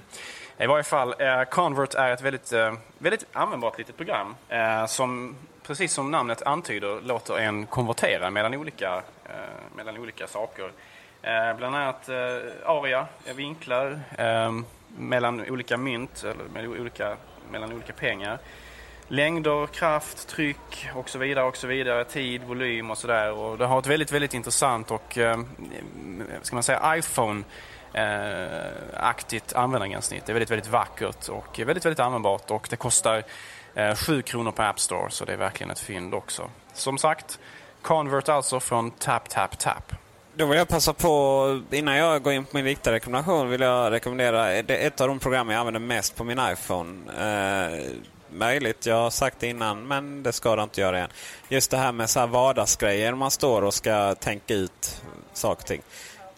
I 0.59 0.66
varje 0.66 0.84
fall, 0.84 1.14
eh, 1.18 1.42
Convert 1.42 1.95
är 1.95 2.11
ett 2.11 2.20
väldigt, 2.20 2.53
eh, 2.53 2.74
väldigt 2.99 3.26
användbart 3.32 3.78
litet 3.78 3.97
program 3.97 4.34
eh, 4.49 4.86
som 4.86 5.36
precis 5.66 5.92
som 5.92 6.11
namnet 6.11 6.42
antyder 6.42 7.01
låter 7.01 7.38
en 7.38 7.66
konvertera 7.66 8.30
mellan 8.30 8.55
olika, 8.55 9.03
mellan 9.76 9.99
olika 9.99 10.26
saker. 10.26 10.70
Eh, 11.24 11.57
bland 11.57 11.76
annat 11.76 12.09
eh, 12.09 12.16
aria, 12.64 13.07
vinklar 13.34 14.01
eh, 14.18 14.53
mellan 14.99 15.40
olika 15.51 15.76
mynt, 15.76 16.24
eller 16.24 16.45
med 16.55 16.66
olika, 16.66 17.16
mellan 17.51 17.72
olika 17.72 17.92
pengar. 17.92 18.38
Längder, 19.09 19.67
kraft, 19.67 20.29
tryck 20.29 20.89
och 20.95 21.09
så 21.09 21.19
vidare 21.19 21.45
och 21.45 21.57
så 21.57 21.67
vidare, 21.67 22.05
tid, 22.05 22.43
volym 22.43 22.91
och 22.91 22.99
sådär. 22.99 23.57
Det 23.57 23.67
har 23.67 23.79
ett 23.79 23.87
väldigt, 23.87 24.13
väldigt 24.13 24.35
intressant 24.35 24.91
och, 24.91 25.19
eh, 25.19 25.39
ska 26.43 26.57
man 26.57 26.63
säga, 26.63 26.97
iPhone 26.97 27.43
aktigt 28.95 29.53
användargränssnitt. 29.53 30.27
Det 30.27 30.33
är 30.33 30.35
väldigt, 30.35 30.51
väldigt 30.51 30.69
vackert 30.69 31.29
och 31.29 31.59
väldigt, 31.59 31.85
väldigt 31.85 32.01
användbart 32.01 32.51
och 32.51 32.67
det 32.71 32.77
kostar 32.77 33.23
eh, 33.75 33.95
7 33.95 34.23
kronor 34.23 34.51
på 34.51 34.63
App 34.63 34.81
Store 34.81 35.11
så 35.11 35.25
det 35.25 35.33
är 35.33 35.37
verkligen 35.37 35.71
ett 35.71 35.81
fynd 35.81 36.15
också. 36.15 36.51
Som 36.73 36.99
sagt, 36.99 37.39
Convert 37.83 38.29
alltså 38.29 38.61
från 38.61 38.91
Tap 38.91 39.29
Tap 39.29 39.59
Tap. 39.59 39.93
Då 40.37 40.47
vill 40.47 40.59
jag 40.59 40.69
passa 40.69 40.93
på, 40.93 41.61
innan 41.71 41.97
jag 41.97 42.23
går 42.23 42.33
in 42.33 42.45
på 42.45 42.57
min 42.57 42.65
riktiga 42.65 42.93
rekommendation, 42.93 43.51
vill 43.51 43.61
jag 43.61 43.93
rekommendera 43.93 44.53
ett 44.53 45.01
av 45.01 45.09
de 45.09 45.19
program 45.19 45.51
jag 45.51 45.59
använder 45.59 45.81
mest 45.81 46.17
på 46.17 46.25
min 46.25 46.41
iPhone. 46.53 47.13
Eh, 47.19 47.81
Möjligt, 48.35 48.87
jag 48.87 48.97
har 48.97 49.11
sagt 49.11 49.41
det 49.41 49.47
innan, 49.47 49.87
men 49.87 50.22
det 50.22 50.32
ska 50.32 50.57
det 50.57 50.62
inte 50.62 50.80
göra 50.80 50.97
igen. 50.97 51.11
Just 51.49 51.70
det 51.70 51.76
här 51.76 51.93
med 51.93 52.11
så 52.11 52.20
här 52.20 52.26
vardagsgrejer, 52.26 53.14
man 53.14 53.30
står 53.30 53.62
och 53.62 53.74
ska 53.74 54.14
tänka 54.14 54.55
ut 54.55 55.03
saker 55.32 55.62
och 55.62 55.66
ting. 55.66 55.82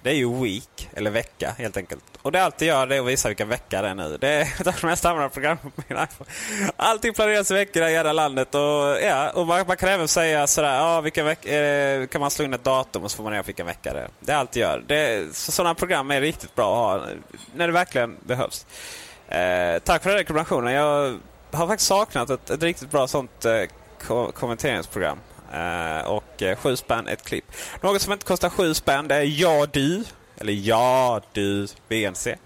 Det 0.02 0.10
är 0.10 0.14
ju 0.14 0.42
week, 0.42 0.88
eller 0.94 1.10
vecka 1.10 1.54
helt 1.58 1.76
enkelt. 1.76 2.04
Och 2.22 2.32
det 2.32 2.42
alltid 2.42 2.68
gör 2.68 2.86
det 2.86 2.96
är 2.96 3.00
att 3.00 3.06
visa 3.06 3.28
vilken 3.28 3.48
vecka 3.48 3.82
det 3.82 3.88
är 3.88 3.94
nu. 3.94 4.16
Det 4.20 4.28
är 4.28 4.42
ett 4.42 4.66
av 4.66 4.74
de 4.80 4.86
mest 4.86 5.04
använda 5.04 5.28
programmen 5.28 5.58
på 5.58 5.82
min 5.88 5.98
iPhone. 5.98 6.30
Allting 6.76 7.14
planeras 7.14 7.50
i 7.50 7.54
veckor 7.54 7.82
i 7.82 7.84
det 7.84 7.92
jävla 7.92 8.12
landet. 8.12 8.54
Och, 8.54 8.60
ja, 9.02 9.30
och 9.30 9.46
man, 9.46 9.66
man, 9.66 9.76
kan 9.76 9.88
även 9.88 10.08
säga 10.08 10.46
sådär, 10.46 10.76
ja, 10.76 11.00
vilken 11.00 11.26
vecka, 11.26 11.54
eh, 11.54 12.06
kan 12.06 12.20
man 12.20 12.30
slå 12.30 12.44
in 12.44 12.54
ett 12.54 12.64
datum 12.64 13.04
och 13.04 13.10
så 13.10 13.16
får 13.16 13.24
man 13.24 13.32
reda 13.32 13.42
på 13.42 13.46
vilken 13.46 13.66
vecka 13.66 13.92
det 13.92 14.00
är. 14.00 14.08
Det 14.20 14.32
är 14.32 14.36
alltid 14.36 14.62
gör. 14.62 14.84
Det, 14.86 15.34
så, 15.36 15.52
sådana 15.52 15.74
program 15.74 16.10
är 16.10 16.20
riktigt 16.20 16.54
bra 16.54 16.94
att 16.94 17.00
ha 17.00 17.08
när 17.54 17.66
det 17.66 17.72
verkligen 17.72 18.16
behövs. 18.22 18.66
Eh, 19.28 19.78
tack 19.78 20.02
för 20.02 20.10
den 20.10 20.18
rekommendationen. 20.18 20.72
Jag 20.72 21.18
har 21.56 21.66
faktiskt 21.66 21.88
saknat 21.88 22.30
ett, 22.30 22.50
ett 22.50 22.62
riktigt 22.62 22.90
bra 22.90 23.08
sånt 23.08 23.44
eh, 23.44 23.62
kommenteringsprogram. 24.32 25.18
Eh, 25.52 26.06
och 26.06 26.42
eh, 26.42 26.56
7 26.56 26.76
spänn 26.76 27.08
ett 27.08 27.22
klipp. 27.22 27.44
Något 27.80 28.02
som 28.02 28.12
inte 28.12 28.26
kostar 28.26 28.50
7 28.50 28.74
spänn 28.74 29.08
det 29.08 29.14
är 29.14 29.40
Ja 29.40 29.66
Du. 29.72 30.04
Eller 30.38 30.52
Ja 30.52 31.20
Du 31.32 31.66
BNC. 31.88 32.36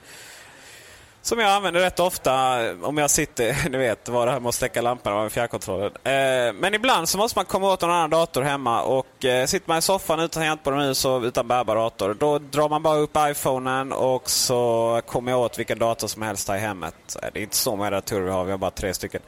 Som 1.23 1.39
jag 1.39 1.51
använder 1.51 1.81
rätt 1.81 2.01
ofta 2.01 2.59
om 2.83 2.99
jag 2.99 3.11
sitter, 3.11 3.57
ni 3.71 3.79
vet 3.79 4.09
var 4.09 4.27
det 4.27 4.33
här 4.33 4.41
med 4.41 4.49
att 4.49 4.55
släcka 4.55 4.83
lampan 4.83 5.23
med 5.23 5.33
fjärrkontrollen. 5.33 5.93
Eh, 6.05 6.53
men 6.53 6.75
ibland 6.75 7.09
så 7.09 7.19
måste 7.19 7.39
man 7.39 7.45
komma 7.45 7.73
åt 7.73 7.83
en 7.83 7.91
annan 7.91 8.11
dator 8.11 8.43
hemma 8.43 8.83
och 8.83 9.25
eh, 9.25 9.47
sitter 9.47 9.69
man 9.69 9.79
i 9.79 9.83
soffan 9.83 10.21
utan 10.21 10.29
tangentbord 10.29 10.75
och 10.75 10.79
mus 10.79 11.05
och 11.05 11.23
utan 11.23 11.49
bärbar 11.49 11.77
dator. 11.77 12.15
Då 12.15 12.39
drar 12.39 12.69
man 12.69 12.83
bara 12.83 12.97
upp 12.97 13.17
iPhonen 13.19 13.93
och 13.93 14.31
så 14.31 15.01
kommer 15.07 15.33
jag 15.33 15.41
åt 15.41 15.59
vilken 15.59 15.79
dator 15.79 16.09
som 16.09 16.23
helst 16.23 16.49
här 16.49 16.57
i 16.57 16.61
hemmet. 16.61 17.17
Eh, 17.23 17.29
det 17.33 17.41
är 17.41 17.43
inte 17.43 17.57
så 17.57 17.77
många 17.77 17.91
datorer 17.91 18.21
vi 18.21 18.31
har, 18.31 18.45
vi 18.45 18.51
har 18.51 18.59
bara 18.59 18.71
tre 18.71 18.95
stycken. 18.95 19.21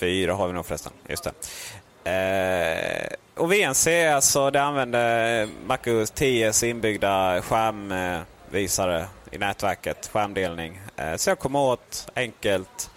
Fyra 0.00 0.34
har 0.34 0.46
vi 0.46 0.52
nog 0.52 0.66
förresten, 0.66 0.92
just 1.08 1.24
det. 1.24 2.10
Eh, 2.10 3.42
och 3.42 3.52
VNC 3.52 4.08
alltså, 4.08 4.50
det 4.50 4.62
använder 4.62 5.48
MacOS 5.66 6.12
10s 6.12 6.64
inbyggda 6.64 7.42
skärm... 7.42 7.92
Eh, 7.92 8.20
visare 8.50 9.06
i 9.30 9.38
nätverket, 9.38 10.10
skärmdelning. 10.12 10.80
Eh, 10.96 11.16
så 11.16 11.30
jag 11.30 11.38
kommer 11.38 11.58
åt 11.58 12.06
enkelt 12.14 12.90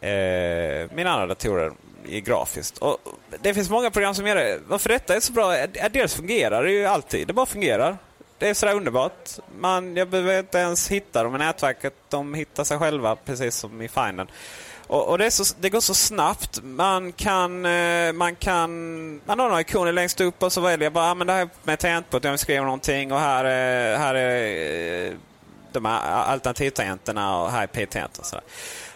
eh, 0.00 0.90
mina 0.94 1.10
andra 1.10 1.26
datorer 1.26 1.72
i 2.06 2.20
grafiskt. 2.20 2.78
Och 2.78 2.98
det 3.42 3.54
finns 3.54 3.70
många 3.70 3.90
program 3.90 4.14
som 4.14 4.26
gör 4.26 4.36
det. 4.36 4.60
Varför 4.66 4.88
detta 4.88 5.16
är 5.16 5.20
så 5.20 5.32
bra? 5.32 5.56
Eh, 5.56 5.90
dels 5.92 6.14
fungerar 6.14 6.64
det 6.64 6.72
ju 6.72 6.84
alltid. 6.84 7.26
Det 7.26 7.32
bara 7.32 7.46
fungerar. 7.46 7.98
Det 8.38 8.48
är 8.48 8.54
sådär 8.54 8.74
underbart. 8.74 9.30
Man, 9.58 9.96
jag 9.96 10.08
behöver 10.08 10.38
inte 10.38 10.58
ens 10.58 10.88
hitta 10.88 11.22
dem 11.22 11.34
i 11.34 11.38
nätverket. 11.38 11.94
De 12.08 12.34
hittar 12.34 12.64
sig 12.64 12.78
själva 12.78 13.16
precis 13.16 13.56
som 13.56 13.82
i 13.82 13.88
Finden. 13.88 14.26
Och, 14.92 15.08
och 15.08 15.18
det, 15.18 15.30
så, 15.30 15.54
det, 15.60 15.70
går 15.70 15.80
så 15.80 15.94
snabbt. 15.94 16.60
Man 16.62 17.12
kan, 17.12 17.66
eh, 17.66 18.12
man 18.12 18.36
kan... 18.36 18.70
Man 19.26 19.38
har 19.38 19.48
några 19.48 19.60
ikoner 19.60 19.92
längst 19.92 20.20
upp 20.20 20.42
och 20.42 20.52
så 20.52 20.60
väljer 20.60 20.86
jag 20.86 20.92
bara 20.92 21.10
ah, 21.10 21.14
men 21.14 21.26
det 21.26 21.32
här 21.32 21.48
med 21.62 21.78
tangentbordet, 21.78 22.30
Jag 22.30 22.40
skriver 22.40 22.64
någonting 22.64 23.12
och 23.12 23.18
här, 23.18 23.44
är, 23.44 23.98
här 23.98 24.14
är 24.14 25.06
eh, 25.06 25.12
de 25.72 25.84
här 25.84 26.00
alternativtangenterna 26.10 27.42
och 27.42 27.50
här 27.50 27.62
är 27.62 27.66
p-tangenter. 27.66 28.22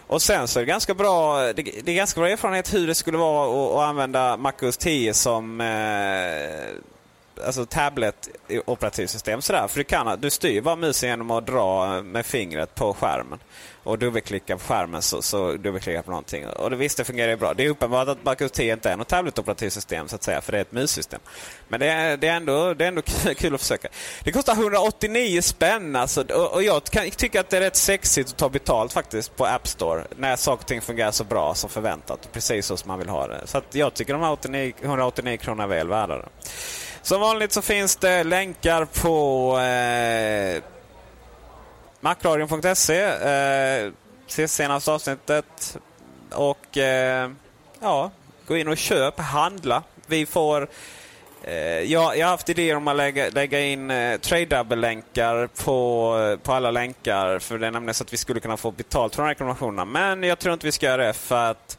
Och, 0.07 0.15
och 0.15 0.21
sen 0.21 0.47
så 0.47 0.59
är 0.59 0.61
det 0.61 0.67
ganska 0.67 0.93
bra, 0.93 1.41
det, 1.41 1.53
det 1.53 1.91
är 1.91 1.95
ganska 1.95 2.21
bra 2.21 2.29
erfarenhet 2.29 2.73
hur 2.73 2.87
det 2.87 2.95
skulle 2.95 3.17
vara 3.17 3.47
att, 3.47 3.75
att 3.75 3.89
använda 3.89 4.37
MacOS 4.37 4.77
10 4.77 5.13
som 5.13 5.61
eh, 5.61 7.45
alltså 7.45 7.65
tablet 7.65 8.29
operativsystem. 8.65 9.41
Sådär. 9.41 9.67
För 9.67 9.77
du, 9.77 9.83
kan, 9.83 10.21
du 10.21 10.29
styr 10.29 10.61
bara 10.61 10.75
musen 10.75 11.09
genom 11.09 11.31
att 11.31 11.45
dra 11.45 12.01
med 12.01 12.25
fingret 12.25 12.75
på 12.75 12.93
skärmen 12.93 13.39
och 13.87 13.99
dubbelklicka 13.99 14.57
på 14.57 14.63
skärmen 14.63 15.01
så, 15.01 15.21
så 15.21 15.51
dubbelklicka 15.51 16.03
på 16.03 16.11
någonting. 16.11 16.47
Och 16.47 16.69
det 16.69 16.75
visst, 16.75 16.97
det 16.97 17.03
fungerar 17.03 17.29
ju 17.29 17.35
bra. 17.35 17.53
Det 17.53 17.65
är 17.65 17.69
uppenbart 17.69 18.07
att 18.07 18.23
Marcus 18.23 18.51
10 18.51 18.73
inte 18.73 18.89
är 18.89 18.97
något 18.97 19.07
tabletoperativsystem 19.07 20.07
så 20.07 20.15
att 20.15 20.23
säga, 20.23 20.41
för 20.41 20.51
det 20.51 20.57
är 20.57 20.61
ett 20.61 20.71
mussystem. 20.71 21.19
Men 21.67 21.79
det 21.79 21.87
är, 21.87 22.17
det 22.17 22.27
är, 22.27 22.35
ändå, 22.35 22.73
det 22.73 22.83
är 22.83 22.87
ändå 22.87 23.01
kul 23.37 23.55
att 23.55 23.61
försöka. 23.61 23.87
Det 24.23 24.31
kostar 24.31 24.53
189 24.53 25.41
spänn 25.41 25.95
alltså, 25.95 26.23
och, 26.23 26.53
och 26.53 26.63
jag 26.63 26.83
kan, 26.83 27.09
tycker 27.09 27.39
att 27.39 27.49
det 27.49 27.57
är 27.57 27.61
rätt 27.61 27.75
sexigt 27.75 28.29
att 28.29 28.37
ta 28.37 28.49
betalt 28.49 28.93
faktiskt 28.93 29.35
på 29.35 29.45
App 29.45 29.67
Store 29.67 30.03
när 30.15 30.35
saker 30.35 30.63
och 30.63 30.67
ting 30.67 30.81
fungerar 30.81 31.11
så 31.11 31.23
bra 31.23 31.55
som 31.55 31.69
förväntat. 31.69 32.29
Precis 32.31 32.65
så 32.65 32.77
som 32.77 32.87
man 32.87 32.99
vill 32.99 33.09
ha 33.09 33.27
det. 33.27 33.41
Så 33.47 33.61
jag 33.71 33.93
tycker 33.93 34.13
de 34.13 34.21
här 34.21 34.31
89, 34.31 34.73
189 34.81 35.37
kronorna 35.37 35.63
är 35.63 35.67
väl 35.67 35.87
värda 35.87 36.17
det. 36.17 36.27
Som 37.01 37.21
vanligt 37.21 37.51
så 37.51 37.61
finns 37.61 37.95
det 37.95 38.23
länkar 38.23 38.85
på 38.85 39.57
eh, 39.59 40.76
Macradion.se. 41.99 43.01
Eh, 43.01 43.91
se 44.27 44.47
senaste 44.47 44.91
avsnittet. 44.91 45.77
Och 46.31 46.77
eh, 46.77 47.31
ja, 47.79 48.11
gå 48.47 48.57
in 48.57 48.67
och 48.67 48.77
köp, 48.77 49.19
handla. 49.19 49.83
Vi 50.07 50.25
får... 50.25 50.67
Eh, 51.43 51.53
jag, 51.79 52.17
jag 52.17 52.25
har 52.25 52.31
haft 52.31 52.49
idéer 52.49 52.75
om 52.75 52.87
att 52.87 52.95
lägga, 52.95 53.29
lägga 53.29 53.61
in 53.61 53.91
eh, 53.91 54.17
trade-double-länkar 54.17 55.47
på, 55.63 56.37
på 56.43 56.53
alla 56.53 56.71
länkar. 56.71 57.39
För 57.39 57.57
det 57.57 57.67
är 57.67 57.71
nämligen 57.71 57.93
så 57.93 58.03
att 58.03 58.13
vi 58.13 58.17
skulle 58.17 58.39
kunna 58.39 58.57
få 58.57 58.71
betalt 58.71 59.15
från 59.15 59.27
rekommendationerna. 59.27 59.85
Men 59.85 60.23
jag 60.23 60.39
tror 60.39 60.53
inte 60.53 60.65
vi 60.65 60.71
ska 60.71 60.85
göra 60.85 61.07
det 61.07 61.13
för 61.13 61.51
att 61.51 61.77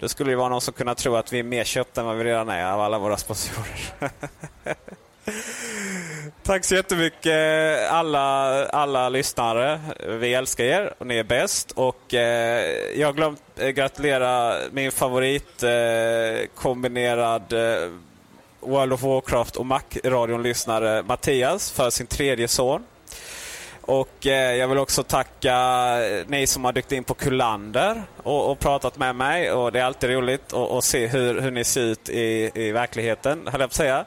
då 0.00 0.08
skulle 0.08 0.30
det 0.30 0.36
vara 0.36 0.48
någon 0.48 0.60
som 0.60 0.74
kunna 0.74 0.94
tro 0.94 1.16
att 1.16 1.32
vi 1.32 1.38
är 1.38 1.42
mer 1.42 1.64
köpta 1.64 2.00
än 2.00 2.06
vad 2.06 2.16
vi 2.16 2.24
redan 2.24 2.48
är 2.48 2.64
av 2.64 2.80
alla 2.80 2.98
våra 2.98 3.16
sponsorer. 3.16 4.10
Tack 6.42 6.64
så 6.64 6.74
jättemycket 6.74 7.90
alla, 7.90 8.66
alla 8.66 9.08
lyssnare. 9.08 9.80
Vi 10.08 10.34
älskar 10.34 10.64
er 10.64 10.94
och 10.98 11.06
ni 11.06 11.16
är 11.16 11.24
bäst. 11.24 11.72
Och, 11.72 12.14
eh, 12.14 12.62
jag 12.96 13.08
har 13.08 13.12
glömt 13.12 13.42
eh, 13.56 13.68
gratulera 13.68 14.56
min 14.72 14.92
favorit 14.92 15.62
eh, 15.62 16.46
kombinerad 16.54 17.52
eh, 17.52 17.90
World 18.60 18.92
of 18.92 19.02
Warcraft 19.02 19.56
och 19.56 19.66
Mac-radion-lyssnare 19.66 21.02
Mattias 21.02 21.72
för 21.72 21.90
sin 21.90 22.06
tredje 22.06 22.48
son. 22.48 22.84
Och 23.80 24.26
eh, 24.26 24.56
jag 24.56 24.68
vill 24.68 24.78
också 24.78 25.02
tacka 25.02 25.56
ni 26.26 26.46
som 26.46 26.64
har 26.64 26.72
dykt 26.72 26.92
in 26.92 27.04
på 27.04 27.14
Kullander 27.14 28.02
och, 28.22 28.50
och 28.50 28.58
pratat 28.58 28.98
med 28.98 29.16
mig. 29.16 29.52
Och 29.52 29.72
Det 29.72 29.80
är 29.80 29.84
alltid 29.84 30.10
roligt 30.10 30.52
att 30.52 30.84
se 30.84 31.06
hur, 31.06 31.40
hur 31.40 31.50
ni 31.50 31.64
ser 31.64 31.80
ut 31.80 32.08
i, 32.08 32.50
i 32.54 32.72
verkligheten, 32.72 33.48
höll 33.48 33.60
jag 33.60 33.70
på 33.70 33.72
att 33.72 33.74
säga. 33.74 34.04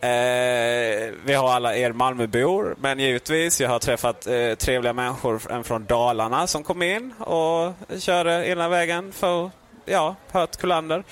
Eh, 0.00 1.12
vi 1.24 1.34
har 1.34 1.50
alla 1.50 1.76
er 1.76 1.92
Malmöbor, 1.92 2.76
men 2.80 2.98
givetvis, 2.98 3.60
jag 3.60 3.68
har 3.68 3.78
träffat 3.78 4.26
eh, 4.26 4.54
trevliga 4.54 4.92
människor 4.92 5.62
från 5.62 5.84
Dalarna 5.84 6.46
som 6.46 6.64
kom 6.64 6.82
in 6.82 7.12
och 7.18 7.72
körde 7.98 8.48
ena 8.48 8.68
vägen 8.68 9.12
för 9.12 9.50
ja, 9.84 10.16
hört 10.30 10.56
Kullander. 10.56 11.04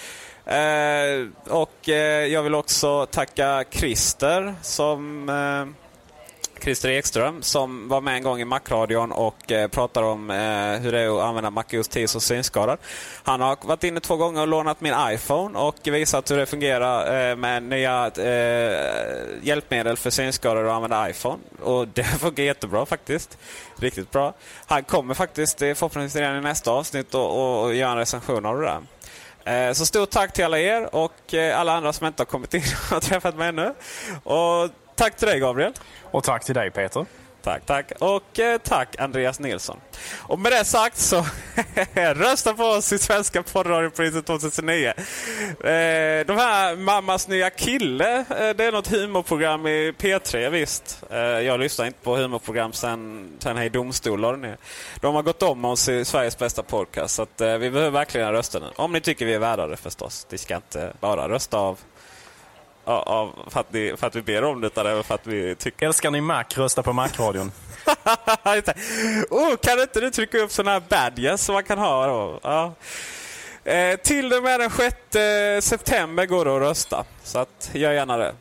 Eh, 0.45 1.26
och 1.49 1.89
eh, 1.89 2.26
jag 2.26 2.43
vill 2.43 2.55
också 2.55 3.07
tacka 3.07 3.64
Christer 3.70 4.55
som 4.62 5.28
eh, 5.28 5.86
Christer 6.61 6.88
Ekström 6.88 7.42
som 7.42 7.88
var 7.88 8.00
med 8.00 8.16
en 8.16 8.22
gång 8.22 8.40
i 8.40 8.44
Macradion 8.44 9.12
och 9.12 9.52
eh, 9.52 9.68
pratade 9.68 10.07
om 10.07 10.30
eh, 10.30 10.36
hur 10.80 10.92
det 10.92 11.00
är 11.00 11.18
att 11.18 11.24
använda 11.24 11.50
MacOS 11.50 11.88
10 11.88 12.09
som 12.09 12.20
synskadad. 12.20 12.78
Han 13.22 13.40
har 13.40 13.59
varit 13.62 13.84
inne 13.84 14.00
två 14.00 14.16
gånger 14.16 14.40
och 14.40 14.48
lånat 14.48 14.80
min 14.80 14.94
iPhone 14.98 15.59
och 15.59 15.76
visat 15.84 16.30
hur 16.30 16.36
det 16.36 16.46
fungerar 16.46 17.30
eh, 17.30 17.36
med 17.36 17.62
nya 17.62 18.07
eh, 18.07 18.80
hjälpmedel 19.42 19.96
för 19.96 20.11
synskadade 20.11 20.66
att 20.66 20.74
använda 20.74 21.11
iPhone. 21.11 21.38
Och 21.62 21.88
det 21.94 22.04
funkar 22.04 22.42
jättebra 22.42 22.86
faktiskt. 22.86 23.38
Riktigt 23.76 24.11
bra. 24.11 24.34
Han 24.66 24.84
kommer 24.84 25.14
faktiskt 25.14 25.62
eh, 25.62 25.74
förhoppningsvis 25.74 26.20
redan 26.20 26.36
i 26.36 26.40
nästa 26.40 26.70
avsnitt 26.70 27.14
och, 27.14 27.38
och, 27.38 27.64
och 27.64 27.74
göra 27.74 27.92
en 27.92 27.98
recension 27.98 28.46
av 28.46 28.61
det 28.61 28.64
där. 28.64 28.80
Eh, 29.46 29.72
så 29.72 29.86
stort 29.86 30.11
tack 30.11 30.32
till 30.32 30.44
alla 30.44 30.59
er 30.59 30.94
och 30.94 31.34
alla 31.54 31.72
andra 31.72 31.92
som 31.92 32.07
inte 32.07 32.20
har 32.20 32.26
kommit 32.26 32.54
in 32.54 32.62
och 32.92 33.02
träffat 33.02 33.36
mig 33.36 33.48
ännu. 33.48 33.74
Och 34.22 34.70
tack 34.97 35.16
till 35.16 35.28
dig 35.28 35.40
Gabriel. 35.40 35.72
Och 36.03 36.24
tack 36.24 36.44
till 36.44 36.55
dig 36.55 36.70
Peter. 36.70 37.07
Tack, 37.47 37.66
tack. 37.66 37.92
Och 37.99 38.38
eh, 38.38 38.59
tack 38.59 38.97
Andreas 38.99 39.40
Nilsson. 39.40 39.80
Och 40.18 40.38
med 40.38 40.53
det 40.53 40.64
sagt 40.64 40.97
så 40.97 41.26
rösta 41.94 42.55
på 42.55 42.64
oss 42.64 42.92
i 42.92 42.99
Svenska 42.99 43.42
poddradiopriset 43.42 44.26
2009. 44.26 44.86
Eh, 44.86 44.94
de 46.26 46.36
här 46.36 46.76
Mammas 46.76 47.28
nya 47.28 47.51
kille, 47.51 48.18
eh, 48.18 48.24
det 48.57 48.64
är 48.64 48.72
något 48.72 48.86
humorprogram 48.86 49.66
i 49.66 49.92
P3 49.99 50.51
visst. 50.51 51.03
Eh, 51.11 51.18
jag 51.18 51.61
lyssnar 51.61 51.86
inte 51.86 51.99
på 52.03 52.16
humorprogram 52.16 52.72
sen, 52.72 53.30
sen 53.38 53.57
Hej 53.57 53.70
Domstolar. 53.70 54.57
De 55.01 55.14
har 55.14 55.22
gått 55.22 55.42
om 55.42 55.64
oss 55.64 55.88
i 55.88 56.05
Sveriges 56.05 56.38
bästa 56.38 56.62
podcast 56.62 57.14
så 57.14 57.22
att, 57.22 57.40
eh, 57.40 57.57
vi 57.57 57.70
behöver 57.70 57.90
verkligen 57.90 58.32
rösta 58.32 58.59
nu. 58.59 58.66
Om 58.76 58.92
ni 58.92 59.01
tycker 59.01 59.26
vi 59.26 59.34
är 59.34 59.38
värda 59.38 59.66
det 59.66 59.76
förstås. 59.76 60.26
Ni 60.30 60.38
ska 60.38 60.57
inte 60.57 60.92
bara 61.01 61.28
rösta 61.28 61.59
av 61.59 61.78
av, 62.87 63.49
för, 63.51 63.61
att 63.61 63.72
ni, 63.72 63.95
för 63.97 64.07
att 64.07 64.14
vi 64.14 64.22
ber 64.22 64.45
om 64.45 64.61
det 64.61 64.66
utan 64.66 64.87
även 64.87 65.05
för 65.05 65.14
att 65.14 65.26
vi 65.26 65.55
tycker... 65.55 65.87
Älskar 65.87 66.11
ni 66.11 66.20
Mac, 66.20 66.45
rösta 66.55 66.82
på 66.82 66.93
Mac-radion. 66.93 67.53
oh, 69.30 69.57
kan 69.57 69.80
inte 69.80 70.01
du 70.01 70.11
trycka 70.11 70.39
upp 70.39 70.53
sådana 70.53 70.70
här 70.70 70.82
badges 70.89 71.45
som 71.45 71.53
man 71.53 71.64
kan 71.64 71.78
ha? 71.78 72.07
Då? 72.07 72.41
Ja. 72.43 72.74
Eh, 73.72 73.97
till 73.97 74.32
och 74.32 74.43
med 74.43 74.61
den 74.61 74.70
6 74.70 75.66
september 75.68 76.26
går 76.26 76.45
det 76.45 76.57
att 76.57 76.62
rösta. 76.62 77.05
Så 77.22 77.39
att, 77.39 77.70
gör 77.72 77.93
gärna 77.93 78.16
det. 78.16 78.34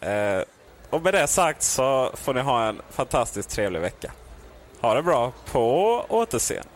Eh, 0.00 0.42
och 0.90 1.02
med 1.02 1.14
det 1.14 1.26
sagt 1.26 1.62
så 1.62 2.10
får 2.14 2.34
ni 2.34 2.40
ha 2.40 2.66
en 2.66 2.82
fantastiskt 2.90 3.50
trevlig 3.50 3.80
vecka. 3.80 4.12
Ha 4.80 4.94
det 4.94 5.02
bra. 5.02 5.32
På 5.52 6.04
återseende. 6.08 6.75